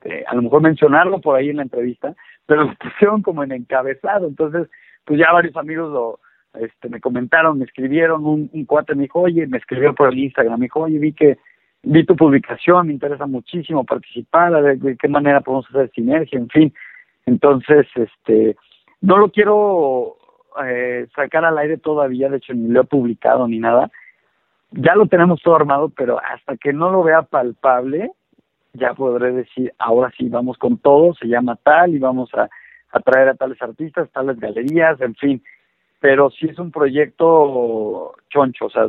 [0.02, 2.16] eh, a lo mejor mencionarlo por ahí en la entrevista,
[2.46, 4.68] pero lo pusieron como en encabezado, entonces
[5.06, 6.20] pues ya varios amigos lo,
[6.60, 10.58] este, me comentaron, me escribieron, un, cuate me dijo, oye, me escribió por el Instagram,
[10.58, 11.38] me dijo, oye, vi que
[11.82, 16.38] vi tu publicación, me interesa muchísimo participar, a ver de qué manera podemos hacer sinergia,
[16.38, 16.74] en fin.
[17.24, 18.56] Entonces, este,
[19.00, 20.16] no lo quiero
[20.64, 23.90] eh, sacar al aire todavía, de hecho ni lo he publicado ni nada.
[24.72, 28.10] Ya lo tenemos todo armado, pero hasta que no lo vea palpable,
[28.72, 32.48] ya podré decir, ahora sí, vamos con todo, se llama tal y vamos a,
[32.96, 35.42] a traer a tales artistas, tales galerías, en fin.
[36.00, 38.86] Pero sí es un proyecto choncho, o sea,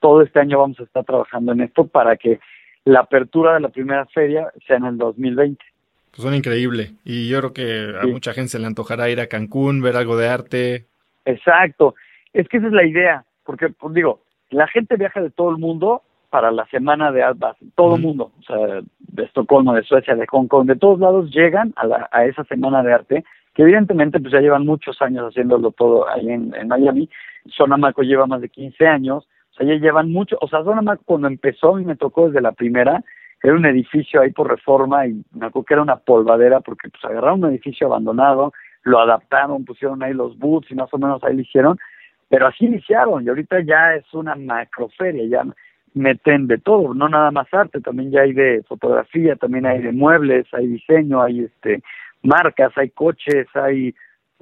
[0.00, 2.40] todo este año vamos a estar trabajando en esto para que
[2.84, 5.62] la apertura de la primera feria sea en el 2020.
[6.10, 6.92] Pues son increíble.
[7.04, 10.16] Y yo creo que a mucha gente se le antojará ir a Cancún, ver algo
[10.16, 10.86] de arte.
[11.24, 11.94] Exacto.
[12.32, 13.24] Es que esa es la idea.
[13.44, 17.38] Porque, pues digo, la gente viaja de todo el mundo para la semana de Art
[17.38, 17.70] Basel.
[17.74, 18.32] Todo el mundo.
[18.38, 22.08] O sea, de Estocolmo, de Suecia, de Hong Kong, de todos lados llegan a, la,
[22.12, 23.24] a esa semana de arte.
[23.54, 27.08] Que evidentemente pues ya llevan muchos años haciéndolo todo ahí en, en Miami.
[27.46, 29.28] Sonamaco lleva más de 15 años.
[29.52, 30.36] O sea, ya llevan mucho.
[30.40, 33.02] O sea, Sonamaco cuando empezó y me tocó desde la primera,
[33.42, 37.04] era un edificio ahí por reforma y me acuerdo que era una polvadera porque pues
[37.04, 38.52] agarraron un edificio abandonado,
[38.82, 41.78] lo adaptaron, pusieron ahí los boots y más o menos ahí lo hicieron,
[42.28, 45.44] pero así iniciaron y ahorita ya es una macroferia, ya
[45.98, 49.92] meten de todo, no nada más arte, también ya hay de fotografía, también hay de
[49.92, 51.82] muebles, hay diseño, hay este
[52.22, 53.94] marcas, hay coches, hay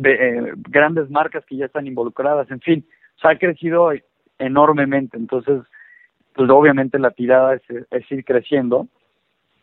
[0.04, 2.86] eh, grandes marcas que ya están involucradas, en fin,
[3.16, 3.90] o sea, ha crecido
[4.38, 5.62] enormemente, entonces
[6.34, 8.88] pues obviamente la tirada es, es ir creciendo,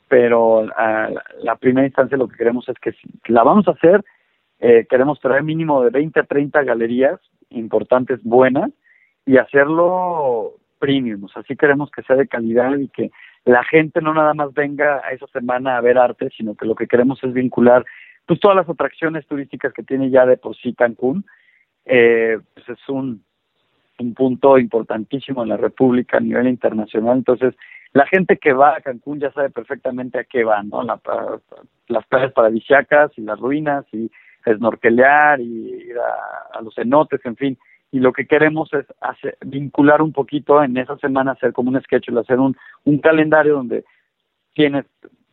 [0.07, 1.09] pero a
[1.41, 4.03] la primera instancia lo que queremos es que si la vamos a hacer,
[4.59, 7.19] eh, queremos traer mínimo de 20 a 30 galerías
[7.49, 8.71] importantes, buenas,
[9.25, 10.53] y hacerlo
[10.84, 13.09] premium, o queremos que sea de calidad y que
[13.45, 16.75] la gente no nada más venga a esa semana a ver arte, sino que lo
[16.75, 17.86] que queremos es vincular
[18.25, 21.25] pues todas las atracciones turísticas que tiene ya de por sí Cancún,
[21.86, 23.23] eh, pues es un
[23.99, 27.17] un punto importantísimo en la República a nivel internacional.
[27.17, 27.53] Entonces,
[27.93, 30.84] la gente que va a Cancún ya sabe perfectamente a qué va, ¿no?
[30.84, 30.99] La,
[31.88, 34.09] las playas paradisiacas y las ruinas y
[34.45, 37.57] snorkelear y ir a, los cenotes, en fin.
[37.93, 41.79] Y lo que queremos es hacer, vincular un poquito en esa semana, hacer como un
[41.79, 43.85] sketch, hacer un, un calendario donde
[44.55, 44.85] tienes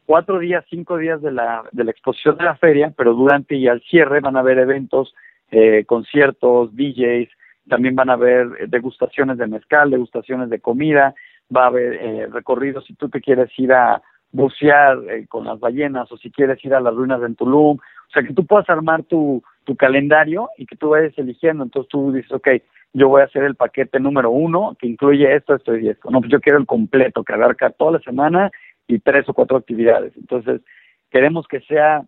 [0.05, 3.67] cuatro días, cinco días de la, de la exposición de la feria, pero durante y
[3.67, 5.15] al cierre van a haber eventos,
[5.51, 7.31] eh, conciertos, DJs,
[7.67, 11.15] también van a haber degustaciones de mezcal, degustaciones de comida,
[11.55, 14.03] va a haber eh, recorridos si tú te quieres ir a
[14.33, 18.13] bucear eh, con las ballenas o si quieres ir a las ruinas de Tulum, o
[18.13, 22.11] sea que tú puedas armar tu, tu calendario y que tú vayas eligiendo, entonces tú
[22.11, 22.49] dices, ok,
[22.93, 26.19] yo voy a hacer el paquete número uno que incluye esto, esto y esto, no,
[26.19, 28.51] pues yo quiero el completo que abarca toda la semana
[28.89, 30.61] y tres o cuatro actividades, entonces
[31.09, 32.03] queremos que sea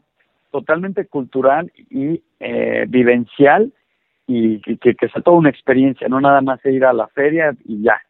[0.51, 3.73] totalmente cultural y eh, vivencial
[4.27, 7.81] y que, que, sea toda una experiencia, no nada más ir a la feria y
[7.81, 8.03] ya,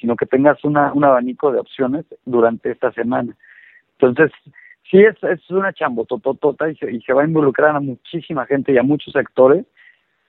[0.00, 3.36] sino que tengas una, un abanico de opciones durante esta semana.
[3.98, 4.30] Entonces,
[4.88, 8.72] sí es, es una chambototota y se, y se va a involucrar a muchísima gente
[8.72, 9.66] y a muchos sectores,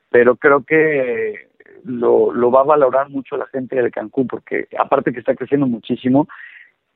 [0.09, 1.49] pero creo que
[1.85, 5.67] lo, lo va a valorar mucho la gente de Cancún, porque aparte que está creciendo
[5.67, 6.27] muchísimo,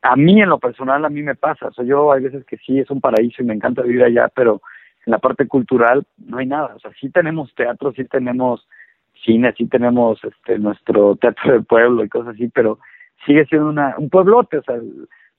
[0.01, 2.58] a mí en lo personal, a mí me pasa, o sea, yo hay veces que
[2.58, 4.62] sí es un paraíso y me encanta vivir allá, pero
[5.06, 6.76] en la parte cultural no hay nada.
[6.76, 8.68] O sea, sí tenemos teatro, sí tenemos
[9.24, 12.80] cine, sí tenemos este nuestro teatro del pueblo y cosas así, pero
[13.26, 14.58] sigue siendo una, un pueblote.
[14.58, 14.76] O sea,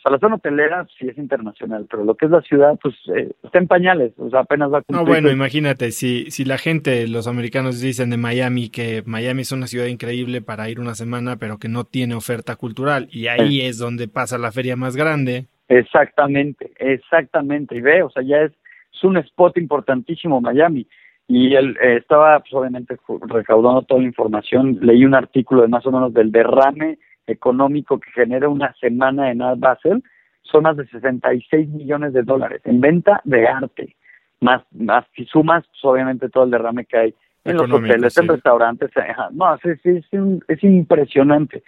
[0.07, 3.33] sea, la zona hotelera sí es internacional, pero lo que es la ciudad, pues eh,
[3.43, 5.05] está en pañales, o sea, apenas va a cumplir.
[5.05, 9.53] No, bueno, imagínate, si, si la gente, los americanos dicen de Miami que Miami es
[9.53, 13.61] una ciudad increíble para ir una semana, pero que no tiene oferta cultural, y ahí
[13.61, 15.47] es donde pasa la feria más grande.
[15.69, 18.53] Exactamente, exactamente, y ve, o sea, ya es
[18.97, 20.87] es un spot importantísimo Miami.
[21.29, 22.97] Y él eh, estaba pues, obviamente
[23.29, 24.79] recaudando toda la información.
[24.81, 29.43] Leí un artículo de más o menos del derrame económico que genera una semana en
[29.43, 30.03] Art Basel.
[30.43, 33.97] Son más de 66 millones de dólares en venta de arte.
[34.41, 37.15] Más, más si sumas, pues, obviamente todo el derrame que hay
[37.45, 38.91] en los hoteles, en restaurantes.
[39.33, 40.07] No, sí, sí, es,
[40.49, 41.63] es impresionante.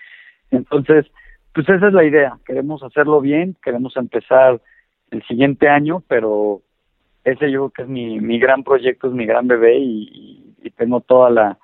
[0.51, 1.07] Entonces,
[1.55, 2.39] pues esa es la idea.
[2.45, 4.61] Queremos hacerlo bien, queremos empezar
[5.11, 6.63] el siguiente año, pero
[7.25, 10.45] ese yo creo que es mi, mi gran proyecto, es mi gran bebé y,
[10.77, 11.59] tengo toda la,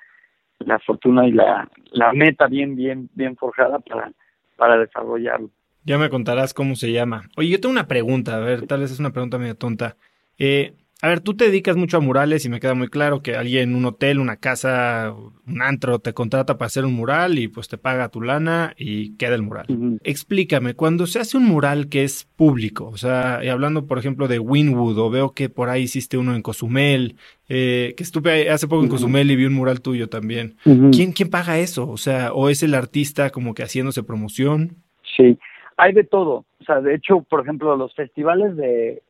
[0.60, 4.12] la fortuna y la, la meta bien, bien, bien forjada para,
[4.56, 5.50] para desarrollarlo.
[5.84, 7.28] Ya me contarás cómo se llama.
[7.36, 9.96] Oye, yo tengo una pregunta, a ver, tal vez es una pregunta medio tonta.
[10.38, 13.36] Eh, A ver, tú te dedicas mucho a murales y me queda muy claro que
[13.36, 15.12] alguien, un hotel, una casa,
[15.46, 19.16] un antro te contrata para hacer un mural y pues te paga tu lana y
[19.16, 19.66] queda el mural.
[20.02, 24.28] Explícame, cuando se hace un mural que es público, o sea, y hablando por ejemplo
[24.28, 27.16] de Winwood o veo que por ahí hiciste uno en Cozumel,
[27.48, 30.56] eh, que estuve hace poco en Cozumel y vi un mural tuyo también.
[30.62, 31.86] ¿Quién, ¿Quién paga eso?
[31.90, 34.76] O sea, ¿o es el artista como que haciéndose promoción?
[35.16, 35.36] Sí,
[35.76, 36.46] hay de todo.
[36.60, 39.02] O sea, de hecho, por ejemplo, los festivales de,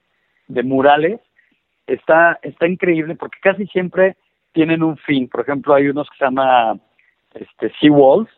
[0.49, 1.21] de murales
[1.87, 4.17] está, está increíble porque casi siempre
[4.53, 5.29] tienen un fin.
[5.29, 6.79] Por ejemplo, hay unos que se llama
[7.35, 8.31] este, Sea Walls,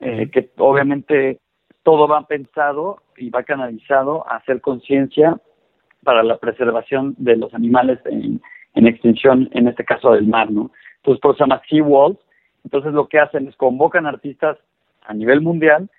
[0.00, 1.38] eh, que obviamente
[1.82, 5.38] todo va pensado y va canalizado a hacer conciencia
[6.02, 8.40] para la preservación de los animales en,
[8.74, 10.70] en, extinción, en este caso del mar, ¿no?
[10.96, 12.18] Entonces, por eso se llama Sea Walls.
[12.64, 14.58] Entonces, lo que hacen es convocan artistas
[15.06, 15.90] a nivel mundial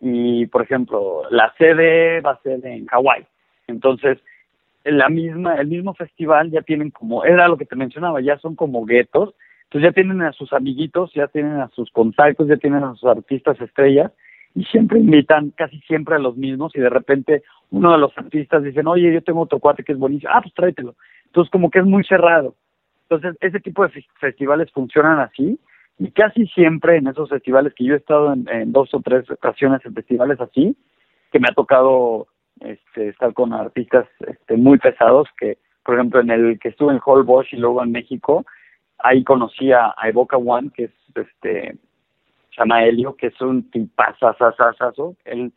[0.00, 3.26] y, por ejemplo, la sede va a ser en Hawái.
[3.66, 4.18] Entonces,
[4.84, 8.56] la misma, el mismo festival ya tienen como, era lo que te mencionaba, ya son
[8.56, 12.84] como guetos, entonces ya tienen a sus amiguitos, ya tienen a sus contactos, ya tienen
[12.84, 14.12] a sus artistas estrellas,
[14.54, 18.62] y siempre invitan casi siempre a los mismos, y de repente uno de los artistas
[18.62, 20.94] dicen, oye, yo tengo otro cuate que es buenísimo, ah, pues tráetelo.
[21.26, 22.54] Entonces como que es muy cerrado.
[23.08, 25.58] Entonces ese tipo de festivales funcionan así,
[25.98, 29.28] y casi siempre en esos festivales que yo he estado en, en dos o tres
[29.30, 30.76] ocasiones en festivales así,
[31.30, 32.28] que me ha tocado
[32.60, 37.00] este, estar con artistas este, muy pesados que, por ejemplo, en el que estuve en
[37.04, 38.44] Hall Bosch y luego en México,
[38.98, 41.76] ahí conocí a, Evoca One, que es este,
[42.50, 45.16] se llama Helio, que es un tipazazazazazo.
[45.24, 45.52] Él,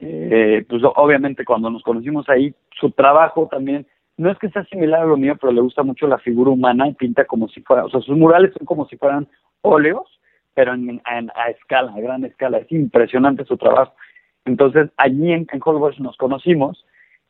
[0.00, 3.86] eh, pues obviamente cuando nos conocimos ahí, su trabajo también,
[4.16, 6.88] no es que sea similar a lo mío, pero le gusta mucho la figura humana
[6.88, 9.28] y pinta como si fuera, o sea, sus murales son como si fueran
[9.62, 10.20] óleos,
[10.54, 12.58] pero en, a escala, a gran escala.
[12.58, 13.94] Es impresionante su trabajo.
[14.44, 15.60] Entonces allí en, en
[15.98, 16.84] nos conocimos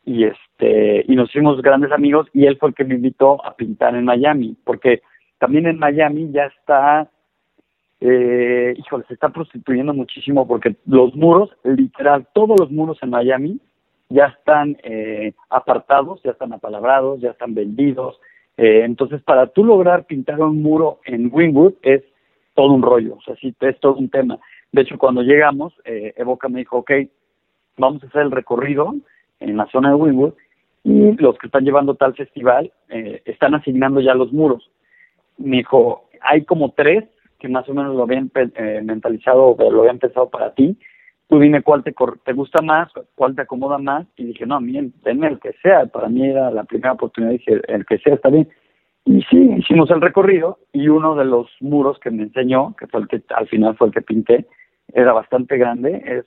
[0.05, 3.55] y este y nos hicimos grandes amigos y él fue el que me invitó a
[3.55, 5.03] pintar en Miami porque
[5.39, 7.09] también en Miami ya está
[8.01, 13.61] eh, híjole se está prostituyendo muchísimo porque los muros literal todos los muros en Miami
[14.09, 18.19] ya están eh, apartados ya están apalabrados ya están vendidos.
[18.57, 22.03] Eh, entonces para tú lograr pintar un muro en Wynwood es
[22.55, 24.39] todo un rollo o sea sí es todo un tema
[24.73, 26.91] de hecho, cuando llegamos, eh, Evoca me dijo, ok,
[27.77, 28.95] vamos a hacer el recorrido
[29.39, 30.33] en la zona de Winwood
[30.85, 34.71] y los que están llevando tal festival eh, están asignando ya los muros.
[35.37, 37.05] Me dijo, hay como tres
[37.39, 40.77] que más o menos lo habían eh, mentalizado o lo habían pensado para ti.
[41.29, 41.95] Tú dime cuál te,
[42.25, 44.07] te gusta más, cuál te acomoda más.
[44.17, 45.87] Y dije, no, bien, denme el que sea.
[45.87, 47.33] Para mí era la primera oportunidad.
[47.33, 48.49] Dije, el que sea está bien.
[49.05, 53.01] Y sí, hicimos el recorrido y uno de los muros que me enseñó, que fue
[53.01, 54.47] el que al final fue el que pinté,
[54.93, 56.25] era bastante grande, es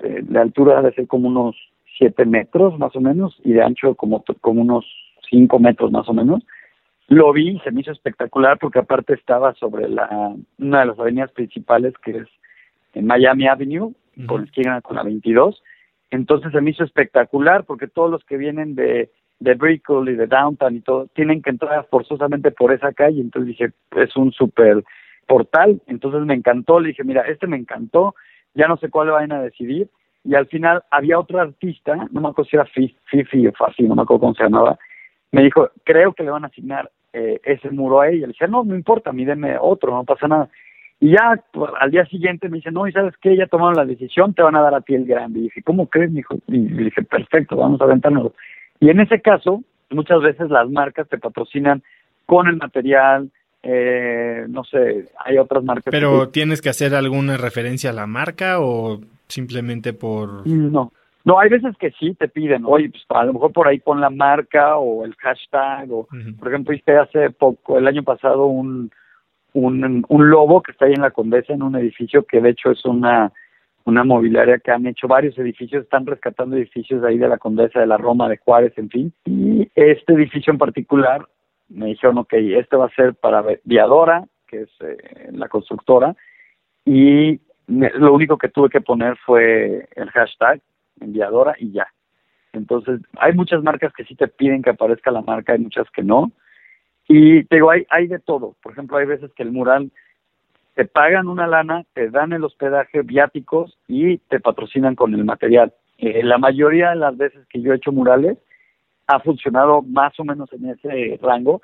[0.00, 1.56] eh, de altura debe ser como unos
[1.98, 4.86] 7 metros más o menos y de ancho como, como unos
[5.28, 6.42] 5 metros más o menos.
[7.08, 10.98] Lo vi y se me hizo espectacular porque aparte estaba sobre la una de las
[10.98, 12.28] avenidas principales que es
[12.94, 13.94] en Miami Avenue,
[14.26, 15.62] con esquina con la 22.
[16.10, 19.10] Entonces se me hizo espectacular porque todos los que vienen de
[19.40, 23.20] de Brickell y de Downtown y todo tienen que entrar forzosamente por esa calle.
[23.20, 24.84] Entonces dije, es un súper
[25.28, 28.16] portal, entonces me encantó, le dije, mira, este me encantó,
[28.54, 29.88] ya no sé cuál vayan a decidir,
[30.24, 32.64] y al final había otro artista, no me acuerdo si era
[33.04, 34.78] Fifi o Fafi, no me acuerdo cómo se llamaba,
[35.30, 38.48] me dijo, creo que le van a asignar eh, ese muro a ella, le dije,
[38.48, 40.48] no, no importa, mídeme otro, no pasa nada.
[41.00, 43.84] Y ya pues, al día siguiente me dice, no, y sabes qué, ya tomaron la
[43.84, 45.38] decisión, te van a dar a ti el grande.
[45.38, 46.10] Y dije, ¿cómo crees?
[46.10, 48.34] Me dijo, y le dije, perfecto, vamos a aventárnoslo.
[48.80, 51.82] Y en ese caso, muchas veces las marcas te patrocinan
[52.26, 53.30] con el material,
[53.62, 55.90] eh, no sé, hay otras marcas.
[55.90, 60.46] Pero tienes que hacer alguna referencia a la marca o simplemente por...
[60.46, 60.92] No,
[61.24, 64.00] no, hay veces que sí te piden, oye, pues a lo mejor por ahí pon
[64.00, 66.06] la marca o el hashtag, o
[66.38, 68.90] por ejemplo, hice hace poco, el año pasado, un,
[69.52, 72.70] un, un lobo que está ahí en la Condesa, en un edificio que de hecho
[72.70, 73.32] es una,
[73.84, 77.80] una mobiliaria que han hecho varios edificios, están rescatando edificios de ahí de la Condesa,
[77.80, 79.12] de la Roma, de Juárez, en fin.
[79.24, 81.26] Y este edificio en particular
[81.68, 86.16] me dijeron, ok, este va a ser para Viadora, que es eh, la constructora,
[86.84, 90.60] y lo único que tuve que poner fue el hashtag
[90.96, 91.86] Viadora y ya.
[92.52, 96.02] Entonces, hay muchas marcas que sí te piden que aparezca la marca, hay muchas que
[96.02, 96.32] no.
[97.06, 98.56] Y te digo, hay, hay de todo.
[98.62, 99.90] Por ejemplo, hay veces que el mural
[100.74, 105.74] te pagan una lana, te dan el hospedaje, viáticos y te patrocinan con el material.
[105.98, 108.38] Eh, la mayoría de las veces que yo he hecho murales,
[109.08, 111.62] ha funcionado más o menos en ese rango,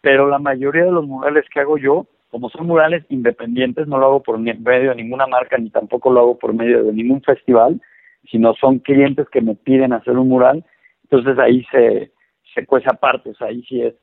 [0.00, 4.06] pero la mayoría de los murales que hago yo, como son murales independientes, no lo
[4.06, 7.80] hago por medio de ninguna marca ni tampoco lo hago por medio de ningún festival,
[8.30, 10.64] sino son clientes que me piden hacer un mural,
[11.04, 12.12] entonces ahí se,
[12.54, 13.94] se cuece aparte, o sea, ahí sí es,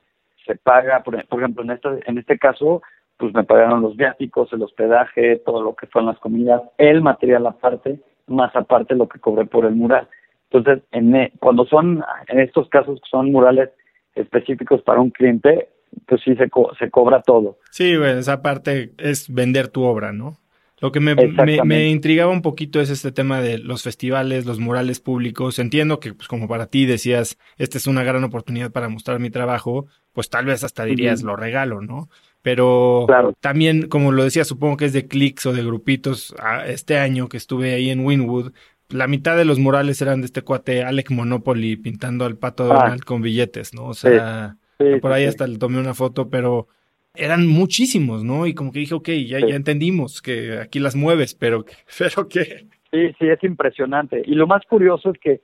[0.46, 2.82] se paga, por, ejemplo, en este, en este caso,
[3.18, 7.46] pues me pagaron los viáticos, el hospedaje, todo lo que son las comidas, el material
[7.46, 10.08] aparte, más aparte lo que cobré por el mural.
[10.50, 13.70] Entonces, en, e, cuando son, en estos casos son murales
[14.14, 15.68] específicos para un cliente,
[16.06, 17.58] pues sí se, se cobra todo.
[17.70, 20.38] Sí, bueno, esa parte es vender tu obra, ¿no?
[20.80, 21.16] Lo que me,
[21.64, 25.58] me, intrigaba un poquito es este tema de los festivales, los murales públicos.
[25.58, 29.28] Entiendo que, pues, como para ti decías, esta es una gran oportunidad para mostrar mi
[29.28, 32.08] trabajo, pues tal vez hasta dirías lo regalo, ¿no?
[32.42, 33.06] Pero
[33.40, 36.34] también, como lo decía, supongo que es de clics o de grupitos.
[36.66, 38.52] Este año que estuve ahí en Winwood,
[38.90, 42.82] la mitad de los murales eran de este cuate Alec Monopoly pintando al pato ah.
[42.82, 43.86] Donald con billetes, ¿no?
[43.86, 44.56] O sea,
[45.00, 46.68] por ahí hasta le tomé una foto, pero
[47.14, 48.46] eran muchísimos, ¿no?
[48.46, 51.64] Y como que dije, ok, ya, ya entendimos que aquí las mueves, pero,
[51.98, 52.66] pero ¿qué?
[52.90, 54.22] Sí, sí, es impresionante.
[54.24, 55.40] Y lo más curioso es que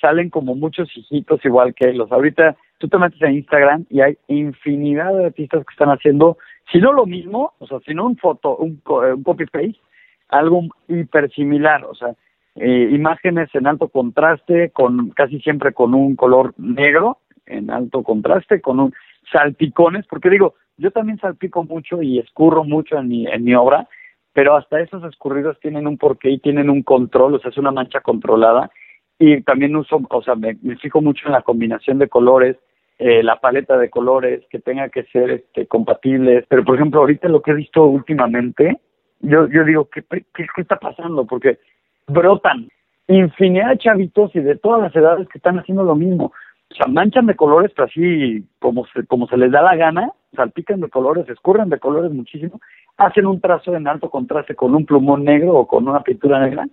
[0.00, 2.12] salen como muchos hijitos igual que los.
[2.12, 6.36] Ahorita tú te metes en Instagram y hay infinidad de artistas que están haciendo,
[6.70, 9.80] si no lo mismo, o sea, si no un foto, un, un copy-paste,
[10.28, 12.14] algo hiper similar, o sea,
[12.56, 18.60] eh, imágenes en alto contraste, con casi siempre con un color negro, en alto contraste,
[18.60, 18.94] con un
[19.32, 23.88] salpicones, porque digo, yo también salpico mucho y escurro mucho en mi, en mi obra,
[24.32, 27.70] pero hasta esos escurridos tienen un porqué y tienen un control, o sea, es una
[27.70, 28.70] mancha controlada.
[29.18, 32.56] Y también uso, o sea, me, fijo mucho en la combinación de colores,
[32.98, 36.44] eh, la paleta de colores, que tenga que ser este, compatibles.
[36.48, 38.80] Pero, por ejemplo, ahorita lo que he visto últimamente,
[39.20, 41.24] yo, yo digo, ¿qué, qué, qué está pasando?
[41.26, 41.58] Porque
[42.06, 42.68] brotan
[43.08, 46.32] infinidad de chavitos y de todas las edades que están haciendo lo mismo.
[46.70, 50.10] O sea, manchan de colores, pero así como se, como se les da la gana,
[50.34, 52.60] salpican de colores, escurren de colores muchísimo,
[52.96, 56.66] hacen un trazo en alto contraste con un plumón negro o con una pintura negra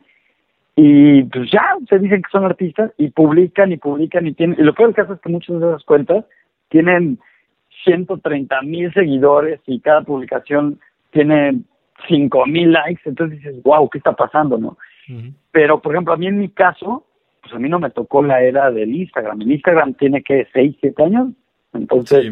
[0.76, 4.64] y pues ya se dicen que son artistas y publican y publican y tienen, y
[4.64, 6.26] lo peor del caso es que muchas de esas cuentas
[6.70, 7.20] tienen
[7.84, 10.80] 130 mil seguidores y cada publicación
[11.12, 11.62] tiene
[12.08, 14.58] 5 mil likes, entonces dices, wow, ¿qué está pasando?
[14.58, 14.78] no
[15.52, 17.06] Pero, por ejemplo, a mí en mi caso,
[17.42, 19.42] pues a mí no me tocó la era del Instagram.
[19.42, 21.30] El Instagram tiene que 6, 7 años.
[21.74, 22.32] Entonces,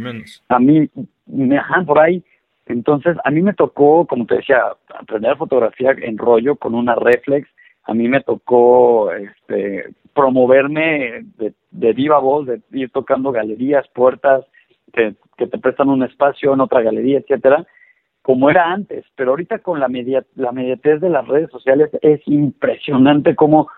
[0.49, 0.89] a mí,
[1.25, 2.23] me dejan por ahí.
[2.65, 4.61] Entonces, a mí me tocó, como te decía,
[4.93, 7.49] aprender fotografía en rollo con una reflex.
[7.83, 14.45] A mí me tocó este, promoverme de, de viva voz, de ir tocando galerías, puertas,
[14.93, 17.65] que, que te prestan un espacio en otra galería, etcétera,
[18.29, 19.05] como era antes.
[19.15, 23.69] Pero ahorita con la, media, la mediatez de las redes sociales es impresionante cómo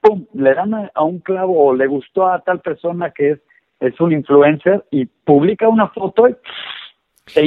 [0.00, 3.40] pum, le dan a, un clavo o le gustó a tal persona que es,
[3.78, 6.34] es un influencer y publica una foto y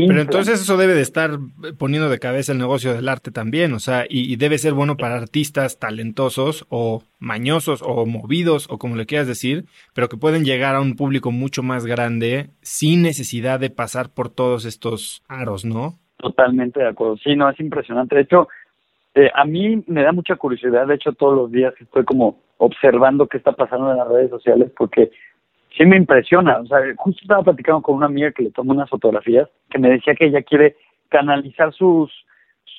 [0.08, 1.38] pero entonces eso debe de estar
[1.78, 5.18] poniendo de cabeza el negocio del arte también, o sea, y, debe ser bueno para
[5.18, 10.76] artistas talentosos o mañosos o movidos o como le quieras decir, pero que pueden llegar
[10.76, 16.00] a un público mucho más grande sin necesidad de pasar por todos estos aros, ¿no?
[16.24, 17.18] Totalmente de acuerdo.
[17.18, 18.16] Sí, no, es impresionante.
[18.16, 18.48] De hecho,
[19.14, 23.28] eh, a mí me da mucha curiosidad, de hecho todos los días estoy como observando
[23.28, 25.12] qué está pasando en las redes sociales porque
[25.78, 28.90] sí me impresiona, o sea, justo estaba platicando con una amiga que le tomó unas
[28.90, 30.78] fotografías que me decía que ella quiere
[31.10, 32.10] canalizar sus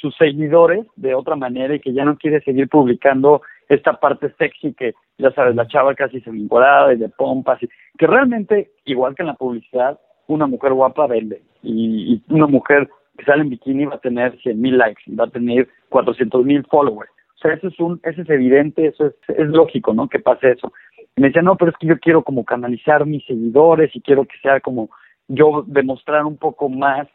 [0.00, 4.72] sus seguidores de otra manera y que ya no quiere seguir publicando esta parte sexy
[4.72, 7.68] que ya sabes la chava casi se y de pompas y
[7.98, 12.88] que realmente igual que en la publicidad una mujer guapa vende y, y una mujer
[13.16, 16.64] que sale en bikini va a tener 100 mil likes, va a tener 400 mil
[16.64, 17.10] followers.
[17.36, 20.08] O sea, eso es, un, eso es evidente, eso es, es lógico, ¿no?
[20.08, 20.72] Que pase eso.
[21.16, 24.24] Y me decía, no, pero es que yo quiero como canalizar mis seguidores y quiero
[24.24, 24.90] que sea como
[25.28, 27.08] yo demostrar un poco más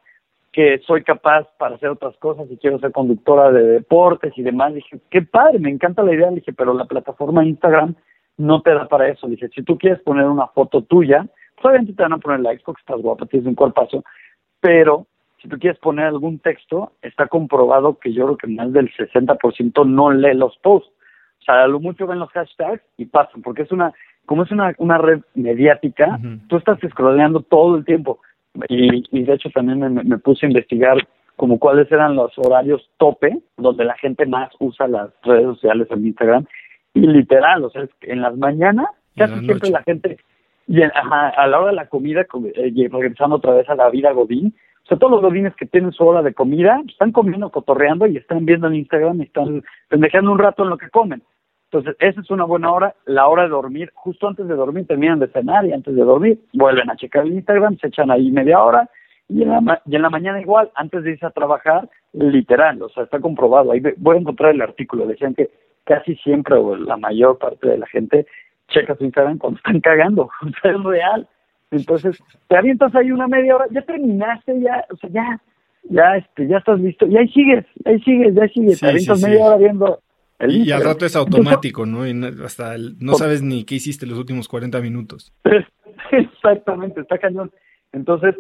[0.52, 4.74] que soy capaz para hacer otras cosas y quiero ser conductora de deportes y demás.
[4.74, 6.30] Dije, qué padre, me encanta la idea.
[6.30, 7.96] Le dije, pero la plataforma Instagram
[8.38, 9.28] no te da para eso.
[9.28, 12.40] Le dije, si tú quieres poner una foto tuya, pues obviamente te van a poner
[12.40, 14.04] likes porque estás guapa, tienes un cuerpazo,
[14.60, 15.06] pero
[15.42, 19.88] si tú quieres poner algún texto, está comprobado que yo creo que más del 60%
[19.88, 20.92] no lee los posts.
[21.40, 23.94] O sea, a lo mucho ven los hashtags y pasan, porque es una,
[24.26, 28.20] como es una, una red mediática, tú estás scrolleando todo el tiempo.
[28.68, 30.98] Y, y de hecho también me, me, puse a investigar
[31.36, 36.06] como cuáles eran los horarios tope donde la gente más usa las redes sociales en
[36.06, 36.46] Instagram.
[36.94, 40.18] Y literal, o sea, en las mañanas casi siempre la gente,
[40.68, 44.54] y a la hora de la comida, eh, regresando otra vez a la vida Godín,
[44.90, 48.46] sea, todos los godines que tienen su hora de comida están comiendo, cotorreando y están
[48.46, 51.24] viendo en Instagram y están pendejando un rato en lo que comen.
[51.72, 52.96] Entonces, esa es una buena hora.
[53.06, 56.40] La hora de dormir, justo antes de dormir, terminan de cenar y antes de dormir
[56.54, 58.90] vuelven a checar el Instagram, se echan ahí media hora
[59.30, 62.90] y en, la, y en la mañana igual, antes de irse a trabajar, literal, o
[62.90, 63.72] sea, está comprobado.
[63.72, 65.06] Ahí voy a encontrar el artículo.
[65.06, 65.52] Decían que
[65.84, 68.26] casi siempre o la mayor parte de la gente
[68.70, 70.30] checa su Instagram cuando están cagando.
[70.42, 71.28] O sea, es real.
[71.72, 72.18] Entonces,
[72.48, 75.42] te avientas ahí una media hora, ya terminaste, ya, o sea, ya,
[75.84, 79.46] ya, este, ya estás listo, y ahí sigues, ahí sigues, ya sigues, te avientas media
[79.46, 80.00] hora viendo
[80.48, 82.08] y, al rato es automático, ¿no?
[82.08, 82.14] Y
[82.46, 85.34] hasta no sabes ni qué hiciste los últimos 40 minutos.
[86.12, 87.52] Exactamente, está cañón.
[87.92, 88.36] Entonces,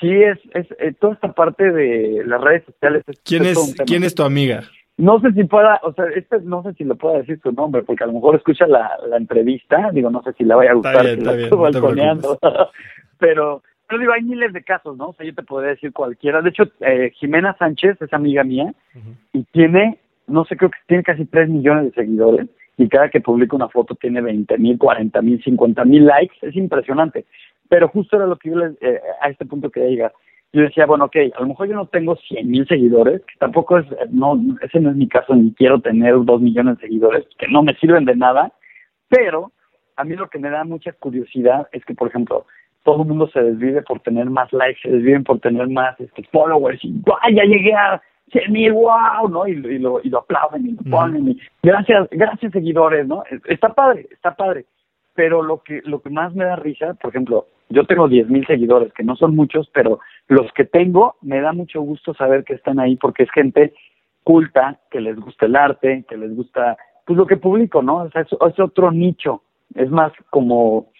[0.00, 3.02] sí es, es eh, toda esta parte de las redes sociales.
[3.24, 4.62] ¿Quién es, ¿quién es tu amiga?
[5.02, 7.82] No sé si pueda, o sea, este, no sé si le pueda decir su nombre,
[7.82, 10.74] porque a lo mejor escucha la, la entrevista, digo, no sé si le vaya a
[10.74, 11.50] gustar, está bien,
[13.18, 15.08] pero, pero digo, hay miles de casos, ¿no?
[15.08, 16.40] O sea, yo te podría decir cualquiera.
[16.40, 18.74] De hecho, eh, Jimena Sánchez es amiga mía
[19.32, 23.20] y tiene no sé, creo que tiene casi 3 millones de seguidores y cada que
[23.20, 27.26] publica una foto tiene 20 mil, 40 mil, 50 mil likes, es impresionante.
[27.68, 30.12] Pero justo era lo que yo eh, a este punto quería llegar.
[30.52, 33.78] Yo decía, bueno, ok, a lo mejor yo no tengo 100 mil seguidores, que tampoco
[33.78, 37.48] es, no, ese no es mi caso, ni quiero tener 2 millones de seguidores, que
[37.48, 38.52] no me sirven de nada,
[39.08, 39.52] pero
[39.96, 42.46] a mí lo que me da mucha curiosidad es que, por ejemplo,
[42.84, 46.22] todo el mundo se desvive por tener más likes, se desviven por tener más este,
[46.24, 47.00] followers, y
[47.34, 48.02] ya llegué a
[48.48, 49.46] mil, wow, ¿no?
[49.46, 51.28] Y, lo, y lo aplauden y lo ponen.
[51.28, 53.24] Y, gracias, gracias seguidores, ¿no?
[53.46, 54.64] Está padre, está padre.
[55.14, 58.46] Pero lo que, lo que más me da risa, por ejemplo, yo tengo diez mil
[58.46, 62.54] seguidores, que no son muchos, pero los que tengo, me da mucho gusto saber que
[62.54, 63.74] están ahí porque es gente
[64.22, 66.76] culta, que les gusta el arte, que les gusta,
[67.06, 68.04] pues lo que publico, ¿no?
[68.04, 69.42] O sea, es, es otro nicho.
[69.74, 70.92] Es más como,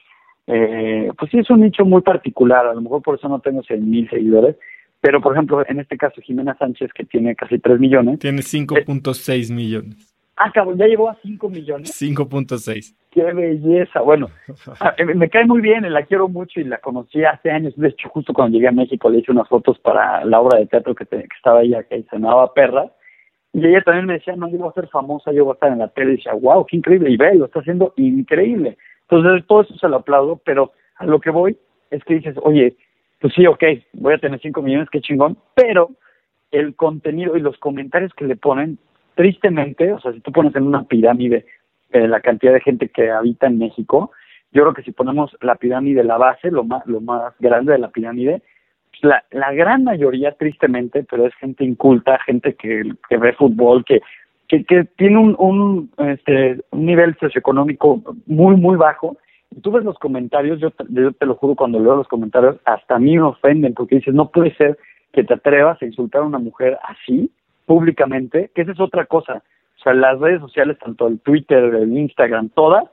[0.47, 2.66] eh, pues sí, es un nicho muy particular.
[2.66, 4.57] A lo mejor por eso no tengo cien mil seguidores,
[5.03, 8.20] pero, por ejemplo, en este caso, Jimena Sánchez, que tiene casi 3 millones.
[8.20, 10.12] Tiene 5.6 millones.
[10.37, 11.91] Ah, cabrón, ya llegó a 5 millones.
[12.01, 12.95] 5.6.
[13.11, 14.01] Qué belleza.
[14.01, 14.29] Bueno,
[15.15, 17.75] me cae muy bien, la quiero mucho y la conocí hace años.
[17.77, 20.67] De hecho, justo cuando llegué a México le hice unas fotos para la obra de
[20.67, 22.91] teatro que, que estaba ella, que se llamaba Perra.
[23.53, 25.73] Y ella también me decía, no, yo voy a ser famosa, yo voy a estar
[25.73, 26.15] en la tele.
[26.15, 27.11] Y decía, wow, qué increíble.
[27.11, 28.79] Y ve, lo está haciendo increíble.
[29.09, 31.59] Entonces, todo eso se lo aplaudo, pero a lo que voy
[31.91, 32.75] es que dices, oye,
[33.21, 35.91] pues sí, ok, voy a tener 5 millones, qué chingón, pero
[36.51, 38.79] el contenido y los comentarios que le ponen,
[39.15, 41.47] tristemente, o sea, si tú pones en una pirámide
[41.91, 44.11] eh, la cantidad de gente que habita en México,
[44.53, 47.79] yo creo que si ponemos la pirámide, la base, lo más, lo más grande de
[47.79, 48.43] la pirámide,
[48.91, 53.85] pues la, la gran mayoría, tristemente, pero es gente inculta, gente que, que ve fútbol,
[53.85, 54.03] que,
[54.49, 59.17] que, que tiene un, un, este, un nivel socioeconómico muy, muy bajo.
[59.63, 62.99] Tú ves los comentarios, yo yo te lo juro, cuando leo los comentarios, hasta a
[62.99, 64.79] mí me ofenden, porque dices, no puede ser
[65.13, 67.31] que te atrevas a insultar a una mujer así,
[67.73, 69.43] públicamente, que esa es otra cosa.
[69.78, 72.85] O sea, las redes sociales, tanto el Twitter, el Instagram, todas,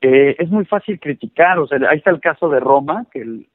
[0.00, 1.60] eh, es muy fácil criticar.
[1.60, 3.46] O sea, ahí está el caso de Roma, que el,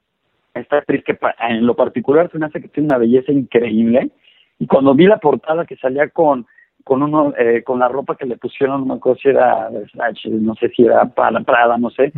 [0.53, 1.19] esta actriz que
[1.49, 4.10] en lo particular se me hace que tiene una belleza increíble.
[4.57, 6.45] Y cuando vi la portada que salía con
[6.86, 10.56] con uno eh, con la ropa que le pusieron, no me acuerdo si era no
[10.56, 12.14] sé si era para Prada, no sé.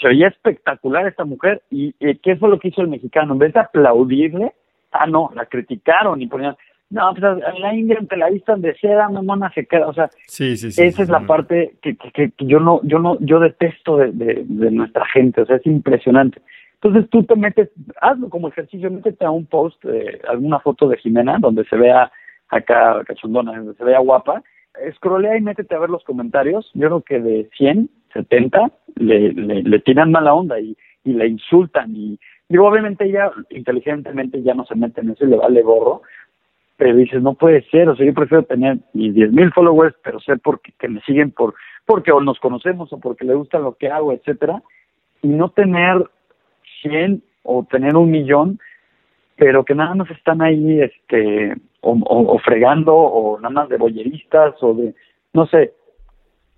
[0.00, 1.92] Se oía espectacular esta mujer y
[2.22, 3.34] ¿qué fue lo que hizo el mexicano?
[3.34, 4.54] En vez de aplaudirle,
[4.92, 6.56] ah, no, la criticaron y ponían,
[6.90, 10.08] no, pues en la India te la vistan de seda, mamona se queda, o sea,
[10.26, 13.40] sí, sí, sí, esa es la parte que, que, que, yo no, yo no, yo
[13.40, 16.40] detesto de, de, de nuestra gente, o sea, es impresionante.
[16.74, 20.98] Entonces tú te metes, hazlo como ejercicio, métete a un post, eh, alguna foto de
[20.98, 22.12] Jimena donde se vea
[22.48, 24.42] acá cachondona, se vea guapa,
[24.84, 26.70] escrolea y métete a ver los comentarios.
[26.74, 31.26] Yo creo que de 100, 70 le, le, le tiran mala onda y, y le
[31.26, 31.96] insultan.
[31.96, 36.02] Y digo, obviamente ella inteligentemente ya no se mete en eso y le vale gorro,
[36.76, 40.20] pero dices, no puede ser, o sea, yo prefiero tener mis 10 mil followers, pero
[40.20, 41.54] sé porque que me siguen por
[41.86, 44.62] porque o nos conocemos o porque le gusta lo que hago, etcétera,
[45.22, 46.04] y no tener
[46.82, 48.58] 100 o tener un millón,
[49.36, 54.74] pero que nada más están ahí, este, o, fregando o nada más de boyeristas o
[54.74, 54.94] de
[55.32, 55.72] no sé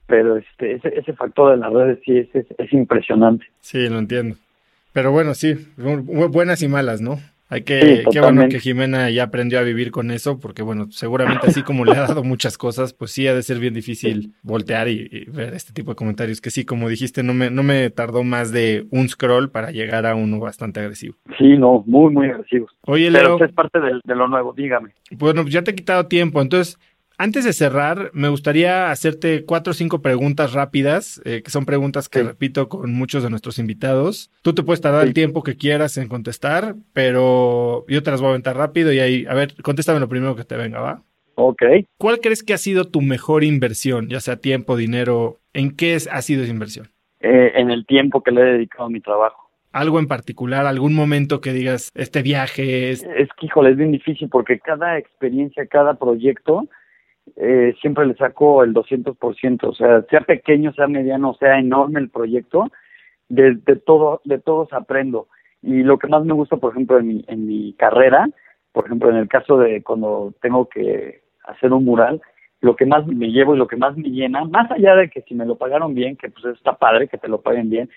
[0.07, 3.45] pero este ese, ese factor de las redes sí es, es, impresionante.
[3.61, 4.37] Sí lo entiendo.
[4.95, 7.19] Pero bueno sí buenas y malas no
[7.49, 11.47] hay que, qué bueno que Jimena ya aprendió a vivir con eso, porque bueno, seguramente
[11.47, 14.89] así como le ha dado muchas cosas, pues sí ha de ser bien difícil voltear
[14.89, 18.23] y, ver este tipo de comentarios, que sí, como dijiste, no me, no me tardó
[18.23, 21.17] más de un scroll para llegar a uno bastante agresivo.
[21.39, 22.71] Sí, no, muy, muy agresivos.
[22.83, 23.39] Oye, Leo.
[23.39, 24.91] Pero es parte de, de lo nuevo, dígame.
[25.11, 26.79] Bueno, ya te he quitado tiempo, entonces
[27.19, 32.09] antes de cerrar, me gustaría hacerte cuatro o cinco preguntas rápidas, eh, que son preguntas
[32.09, 34.31] que repito con muchos de nuestros invitados.
[34.43, 38.29] Tú te puedes tardar el tiempo que quieras en contestar, pero yo te las voy
[38.29, 41.03] a aventar rápido y ahí, a ver, contéstame lo primero que te venga, ¿va?
[41.35, 41.63] Ok.
[41.99, 45.41] ¿Cuál crees que ha sido tu mejor inversión, ya sea tiempo, dinero?
[45.53, 46.89] ¿En qué ha sido esa inversión?
[47.21, 49.51] Eh, en el tiempo que le he dedicado a mi trabajo.
[49.73, 53.03] ¿Algo en particular, algún momento que digas, este viaje es...
[53.03, 56.69] Es que, híjole, es bien difícil porque cada experiencia, cada proyecto
[57.41, 62.11] eh, siempre le saco el 200%, o sea, sea pequeño, sea mediano, sea enorme el
[62.11, 62.71] proyecto,
[63.29, 65.29] de, de todo, de todos aprendo.
[65.63, 68.29] Y lo que más me gusta, por ejemplo, en mi, en mi carrera,
[68.73, 72.21] por ejemplo, en el caso de cuando tengo que hacer un mural,
[72.61, 75.23] lo que más me llevo y lo que más me llena, más allá de que
[75.23, 77.89] si me lo pagaron bien, que pues está padre que te lo paguen bien,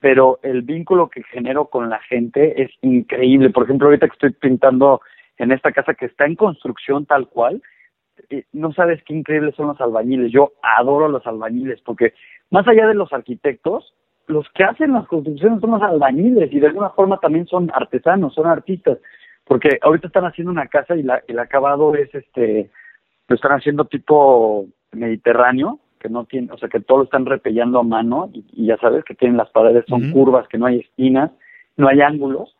[0.00, 3.50] pero el vínculo que genero con la gente es increíble.
[3.50, 5.02] Por ejemplo, ahorita que estoy pintando
[5.36, 7.62] en esta casa que está en construcción tal cual,
[8.52, 10.32] no sabes qué increíbles son los albañiles.
[10.32, 12.14] Yo adoro los albañiles porque
[12.50, 13.94] más allá de los arquitectos,
[14.26, 18.34] los que hacen las construcciones son los albañiles y de alguna forma también son artesanos,
[18.34, 18.98] son artistas,
[19.44, 22.70] porque ahorita están haciendo una casa y la, el acabado es este,
[23.28, 27.80] lo están haciendo tipo mediterráneo, que no tiene, o sea, que todo lo están repellando
[27.80, 31.30] a mano y, ya sabes que tienen las paredes, son curvas, que no hay esquinas,
[31.76, 32.54] no hay ángulos.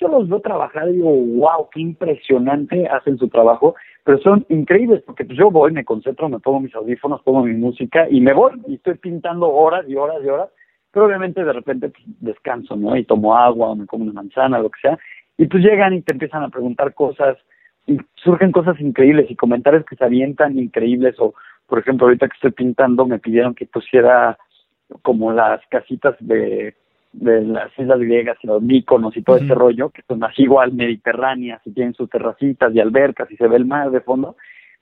[0.00, 3.74] Yo los veo trabajar y digo, wow, qué impresionante hacen su trabajo,
[4.08, 7.52] pero son increíbles porque pues yo voy, me concentro, me pongo mis audífonos, pongo mi
[7.52, 10.48] música y me voy y estoy pintando horas y horas y horas,
[10.90, 12.96] pero obviamente de repente pues, descanso, ¿no?
[12.96, 14.98] Y tomo agua o me como una manzana, lo que sea,
[15.36, 17.36] y pues llegan y te empiezan a preguntar cosas
[17.86, 21.34] y surgen cosas increíbles y comentarios que se avientan increíbles o
[21.66, 24.38] por ejemplo, ahorita que estoy pintando me pidieron que pusiera
[25.02, 26.74] como las casitas de,
[27.12, 30.72] de las islas griegas y los míconos y todo ese rollo, que son así igual
[30.72, 34.36] mediterráneas y tienen sus terracitas y albercas y se ve el mar de fondo.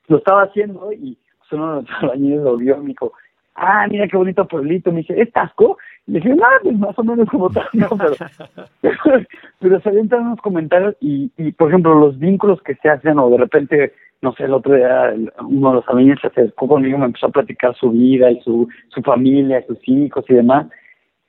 [0.08, 1.18] Lo estaba haciendo y
[1.52, 3.12] uno de los albañiles lo vio y me dijo,
[3.54, 4.90] ah, mira qué bonito pueblito.
[4.90, 5.78] Me dice, ¿es Tasco?
[6.06, 7.88] Y le dije, no, pues más o menos como tal, no,
[8.82, 8.94] pero,
[9.60, 13.30] pero, se avientan unos comentarios y, y, por ejemplo, los vínculos que se hacen o
[13.30, 13.92] de repente
[14.22, 17.30] no sé, el otro día uno de los amigos se acercó conmigo, me empezó a
[17.30, 20.66] platicar su vida y su, su familia, sus hijos y demás.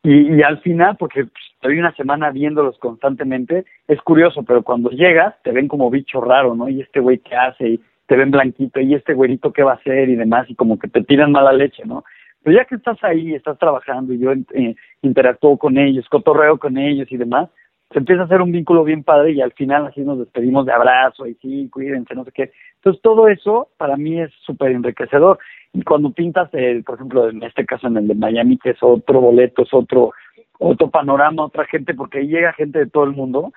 [0.04, 4.90] Y, y al final, porque pues, estoy una semana viéndolos constantemente, es curioso, pero cuando
[4.90, 6.70] llegas te ven como bicho raro, ¿no?
[6.70, 9.76] Y este güey qué hace, y te ven blanquito, y este güerito qué va a
[9.76, 12.04] hacer y demás, y como que te tiran mala leche, ¿no?
[12.44, 16.78] Pero ya que estás ahí, estás trabajando y yo eh, interactúo con ellos, cotorreo con
[16.78, 17.50] ellos y demás,
[17.92, 20.74] se empieza a hacer un vínculo bien padre y al final así nos despedimos de
[20.74, 22.52] abrazo y sí, cuídense, no sé qué.
[22.76, 25.40] Entonces todo eso para mí es súper enriquecedor.
[25.74, 28.78] Y cuando pintas, el, por ejemplo, en este caso en el de Miami, que es
[28.82, 30.12] otro boleto, es otro,
[30.60, 33.54] otro panorama, otra gente, porque ahí llega gente de todo el mundo,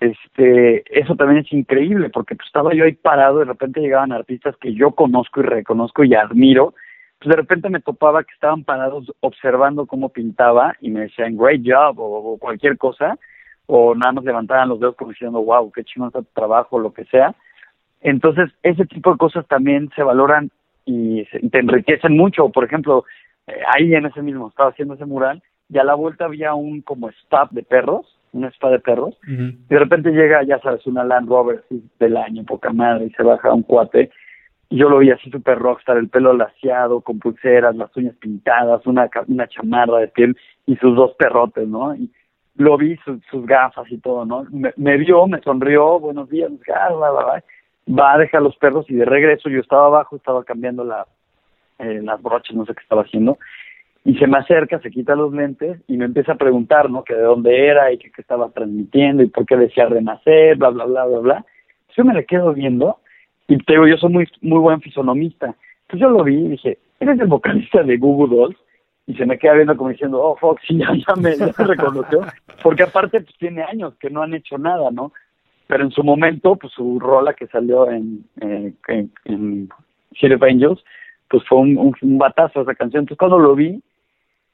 [0.00, 4.56] este, eso también es increíble, porque pues, estaba yo ahí parado, de repente llegaban artistas
[4.58, 6.74] que yo conozco y reconozco y admiro,
[7.18, 11.62] pues de repente me topaba que estaban parados observando cómo pintaba y me decían, great
[11.64, 13.18] job, o cualquier cosa,
[13.66, 16.92] o nada más levantaban los dedos como diciendo, wow, qué chingón está tu trabajo, lo
[16.92, 17.34] que sea.
[18.00, 20.50] Entonces, ese tipo de cosas también se valoran
[20.84, 22.50] y, te enriquecen mucho.
[22.50, 23.04] Por ejemplo,
[23.46, 26.82] eh, ahí en ese mismo, estaba haciendo ese mural y a la vuelta había un
[26.82, 31.04] como spa de perros, un spa de perros, y de repente llega, ya sabes, una
[31.04, 31.64] Land Rover
[31.98, 34.10] del año, poca madre, y se baja un cuate,
[34.68, 38.84] y yo lo vi así súper rockstar, el pelo laciado, con pulseras, las uñas pintadas,
[38.86, 40.36] una, una chamarra de piel
[40.66, 41.94] y sus dos perrotes, ¿no?
[41.94, 42.10] Y,
[42.56, 42.96] lo vi
[43.30, 44.46] sus gafas y todo, ¿no?
[44.76, 46.50] Me, vio, me sonrió, buenos días,
[47.88, 51.06] va a dejar los perros y de regreso yo estaba abajo, estaba cambiando la,
[51.78, 53.38] eh, las broches, no sé qué estaba haciendo,
[54.04, 57.02] y se me acerca, se quita los lentes y me empieza a preguntar, ¿no?
[57.04, 60.84] Que de dónde era y qué estaba transmitiendo y por qué decía renacer, bla, bla,
[60.84, 61.44] bla, bla, bla.
[61.96, 62.98] Yo me le quedo viendo
[63.48, 65.54] y te digo, yo soy muy, muy buen fisonomista.
[65.82, 68.58] Entonces yo lo vi y dije, ¿eres el vocalista de Google Dolls?
[69.06, 72.22] Y se me queda viendo como diciendo, oh, Fox, ya, ya, me, reconoció,
[72.62, 75.12] porque aparte pues tiene años que no han hecho nada, ¿no?
[75.66, 79.68] Pero en su momento, pues su rola que salió en, eh, en, en
[80.18, 80.84] City of Angels,
[81.28, 83.02] pues fue un, batazo esa canción.
[83.02, 83.82] Entonces cuando lo vi,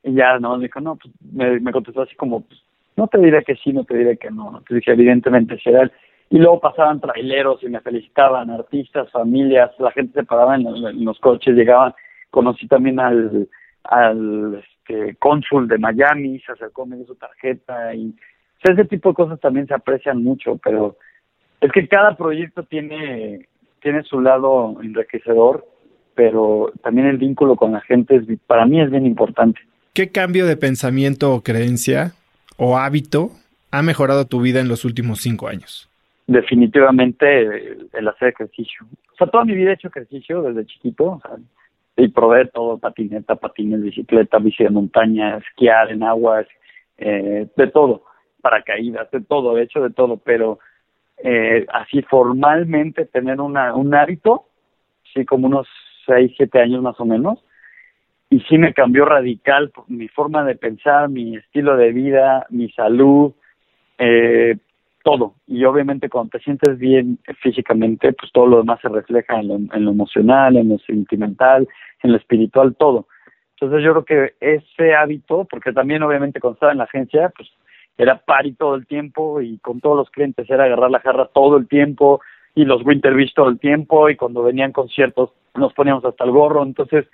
[0.02, 0.56] y ya, ¿no?
[0.56, 2.62] Me dijo, no, pues me, me contestó así como, pues,
[2.96, 4.48] no te diré que sí, no te diré que no.
[4.48, 5.92] Entonces dije, evidentemente será él.
[6.30, 11.04] Y luego pasaban traileros y me felicitaban, artistas, familias, la gente se paraba en, en
[11.04, 11.92] los coches, llegaban,
[12.30, 13.48] conocí también al
[13.84, 18.14] al este, cónsul de Miami, se acercó, me dio su tarjeta y
[18.62, 20.96] ese tipo de cosas también se aprecian mucho, pero
[21.60, 23.48] es que cada proyecto tiene,
[23.80, 25.66] tiene su lado enriquecedor,
[26.14, 29.60] pero también el vínculo con la gente es, para mí es bien importante.
[29.94, 32.12] ¿Qué cambio de pensamiento o creencia
[32.56, 33.30] o hábito
[33.70, 35.88] ha mejorado tu vida en los últimos cinco años?
[36.26, 38.86] Definitivamente el, hacer ejercicio.
[39.12, 41.04] O sea, toda mi vida he hecho ejercicio desde chiquito.
[41.04, 41.36] O sea,
[42.00, 46.46] y probé todo, patineta, patines, bicicleta, bici de montaña, esquiar en aguas,
[46.96, 48.04] eh, de todo,
[48.40, 50.58] paracaídas, de todo, de hecho de todo, pero
[51.22, 54.46] eh, así formalmente tener una, un hábito,
[55.12, 55.68] sí, como unos
[56.06, 57.44] seis, siete años más o menos,
[58.30, 63.32] y sí me cambió radical mi forma de pensar, mi estilo de vida, mi salud,
[63.98, 64.56] eh,
[65.02, 65.34] todo.
[65.46, 69.54] Y obviamente cuando te sientes bien físicamente, pues todo lo demás se refleja en lo,
[69.54, 71.66] en lo emocional, en lo sentimental,
[72.02, 73.06] en lo espiritual, todo.
[73.54, 77.50] Entonces yo creo que ese hábito, porque también obviamente cuando estaba en la agencia, pues
[77.98, 81.58] era party todo el tiempo y con todos los clientes era agarrar la jarra todo
[81.58, 82.20] el tiempo
[82.54, 86.30] y los Winter Beach todo el tiempo y cuando venían conciertos nos poníamos hasta el
[86.30, 86.62] gorro.
[86.62, 87.06] Entonces,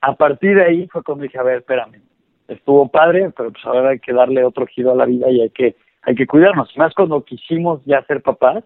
[0.00, 2.00] a partir de ahí fue cuando dije, a ver, espérame,
[2.46, 5.50] estuvo padre, pero pues ahora hay que darle otro giro a la vida y hay
[5.50, 6.76] que hay que cuidarnos.
[6.76, 8.64] Más cuando quisimos ya ser papás,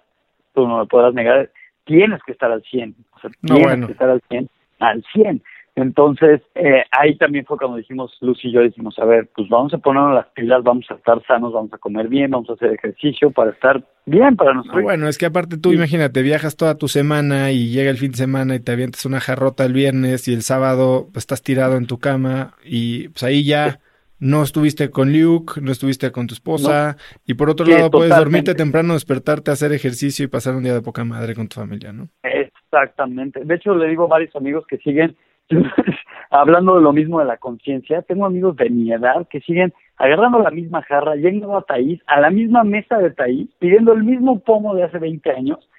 [0.54, 1.50] tú no me podrás negar,
[1.84, 2.96] tienes que estar al 100.
[3.12, 5.42] O sea, tienes que estar al 100, al 100.
[5.76, 9.74] Entonces, eh, ahí también fue cuando dijimos, Lucy y yo dijimos, a ver, pues vamos
[9.74, 12.72] a ponernos las pilas, vamos a estar sanos, vamos a comer bien, vamos a hacer
[12.72, 14.82] ejercicio para estar bien para nosotros.
[14.82, 18.16] bueno, es que aparte tú, imagínate, viajas toda tu semana y llega el fin de
[18.16, 21.86] semana y te avientas una jarrota el viernes y el sábado pues, estás tirado en
[21.86, 23.78] tu cama y pues ahí ya
[24.18, 26.96] no estuviste con Luke, no estuviste con tu esposa
[27.26, 30.80] y por otro lado puedes dormirte temprano, despertarte, hacer ejercicio y pasar un día de
[30.80, 32.08] poca madre con tu familia, ¿no?
[32.76, 33.44] Exactamente.
[33.44, 35.16] De hecho, le digo a varios amigos que siguen
[36.30, 40.40] hablando de lo mismo de la conciencia, tengo amigos de mi edad que siguen agarrando
[40.40, 44.40] la misma jarra, yendo a Taís, a la misma mesa de Taís, pidiendo el mismo
[44.40, 45.70] pomo de hace 20 años.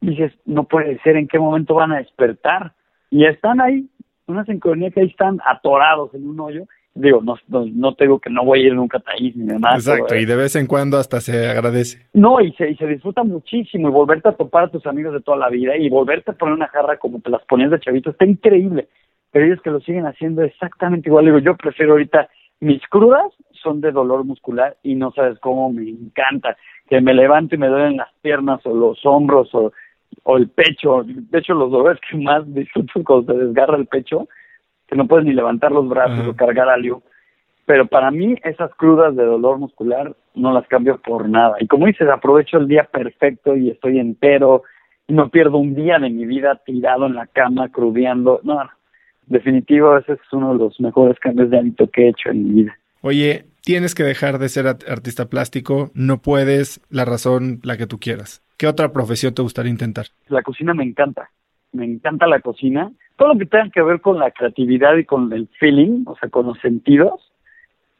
[0.00, 2.72] Y dices, no puede ser, ¿en qué momento van a despertar?
[3.10, 3.88] Y están ahí,
[4.26, 6.64] una sincronía que ahí están atorados en un hoyo.
[6.96, 9.86] Digo, no, no, tengo que no voy a ir nunca a Taís ni demás.
[9.86, 12.06] Exacto, y de vez en cuando hasta se agradece.
[12.14, 15.20] No, y se, y se disfruta muchísimo, y volverte a topar a tus amigos de
[15.20, 18.10] toda la vida, y volverte a poner una jarra como te las ponías de chavito,
[18.10, 18.88] está increíble
[19.36, 21.26] pero ellos que lo siguen haciendo exactamente igual.
[21.26, 23.30] Digo, yo prefiero ahorita mis crudas
[23.62, 26.56] son de dolor muscular y no sabes cómo me encanta
[26.88, 29.72] que me levanto y me duelen las piernas o los hombros o,
[30.22, 31.02] o el pecho.
[31.04, 34.26] De hecho, los dolores que más disfruto cuando se desgarra el pecho,
[34.88, 37.02] que no puedes ni levantar los brazos o cargar algo.
[37.64, 41.56] Pero para mí esas crudas de dolor muscular no las cambio por nada.
[41.60, 44.62] Y como dices, aprovecho el día perfecto y estoy entero
[45.08, 48.40] y no pierdo un día de mi vida tirado en la cama, crudeando.
[48.44, 48.70] No, no
[49.26, 52.62] definitivo ese es uno de los mejores cambios de hábito que he hecho en mi
[52.62, 52.78] vida.
[53.02, 57.98] Oye, tienes que dejar de ser artista plástico, no puedes, la razón, la que tú
[57.98, 58.42] quieras.
[58.56, 60.06] ¿Qué otra profesión te gustaría intentar?
[60.28, 61.30] La cocina me encanta,
[61.76, 62.90] me encanta la cocina.
[63.16, 66.28] Todo lo que tenga que ver con la creatividad y con el feeling, o sea,
[66.28, 67.32] con los sentidos,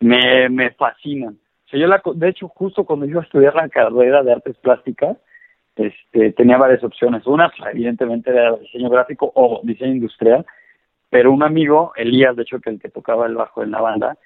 [0.01, 1.39] me, me fascinan.
[1.73, 5.17] O yo la, de hecho, justo cuando iba a estudiar la carrera de artes plásticas,
[5.77, 7.27] este, tenía varias opciones.
[7.27, 10.47] Una, evidentemente, era diseño gráfico o diseño industrial,
[11.11, 14.17] pero un amigo, Elías, de hecho, que el que tocaba el bajo en la banda,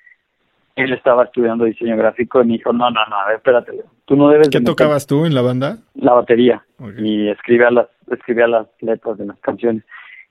[0.76, 3.72] él estaba estudiando diseño gráfico y me dijo, no, no, no, a ver, espérate,
[4.05, 4.48] tú no debes...
[4.48, 5.78] ¿Qué tocabas tú en la banda?
[5.94, 6.64] La batería.
[6.98, 9.84] Y escribía las, escribía las letras de las canciones.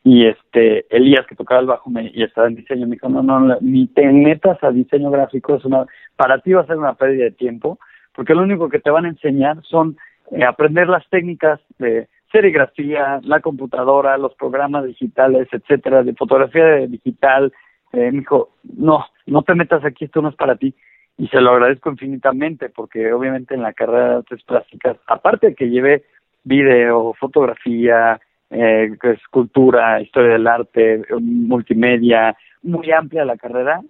[0.04, 3.22] Y este, Elías, que tocaba el bajo me, y estaba en diseño, me dijo, no,
[3.22, 5.86] no, ni te metas a diseño gráfico, es una,
[6.16, 7.80] para ti va a ser una pérdida de tiempo,
[8.16, 9.98] porque lo único que te van a enseñar son
[10.32, 17.52] eh, aprender las técnicas de serigrafía, la computadora, los programas digitales, etcétera, de fotografía digital.
[17.94, 20.74] Eh, me dijo, no, no te metas aquí, esto no es para ti.
[21.18, 25.56] Y se lo agradezco infinitamente porque obviamente en la carrera de artes plásticas, aparte de
[25.56, 26.06] que llevé
[26.44, 33.82] video, fotografía, eh, escultura, historia del arte, multimedia, muy amplia la carrera,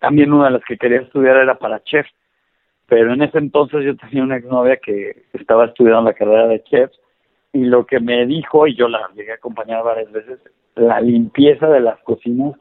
[0.00, 2.06] también una de las que quería estudiar era para chef.
[2.86, 6.90] Pero en ese entonces yo tenía una exnovia que estaba estudiando la carrera de chef
[7.52, 10.40] y lo que me dijo, y yo la llegué a acompañar varias veces,
[10.74, 12.54] la limpieza de las cocinas,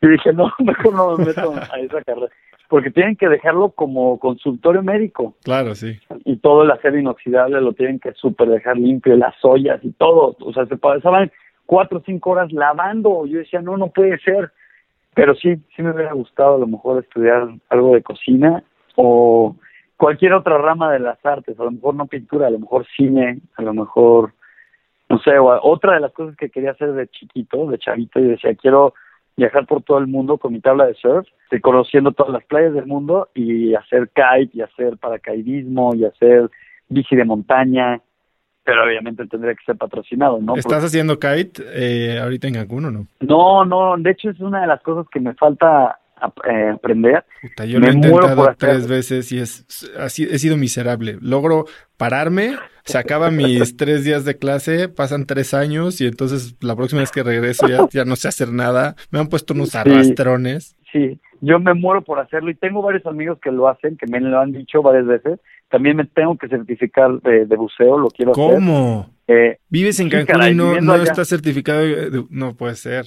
[0.00, 2.28] y dije, no, mejor no me meto a esa carrera,
[2.68, 5.34] porque tienen que dejarlo como consultorio médico.
[5.44, 5.98] Claro, sí.
[6.24, 10.36] Y todo el acero inoxidable lo tienen que súper dejar limpio, las ollas y todo,
[10.38, 11.30] o sea, se pasaban
[11.66, 14.52] cuatro o cinco horas lavando, yo decía, no, no puede ser,
[15.14, 18.62] pero sí, sí me hubiera gustado a lo mejor estudiar algo de cocina
[18.96, 19.56] o
[19.96, 23.40] cualquier otra rama de las artes, a lo mejor no pintura, a lo mejor cine,
[23.56, 24.32] a lo mejor,
[25.08, 28.54] no sé, otra de las cosas que quería hacer de chiquito, de chavito, y decía,
[28.54, 28.94] quiero
[29.36, 31.26] viajar por todo el mundo con mi tabla de surf,
[31.60, 36.50] conociendo todas las playas del mundo y hacer kite y hacer paracaidismo y hacer
[36.88, 38.00] bici de montaña,
[38.64, 40.56] pero obviamente tendría que ser patrocinado, ¿no?
[40.56, 43.06] ¿Estás haciendo kite eh, ahorita en Cancún o no?
[43.20, 45.98] No, no, de hecho es una de las cosas que me falta
[46.48, 47.24] eh, aprender.
[47.66, 49.66] yo lo he intentado tres veces y es
[49.98, 51.18] así he sido miserable.
[51.20, 51.66] Logro
[51.96, 57.00] pararme, se acaban mis tres días de clase, pasan tres años y entonces la próxima
[57.00, 58.94] vez que regreso ya, ya no sé hacer nada.
[59.10, 60.76] Me han puesto unos arrastrones.
[60.92, 64.20] Sí, yo me muero por hacerlo y tengo varios amigos que lo hacen, que me
[64.20, 65.40] lo han dicho varias veces.
[65.68, 68.44] También me tengo que certificar de, buceo, lo quiero hacer.
[68.44, 69.10] ¿Cómo?
[69.26, 71.84] Eh, ¿Vives en Cancún y no, no estás certificado?
[72.30, 73.06] no puede ser.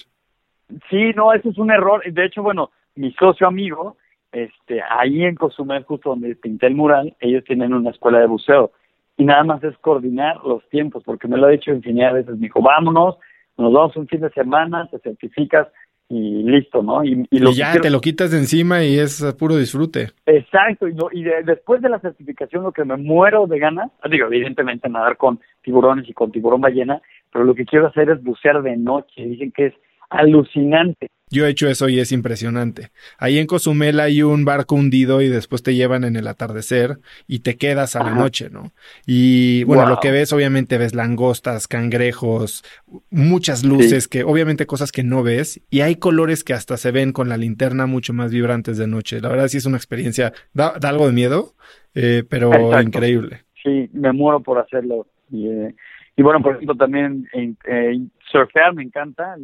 [0.89, 2.01] Sí, no, eso es un error.
[2.11, 3.97] De hecho, bueno, mi socio amigo,
[4.31, 8.71] este, ahí en Cozumel, justo donde pinté el mural, ellos tienen una escuela de buceo.
[9.17, 12.35] Y nada más es coordinar los tiempos, porque me lo ha dicho infinidad de veces.
[12.35, 13.15] Me dijo, vámonos,
[13.57, 15.67] nos vamos un fin de semana, te certificas.
[16.09, 17.03] y listo, ¿no?
[17.03, 20.11] Y, y, ya te lo quitas de encima y es puro disfrute.
[20.25, 24.87] Exacto, y, y después de la certificación lo que me muero de ganas, digo, evidentemente
[24.87, 27.01] nadar con tiburones y con tiburón ballena,
[27.31, 29.73] pero lo que quiero hacer es bucear de noche, dicen que es
[30.09, 31.07] alucinante.
[31.29, 32.91] Yo he hecho eso y es impresionante.
[33.17, 37.39] Ahí en Cozumel hay un barco hundido y después te llevan en el atardecer y
[37.39, 38.71] te quedas a la noche, ¿no?
[39.05, 42.63] Y bueno, lo que ves, obviamente ves langostas, cangrejos,
[43.09, 47.11] muchas luces que, obviamente cosas que no ves y hay colores que hasta se ven
[47.11, 49.19] con la linterna mucho más vibrantes de noche.
[49.19, 51.55] La verdad sí es una experiencia, da, algo de miedo,
[51.93, 53.43] eh, pero increíble.
[53.61, 55.07] Sí, me muero por hacerlo.
[55.29, 55.75] Y, eh,
[56.17, 57.99] y bueno, por ejemplo, también eh,
[58.31, 59.35] surfear me encanta,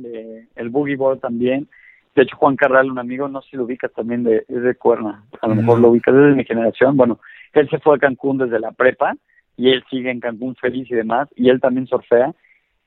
[0.55, 1.67] el boogie board también.
[2.15, 4.75] De hecho, Juan Carral, un amigo, no sé si lo ubicas también, de, es de
[4.75, 6.97] Cuerna, a lo mejor lo ubicas, desde mi generación.
[6.97, 7.19] Bueno,
[7.53, 9.15] él se fue a Cancún desde la prepa
[9.55, 12.33] y él sigue en Cancún feliz y demás, y él también surfea.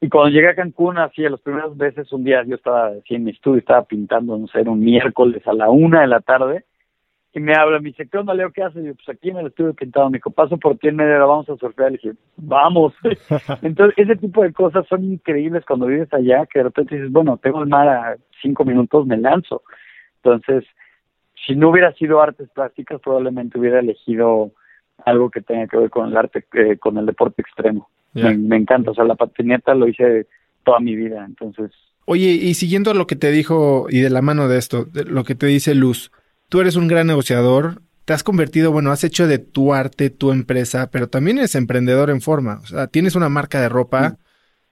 [0.01, 3.15] Y cuando llegué a Cancún, así, a las primeras veces, un día yo estaba así
[3.15, 6.21] en mi estudio, estaba pintando, no sé, era un miércoles a la una de la
[6.21, 6.65] tarde,
[7.37, 8.51] y me habla, me dice, ¿qué onda, Leo?
[8.51, 8.83] ¿Qué haces?
[8.83, 10.09] Y yo, pues aquí en el estudio pintado.
[10.09, 11.93] Me dijo, paso por ti en media hora, vamos a surfear.
[11.93, 12.95] Le dije, vamos.
[13.61, 17.37] Entonces, ese tipo de cosas son increíbles cuando vives allá, que de repente dices, bueno,
[17.37, 19.61] tengo el mar a cinco minutos, me lanzo.
[20.23, 20.65] Entonces,
[21.47, 24.53] si no hubiera sido artes plásticas, probablemente hubiera elegido
[25.05, 27.91] algo que tenga que ver con el arte, eh, con el deporte extremo.
[28.15, 30.27] Me, me, encanta, o sea, la patineta lo hice
[30.65, 31.71] toda mi vida, entonces...
[32.07, 35.25] Oye, y siguiendo lo que te dijo, y de la mano de esto, de lo
[35.25, 36.11] que te dice Luz,
[36.49, 40.31] tú eres un gran negociador, te has convertido, bueno, has hecho de tu arte tu
[40.31, 42.61] empresa, pero también eres emprendedor en forma.
[42.63, 44.17] O sea, tienes una marca de ropa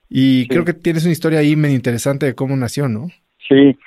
[0.09, 3.07] y creo que tienes una historia ahí medio interesante de cómo nació, ¿no?
[3.47, 3.77] Sí,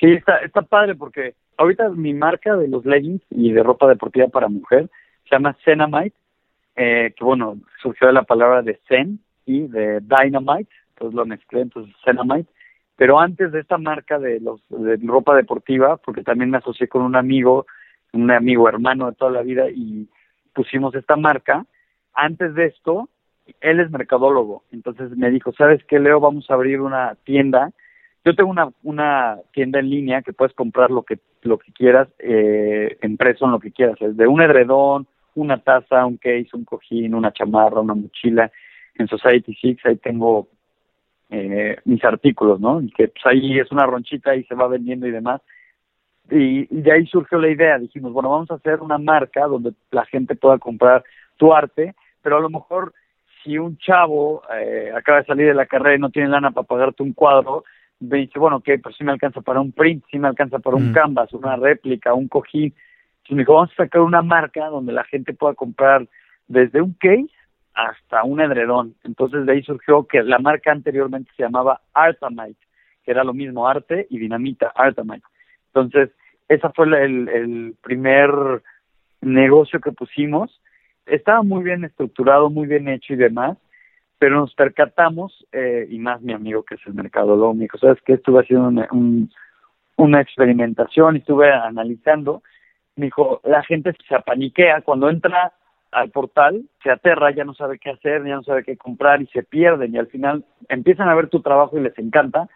[0.00, 4.26] sí, está, está padre porque ahorita mi marca de los leggings y de ropa deportiva
[4.28, 4.90] para mujer
[5.28, 6.16] se llama Zenamite,
[6.76, 11.62] eh, que bueno, surgió de la palabra de Zen y de Dynamite, entonces lo mezclé,
[11.62, 12.50] entonces Zenamite.
[12.96, 17.02] Pero antes de esta marca de los de ropa deportiva, porque también me asocié con
[17.02, 17.66] un amigo,
[18.12, 20.08] un amigo hermano de toda la vida y
[20.54, 21.66] pusimos esta marca,
[22.14, 23.10] antes de esto,
[23.60, 26.18] él es mercadólogo, entonces me dijo, ¿sabes qué, Leo?
[26.18, 27.70] Vamos a abrir una tienda.
[28.24, 32.08] Yo tengo una, una tienda en línea que puedes comprar lo que, lo que quieras,
[32.18, 37.14] eh, impreso en lo que quieras, de un edredón, una taza, un case, un cojín,
[37.14, 38.50] una chamarra, una mochila.
[38.94, 40.48] En Society Six ahí tengo
[41.30, 42.80] eh, mis artículos, ¿no?
[42.80, 45.40] Y que pues ahí es una ronchita y se va vendiendo y demás.
[46.30, 50.04] Y, de ahí surgió la idea, dijimos, bueno, vamos a hacer una marca donde la
[50.06, 51.04] gente pueda comprar
[51.36, 52.92] tu arte, pero a lo mejor
[53.42, 56.66] si un chavo eh, acaba de salir de la carrera y no tiene lana para
[56.66, 57.64] pagarte un cuadro,
[58.00, 60.76] me dice, bueno, ok, pues sí me alcanza para un print, sí me alcanza para
[60.76, 60.94] un mm.
[60.94, 62.74] canvas, una réplica, un cojín.
[63.18, 66.06] Entonces me dijo, vamos a sacar una marca donde la gente pueda comprar
[66.48, 67.30] desde un case
[67.76, 68.94] hasta un edredón.
[69.04, 72.58] Entonces de ahí surgió que la marca anteriormente se llamaba Artamite,
[73.04, 75.26] que era lo mismo arte y dinamita, Artamite.
[75.68, 76.10] Entonces,
[76.48, 78.30] ese fue el, primer
[79.20, 80.60] negocio que pusimos.
[81.04, 83.58] Estaba muy bien estructurado, muy bien hecho y demás,
[84.18, 88.00] pero nos percatamos, eh, y más mi amigo que es el mercadólogo, me dijo, ¿sabes
[88.06, 88.14] qué?
[88.14, 88.88] Estuve haciendo una,
[89.96, 92.42] una experimentación y estuve analizando.
[92.96, 95.52] Me dijo, la gente se apaniquea cuando entra
[95.96, 99.26] al portal, se aterra, ya no sabe qué hacer, ya no sabe qué comprar y
[99.28, 102.50] se pierden y al final empiezan a ver tu trabajo y les encanta,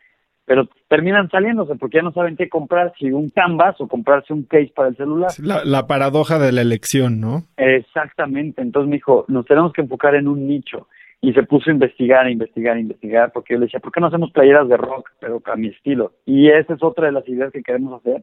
[0.44, 4.42] pero terminan saliéndose porque ya no saben qué comprar, si un canvas o comprarse un
[4.42, 5.30] case para el celular.
[5.42, 7.44] La, la paradoja de la elección, ¿no?
[7.56, 10.88] Exactamente, entonces me dijo, nos tenemos que enfocar en un nicho
[11.22, 14.02] y se puso a investigar, a investigar, a investigar, porque yo le decía, ¿por qué
[14.02, 16.12] no hacemos playeras de rock, pero a mi estilo?
[16.26, 18.22] Y esa es otra de las ideas que queremos hacer,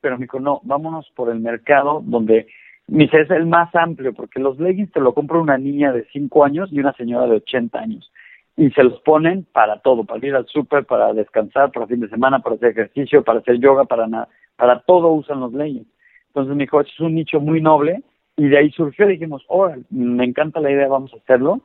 [0.00, 2.46] pero me dijo, no, vámonos por el mercado donde
[2.86, 6.44] mi es el más amplio, porque los leggings te lo compra una niña de 5
[6.44, 8.12] años y una señora de 80 años.
[8.56, 12.08] Y se los ponen para todo, para ir al súper, para descansar, para fin de
[12.08, 14.28] semana, para hacer ejercicio, para hacer yoga, para nada.
[14.56, 15.88] Para todo usan los leggings.
[16.28, 18.02] Entonces me dijo, es un nicho muy noble.
[18.36, 21.62] Y de ahí surgió, dijimos, oh, me encanta la idea, vamos a hacerlo.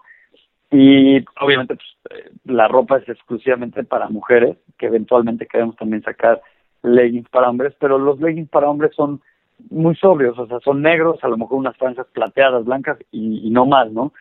[0.72, 6.42] Y obviamente pues, eh, la ropa es exclusivamente para mujeres, que eventualmente queremos también sacar
[6.84, 9.22] leggings para hombres, pero los leggings para hombres son
[9.70, 13.66] muy sobrios, o sea, son negros, a lo mejor unas franjas plateadas, blancas y, no
[13.66, 14.14] más, ¿no?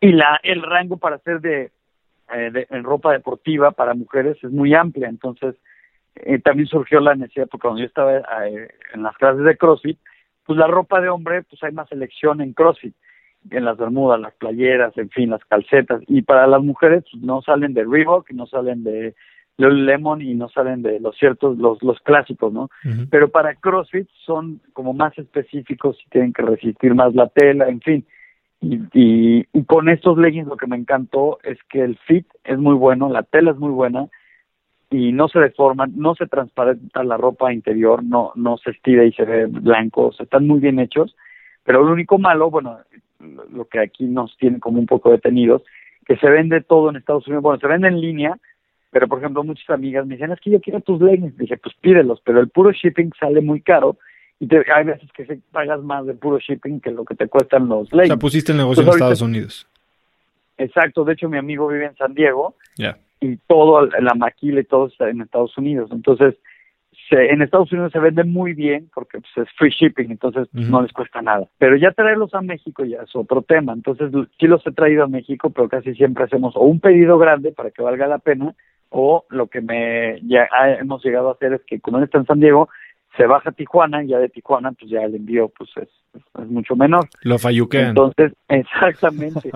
[0.00, 1.70] Y la el rango para hacer de,
[2.32, 5.54] eh, de, en ropa deportiva para mujeres es muy amplia, entonces
[6.14, 9.98] eh, también surgió la necesidad, porque cuando yo estaba eh, en las clases de CrossFit,
[10.44, 12.94] pues la ropa de hombre, pues hay más selección en CrossFit,
[13.50, 17.42] en las bermudas, las playeras, en fin, las calcetas, y para las mujeres pues, no
[17.42, 19.14] salen de Reebok, no salen de
[19.58, 22.70] Lemon y no salen de los ciertos, los, los clásicos, ¿no?
[23.10, 27.80] Pero para CrossFit son como más específicos y tienen que resistir más la tela, en
[27.80, 28.04] fin.
[28.60, 32.74] Y, y, con estos leggings lo que me encantó es que el fit es muy
[32.74, 34.08] bueno, la tela es muy buena
[34.88, 39.12] y no se deforma, no se transparenta la ropa interior, no, no se estira y
[39.12, 41.16] se ve blanco, o sea, están muy bien hechos,
[41.64, 42.78] pero lo único malo, bueno,
[43.52, 45.62] lo que aquí nos tiene como un poco detenidos,
[46.06, 48.38] que se vende todo en Estados Unidos, bueno, se vende en línea,
[48.92, 51.74] pero por ejemplo muchas amigas me dicen, es que yo quiero tus leggings, dije, pues
[51.80, 53.96] pídelos, pero el puro shipping sale muy caro
[54.38, 57.26] y te, hay veces que se pagas más de puro shipping que lo que te
[57.26, 58.10] cuestan los leggings.
[58.10, 59.66] O sea, pusiste el negocio en Estados Unidos.
[60.58, 62.54] Exacto, de hecho mi amigo vive en San Diego
[63.20, 66.36] y todo, la maquila y todo está en Estados Unidos, entonces
[67.10, 70.92] en Estados Unidos se vende muy bien porque pues, es free shipping, entonces no les
[70.92, 71.46] cuesta nada.
[71.58, 73.72] Pero ya traerlos a México ya es otro tema.
[73.74, 77.52] Entonces sí los he traído a México, pero casi siempre hacemos o un pedido grande
[77.52, 78.54] para que valga la pena
[78.92, 80.48] o lo que me ya
[80.78, 82.68] hemos llegado a hacer es que como él está en San Diego,
[83.16, 86.48] se baja a Tijuana y ya de Tijuana pues ya el envío pues es, es
[86.48, 87.08] mucho menor.
[87.22, 87.88] Lo falluquean.
[87.88, 89.50] Entonces, exactamente.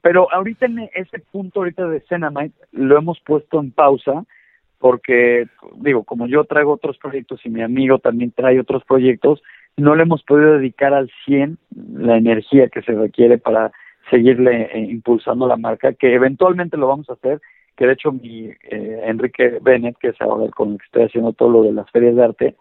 [0.00, 4.24] Pero ahorita en ese punto ahorita de Cenamite lo hemos puesto en pausa
[4.78, 5.46] porque
[5.76, 9.40] digo, como yo traigo otros proyectos y mi amigo también trae otros proyectos,
[9.76, 11.56] no le hemos podido dedicar al 100
[11.94, 13.70] la energía que se requiere para
[14.10, 17.40] seguirle eh, impulsando la marca, que eventualmente lo vamos a hacer,
[17.76, 21.32] que de hecho mi eh, Enrique Bennett, que es ahora con el que estoy haciendo
[21.32, 22.56] todo lo de las ferias de arte,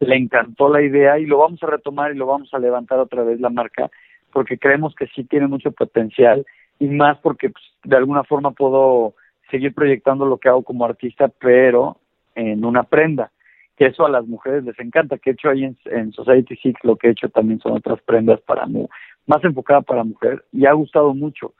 [0.00, 3.22] le encantó la idea y lo vamos a retomar y lo vamos a levantar otra
[3.22, 3.90] vez la marca,
[4.32, 6.44] porque creemos que sí tiene mucho potencial
[6.78, 9.14] y más porque pues, de alguna forma puedo
[9.50, 11.98] seguir proyectando lo que hago como artista, pero
[12.34, 13.30] en una prenda,
[13.76, 16.96] que eso a las mujeres les encanta, que he hecho ahí en, Society Six, lo
[16.96, 21.14] que he hecho también son otras prendas para más enfocada para mujer, y ha gustado
[21.14, 21.54] mucho.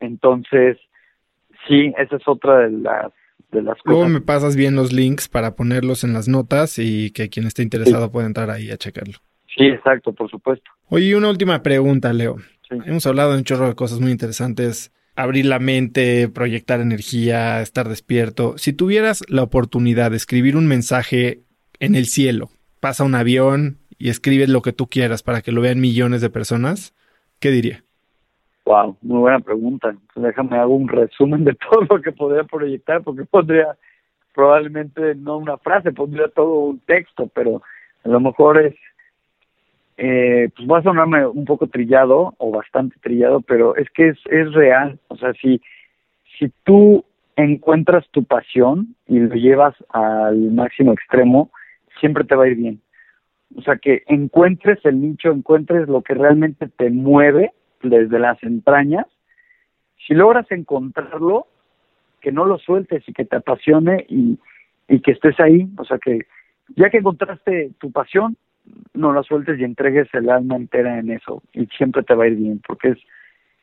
[0.00, 0.78] Entonces,
[1.68, 3.12] sí, esa es otra de las
[3.50, 7.28] de las Luego me pasas bien los links para ponerlos en las notas y que
[7.28, 9.18] quien esté interesado pueda entrar ahí a checarlo.
[9.54, 10.70] Sí, exacto, por supuesto.
[10.88, 12.36] Oye, una última pregunta, Leo.
[12.70, 17.88] Hemos hablado de un chorro de cosas muy interesantes abrir la mente, proyectar energía, estar
[17.88, 18.56] despierto.
[18.56, 21.42] Si tuvieras la oportunidad de escribir un mensaje
[21.80, 25.60] en el cielo, pasa un avión y escribes lo que tú quieras para que lo
[25.60, 26.94] vean millones de personas,
[27.38, 27.84] ¿qué diría?
[28.64, 29.94] Wow, muy buena pregunta.
[30.14, 33.76] déjame hago un resumen de todo lo que podría proyectar, porque podría
[34.34, 37.62] probablemente no una frase, pondría todo un texto, pero
[38.04, 38.74] a lo mejor es
[39.98, 44.18] eh, pues va a sonarme un poco trillado o bastante trillado, pero es que es,
[44.30, 44.98] es real.
[45.08, 45.60] O sea, si,
[46.38, 47.04] si tú
[47.36, 51.50] encuentras tu pasión y lo llevas al máximo extremo,
[52.00, 52.80] siempre te va a ir bien.
[53.56, 57.52] O sea, que encuentres el nicho, encuentres lo que realmente te mueve
[57.82, 59.06] desde las entrañas.
[60.06, 61.46] Si logras encontrarlo,
[62.22, 64.38] que no lo sueltes y que te apasione y,
[65.00, 65.68] que estés ahí.
[65.78, 66.20] O sea, que
[66.76, 68.36] ya que encontraste tu pasión,
[68.94, 72.28] no la sueltes y entregues el alma entera en eso y siempre te va a
[72.28, 72.98] ir bien porque es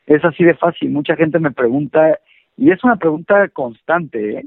[0.06, 2.18] es así de fácil mucha gente me pregunta
[2.58, 4.46] y es una pregunta constante ¿eh?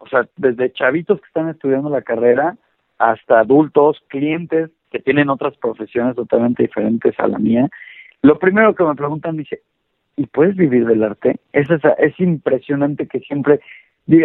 [0.00, 2.56] o sea desde chavitos que están estudiando la carrera
[2.98, 7.68] hasta adultos clientes que tienen otras profesiones totalmente diferentes a la mía
[8.24, 9.60] lo primero que me preguntan dice
[10.16, 13.60] y puedes vivir del arte es esa, es impresionante que siempre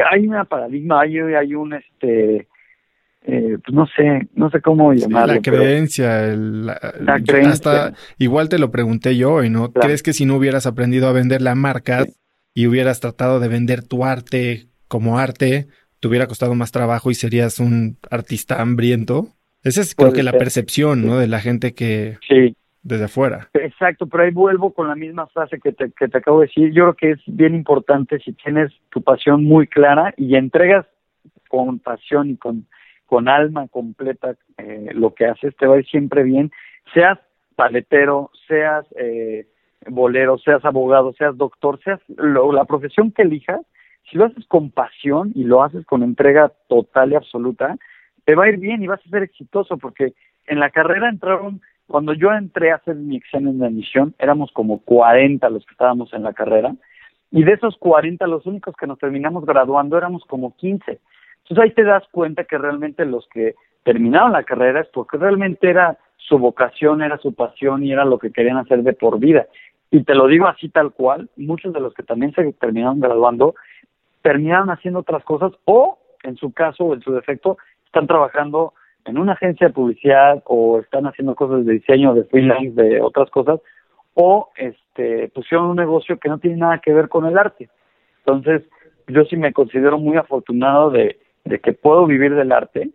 [0.10, 2.48] hay una paradigma hay hay un este
[3.24, 5.34] eh, pues no sé, no sé cómo llamarlo.
[5.34, 7.94] la creencia, la, creencia.
[8.18, 9.74] igual te lo pregunté yo y ¿no?
[9.74, 12.06] ¿Crees que si no hubieras aprendido a vender la marca
[12.54, 15.68] y hubieras tratado de vender tu arte como arte,
[16.00, 19.28] te hubiera costado más trabajo y serías un artista hambriento?
[19.64, 21.18] Esa es creo que la percepción, ¿no?
[21.20, 22.18] De la gente que...
[22.26, 22.56] Sí.
[22.90, 23.48] Desde afuera.
[23.54, 26.72] Exacto, pero ahí vuelvo con la misma frase que te, que te acabo de decir.
[26.74, 30.86] Yo creo que es bien importante si tienes tu pasión muy clara y entregas
[31.48, 32.66] con pasión y con
[33.10, 36.52] con alma completa eh, lo que haces, te va a ir siempre bien,
[36.94, 37.18] seas
[37.56, 39.48] paletero, seas eh,
[39.88, 43.62] bolero, seas abogado, seas doctor, seas la profesión que elijas,
[44.10, 47.78] si lo haces con pasión y lo haces con entrega total y absoluta,
[48.26, 50.14] te va a ir bien y vas a ser exitoso porque
[50.46, 54.80] en la carrera entraron, cuando yo entré a hacer mi examen de admisión, éramos como
[54.82, 56.76] 40 los que estábamos en la carrera
[57.32, 61.00] y de esos 40 los únicos que nos terminamos graduando éramos como 15.
[61.40, 65.68] Entonces ahí te das cuenta que realmente los que terminaron la carrera es porque realmente
[65.68, 69.48] era su vocación, era su pasión y era lo que querían hacer de por vida.
[69.90, 73.56] Y te lo digo así tal cual, muchos de los que también se terminaron graduando
[74.22, 78.74] terminaron haciendo otras cosas o, en su caso o en su defecto, están trabajando
[79.06, 83.30] en una agencia de publicidad o están haciendo cosas de diseño, de freelance, de otras
[83.30, 83.60] cosas,
[84.14, 87.70] o este, pusieron un negocio que no tiene nada que ver con el arte.
[88.20, 88.64] Entonces,
[89.08, 92.92] yo sí me considero muy afortunado de, de que puedo vivir del arte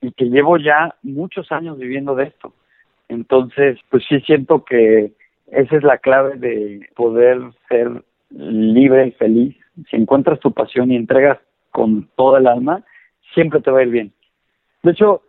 [0.00, 2.52] y que llevo ya muchos años viviendo de esto.
[3.08, 5.12] Entonces, pues sí siento que
[5.48, 9.56] esa es la clave de poder ser libre y feliz.
[9.90, 11.38] Si encuentras tu pasión y entregas
[11.70, 12.84] con toda el alma,
[13.34, 14.12] siempre te va a ir bien.
[14.82, 15.22] De hecho,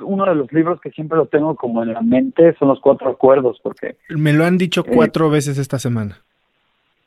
[0.00, 3.10] uno de los libros que siempre lo tengo como en la mente son los cuatro
[3.10, 3.96] acuerdos, porque...
[4.08, 6.18] Me lo han dicho eh, cuatro veces esta semana.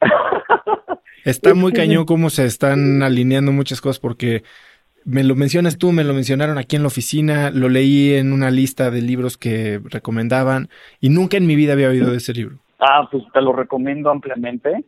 [1.26, 4.44] Está muy cañón cómo se están alineando muchas cosas porque
[5.06, 8.52] me lo mencionas tú, me lo mencionaron aquí en la oficina, lo leí en una
[8.52, 10.70] lista de libros que recomendaban
[11.02, 12.58] y nunca en mi vida había oído de ese libro.
[12.80, 14.84] Ah, pues te lo recomiendo ampliamente.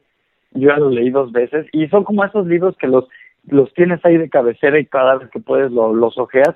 [0.52, 3.06] Yo ya lo leí dos veces y son como esos libros que los
[3.48, 6.56] los tienes ahí de cabecera y cada vez que puedes los ojeas,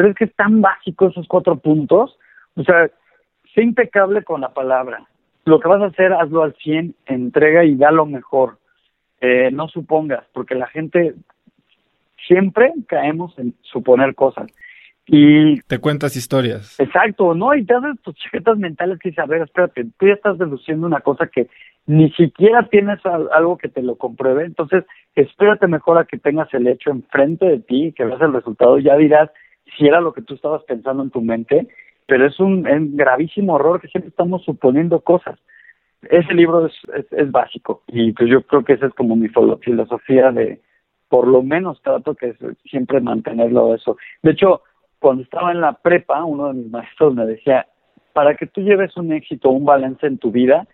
[0.00, 2.18] pero es que es tan básico esos cuatro puntos,
[2.54, 2.88] o sea,
[3.54, 5.06] sé impecable con la palabra.
[5.44, 8.56] Lo que vas a hacer, hazlo al 100, entrega y da lo mejor.
[9.20, 11.16] Eh, no supongas, porque la gente
[12.26, 14.50] siempre caemos en suponer cosas.
[15.04, 16.80] Y te cuentas historias.
[16.80, 17.54] Exacto, ¿no?
[17.54, 20.86] Y te haces tus chaquetas mentales que dices, a ver, espérate, tú ya estás deduciendo
[20.86, 21.50] una cosa que
[21.84, 24.82] ni siquiera tienes algo que te lo compruebe, entonces
[25.14, 28.96] espérate mejor a que tengas el hecho enfrente de ti, que veas el resultado, ya
[28.96, 29.28] dirás
[29.76, 31.68] si era lo que tú estabas pensando en tu mente,
[32.06, 32.64] pero es un,
[32.96, 35.38] gravísimo error que siempre estamos suponiendo cosas.
[36.02, 36.72] Ese libro es,
[37.10, 40.60] es, básico y pues yo creo que esa es como mi filosofía de,
[41.08, 42.34] por lo menos trato que
[42.64, 43.96] siempre mantenerlo eso.
[44.22, 44.62] De hecho,
[44.98, 47.66] cuando estaba en la prepa, uno de mis maestros me decía,
[48.12, 50.66] para que tú lleves un éxito, un balance en tu vida,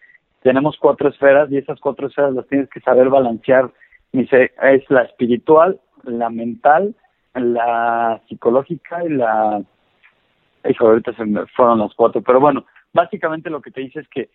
[0.43, 3.71] tenemos cuatro esferas y esas cuatro esferas las tienes que saber balancear.
[4.13, 6.95] Dice, es la espiritual, la mental,
[7.41, 9.63] la psicológica y la...
[10.69, 11.13] Hijo, ahorita
[11.55, 14.31] fueron las cuatro, pero bueno, básicamente lo que te dice es que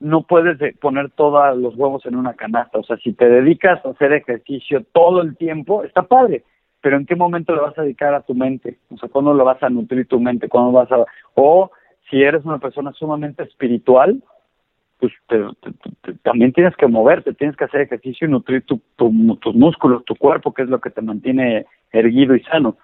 [0.00, 2.78] no puedes poner todos los huevos en una canasta.
[2.78, 6.44] O sea, si te dedicas a hacer ejercicio todo el tiempo, está padre,
[6.80, 8.78] pero ¿en qué momento le vas a dedicar a tu mente?
[8.90, 10.48] O sea, ¿cuándo lo vas a nutrir tu mente?
[10.48, 11.04] ¿Cuándo vas a...?
[11.34, 11.70] O
[12.10, 14.22] si eres una persona sumamente espiritual,
[14.98, 15.12] pues
[16.22, 20.54] también tienes que moverte, tienes que hacer ejercicio y nutrir tu, tus músculos, tu cuerpo,
[20.54, 21.66] que es lo que te mantiene
[21.98, 22.76] erguido y sano.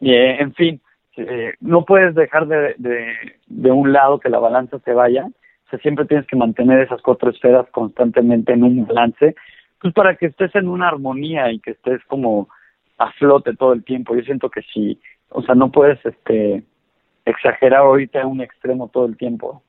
[0.00, 0.80] Y, eh, en fin,
[1.16, 3.14] eh, no puedes dejar de, de,
[3.46, 7.02] de, un lado que la balanza se vaya, o sea, siempre tienes que mantener esas
[7.02, 9.34] cuatro esferas constantemente en un balance,
[9.80, 12.48] pues para que estés en una armonía y que estés como
[12.98, 14.14] a flote todo el tiempo.
[14.14, 16.62] Yo siento que si, o sea, no puedes este
[17.24, 19.62] exagerar ahorita en un extremo todo el tiempo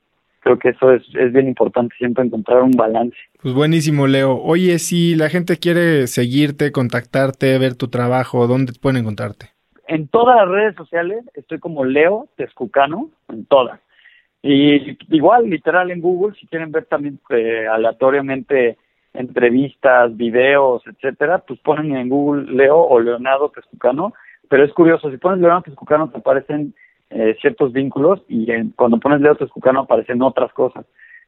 [0.43, 3.17] creo que eso es, es bien importante, siempre encontrar un balance.
[3.41, 4.35] Pues buenísimo, Leo.
[4.41, 9.47] Oye, si la gente quiere seguirte, contactarte, ver tu trabajo, ¿dónde pueden encontrarte?
[9.87, 13.79] En todas las redes sociales estoy como Leo Texcucano, en todas.
[14.41, 18.77] Y igual, literal, en Google, si quieren ver también eh, aleatoriamente
[19.13, 24.13] entrevistas, videos, etcétera, pues ponen en Google Leo o Leonardo Texcucano.
[24.49, 26.73] Pero es curioso, si pones Leonardo Texcucano te aparecen
[27.13, 30.85] eh, ciertos vínculos y cuando pones Leo Texcucano aparecen otras cosas.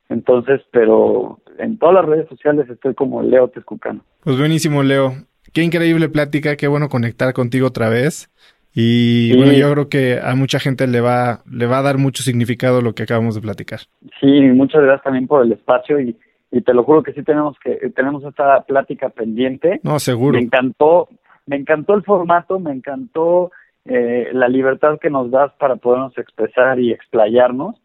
[0.09, 4.01] Entonces, pero en todas las redes sociales estoy como Leo Texcucano.
[4.23, 5.13] Pues buenísimo, Leo.
[5.53, 8.29] Qué increíble plática, qué bueno conectar contigo otra vez.
[8.73, 12.23] Y bueno, yo creo que a mucha gente le va, le va a dar mucho
[12.23, 13.79] significado lo que acabamos de platicar.
[14.19, 16.17] Sí, muchas gracias también por el espacio y,
[16.51, 19.79] y te lo juro que sí tenemos que tenemos esta plática pendiente.
[19.83, 20.37] No, seguro.
[20.37, 21.07] Me encantó,
[21.45, 23.51] me encantó el formato, me encantó
[23.85, 27.75] eh, la libertad que nos das para podernos expresar y explayarnos.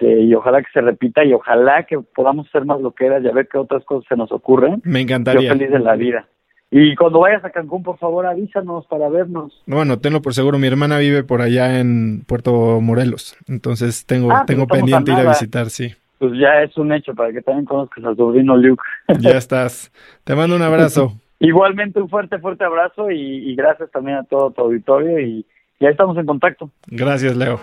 [0.00, 3.18] Eh, y ojalá que se repita y ojalá que podamos ser más lo que era
[3.18, 4.80] y a ver qué otras cosas se nos ocurren.
[4.84, 5.48] Me encantaría.
[5.48, 6.28] Yo feliz de la vida.
[6.70, 9.62] Y cuando vayas a Cancún, por favor, avísanos para vernos.
[9.66, 10.58] Bueno, tenlo por seguro.
[10.58, 13.36] Mi hermana vive por allá en Puerto Morelos.
[13.48, 15.94] Entonces tengo, ah, pues tengo pendiente ir a visitar, sí.
[16.18, 18.82] Pues ya es un hecho para que también conozcas al sobrino Luke.
[19.18, 19.90] Ya estás.
[20.24, 21.14] Te mando un abrazo.
[21.40, 25.46] Igualmente un fuerte, fuerte abrazo y, gracias también a todo tu auditorio y,
[25.80, 26.70] ya estamos en contacto.
[26.88, 27.60] Gracias, Leo.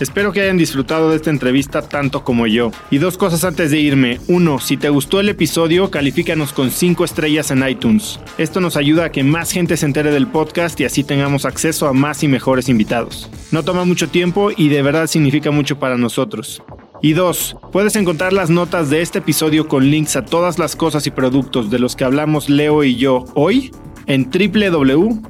[0.00, 2.70] Espero que hayan disfrutado de esta entrevista tanto como yo.
[2.90, 4.18] Y dos cosas antes de irme.
[4.28, 8.18] Uno, si te gustó el episodio, califícanos con cinco estrellas en iTunes.
[8.38, 11.86] Esto nos ayuda a que más gente se entere del podcast y así tengamos acceso
[11.86, 13.30] a más y mejores invitados.
[13.52, 16.62] No toma mucho tiempo y de verdad significa mucho para nosotros.
[17.02, 21.06] Y dos, puedes encontrar las notas de este episodio con links a todas las cosas
[21.06, 23.70] y productos de los que hablamos Leo y yo hoy
[24.06, 25.20] en www.cracks.la.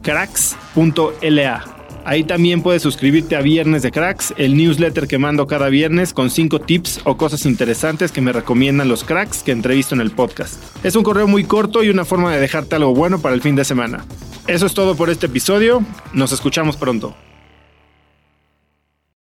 [2.04, 6.30] Ahí también puedes suscribirte a Viernes de Cracks, el newsletter que mando cada viernes con
[6.30, 10.60] 5 tips o cosas interesantes que me recomiendan los cracks que entrevisto en el podcast.
[10.82, 13.54] Es un correo muy corto y una forma de dejarte algo bueno para el fin
[13.54, 14.04] de semana.
[14.46, 15.84] Eso es todo por este episodio.
[16.12, 17.14] Nos escuchamos pronto.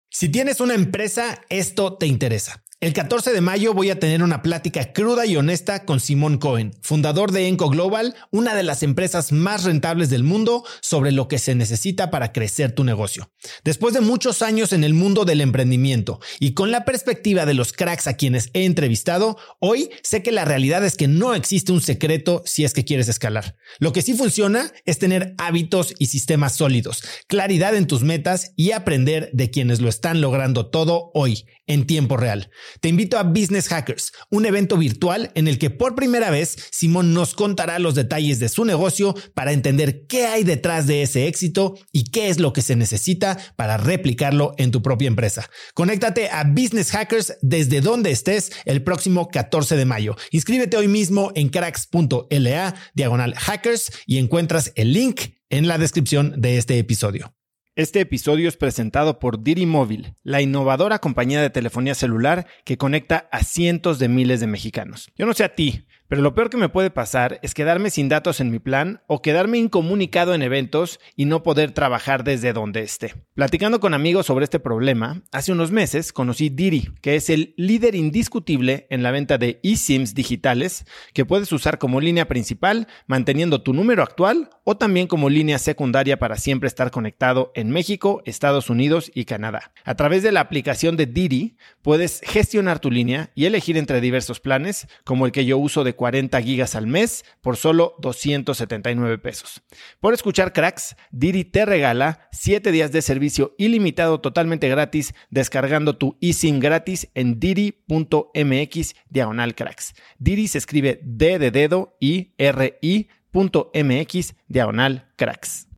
[0.10, 2.64] Si tienes una empresa, esto te interesa.
[2.82, 6.72] El 14 de mayo voy a tener una plática cruda y honesta con Simón Cohen,
[6.82, 11.40] fundador de Enco Global, una de las empresas más rentables del mundo, sobre lo que
[11.40, 13.34] se necesita para crecer tu negocio.
[13.66, 17.74] Después de muchos años en el mundo del emprendimiento y con la perspectiva de los
[17.74, 21.82] cracks a quienes he entrevistado, hoy sé que la realidad es que no existe un
[21.82, 23.58] secreto si es que quieres escalar.
[23.80, 28.72] Lo que sí funciona es tener hábitos y sistemas sólidos, claridad en tus metas y
[28.72, 32.50] aprender de quienes lo están logrando todo hoy, en tiempo real.
[32.82, 37.14] Te invito a Business Hackers, un evento virtual en el que por primera vez Simón
[37.14, 41.76] nos contará los detalles de su negocio para entender qué hay detrás de ese éxito
[41.92, 45.50] y qué es lo que se necesita para replicarlo en tu propia empresa.
[45.74, 50.16] Conéctate a Business Hackers desde donde estés el próximo 14 de mayo.
[50.32, 56.58] Inscríbete hoy mismo en cracks.la diagonal hackers y encuentras el link en la descripción de
[56.58, 57.34] este episodio.
[57.80, 63.30] Este episodio es presentado por Diri Móvil, la innovadora compañía de telefonía celular que conecta
[63.32, 65.10] a cientos de miles de mexicanos.
[65.16, 68.10] Yo no sé a ti, pero lo peor que me puede pasar es quedarme sin
[68.10, 72.82] datos en mi plan o quedarme incomunicado en eventos y no poder trabajar desde donde
[72.82, 73.14] esté.
[73.36, 77.94] Platicando con amigos sobre este problema, hace unos meses conocí Diri, que es el líder
[77.94, 83.74] indiscutible en la venta de eSIMs digitales que puedes usar como línea principal manteniendo tu
[83.74, 89.12] número actual o también como línea secundaria para siempre estar conectado en México, Estados Unidos
[89.14, 89.74] y Canadá.
[89.86, 94.40] A través de la aplicación de Diri puedes gestionar tu línea y elegir entre diversos
[94.40, 99.62] planes como el que yo uso de 40 gigas al mes por solo 279 pesos.
[100.00, 106.18] Por escuchar cracks, Diri te regala 7 días de servicio ilimitado totalmente gratis descargando tu
[106.22, 109.94] eSIM gratis en diri.mx diagonal cracks.
[110.20, 115.69] Diri se escribe D de dedo y R I.mx diagonal cracks.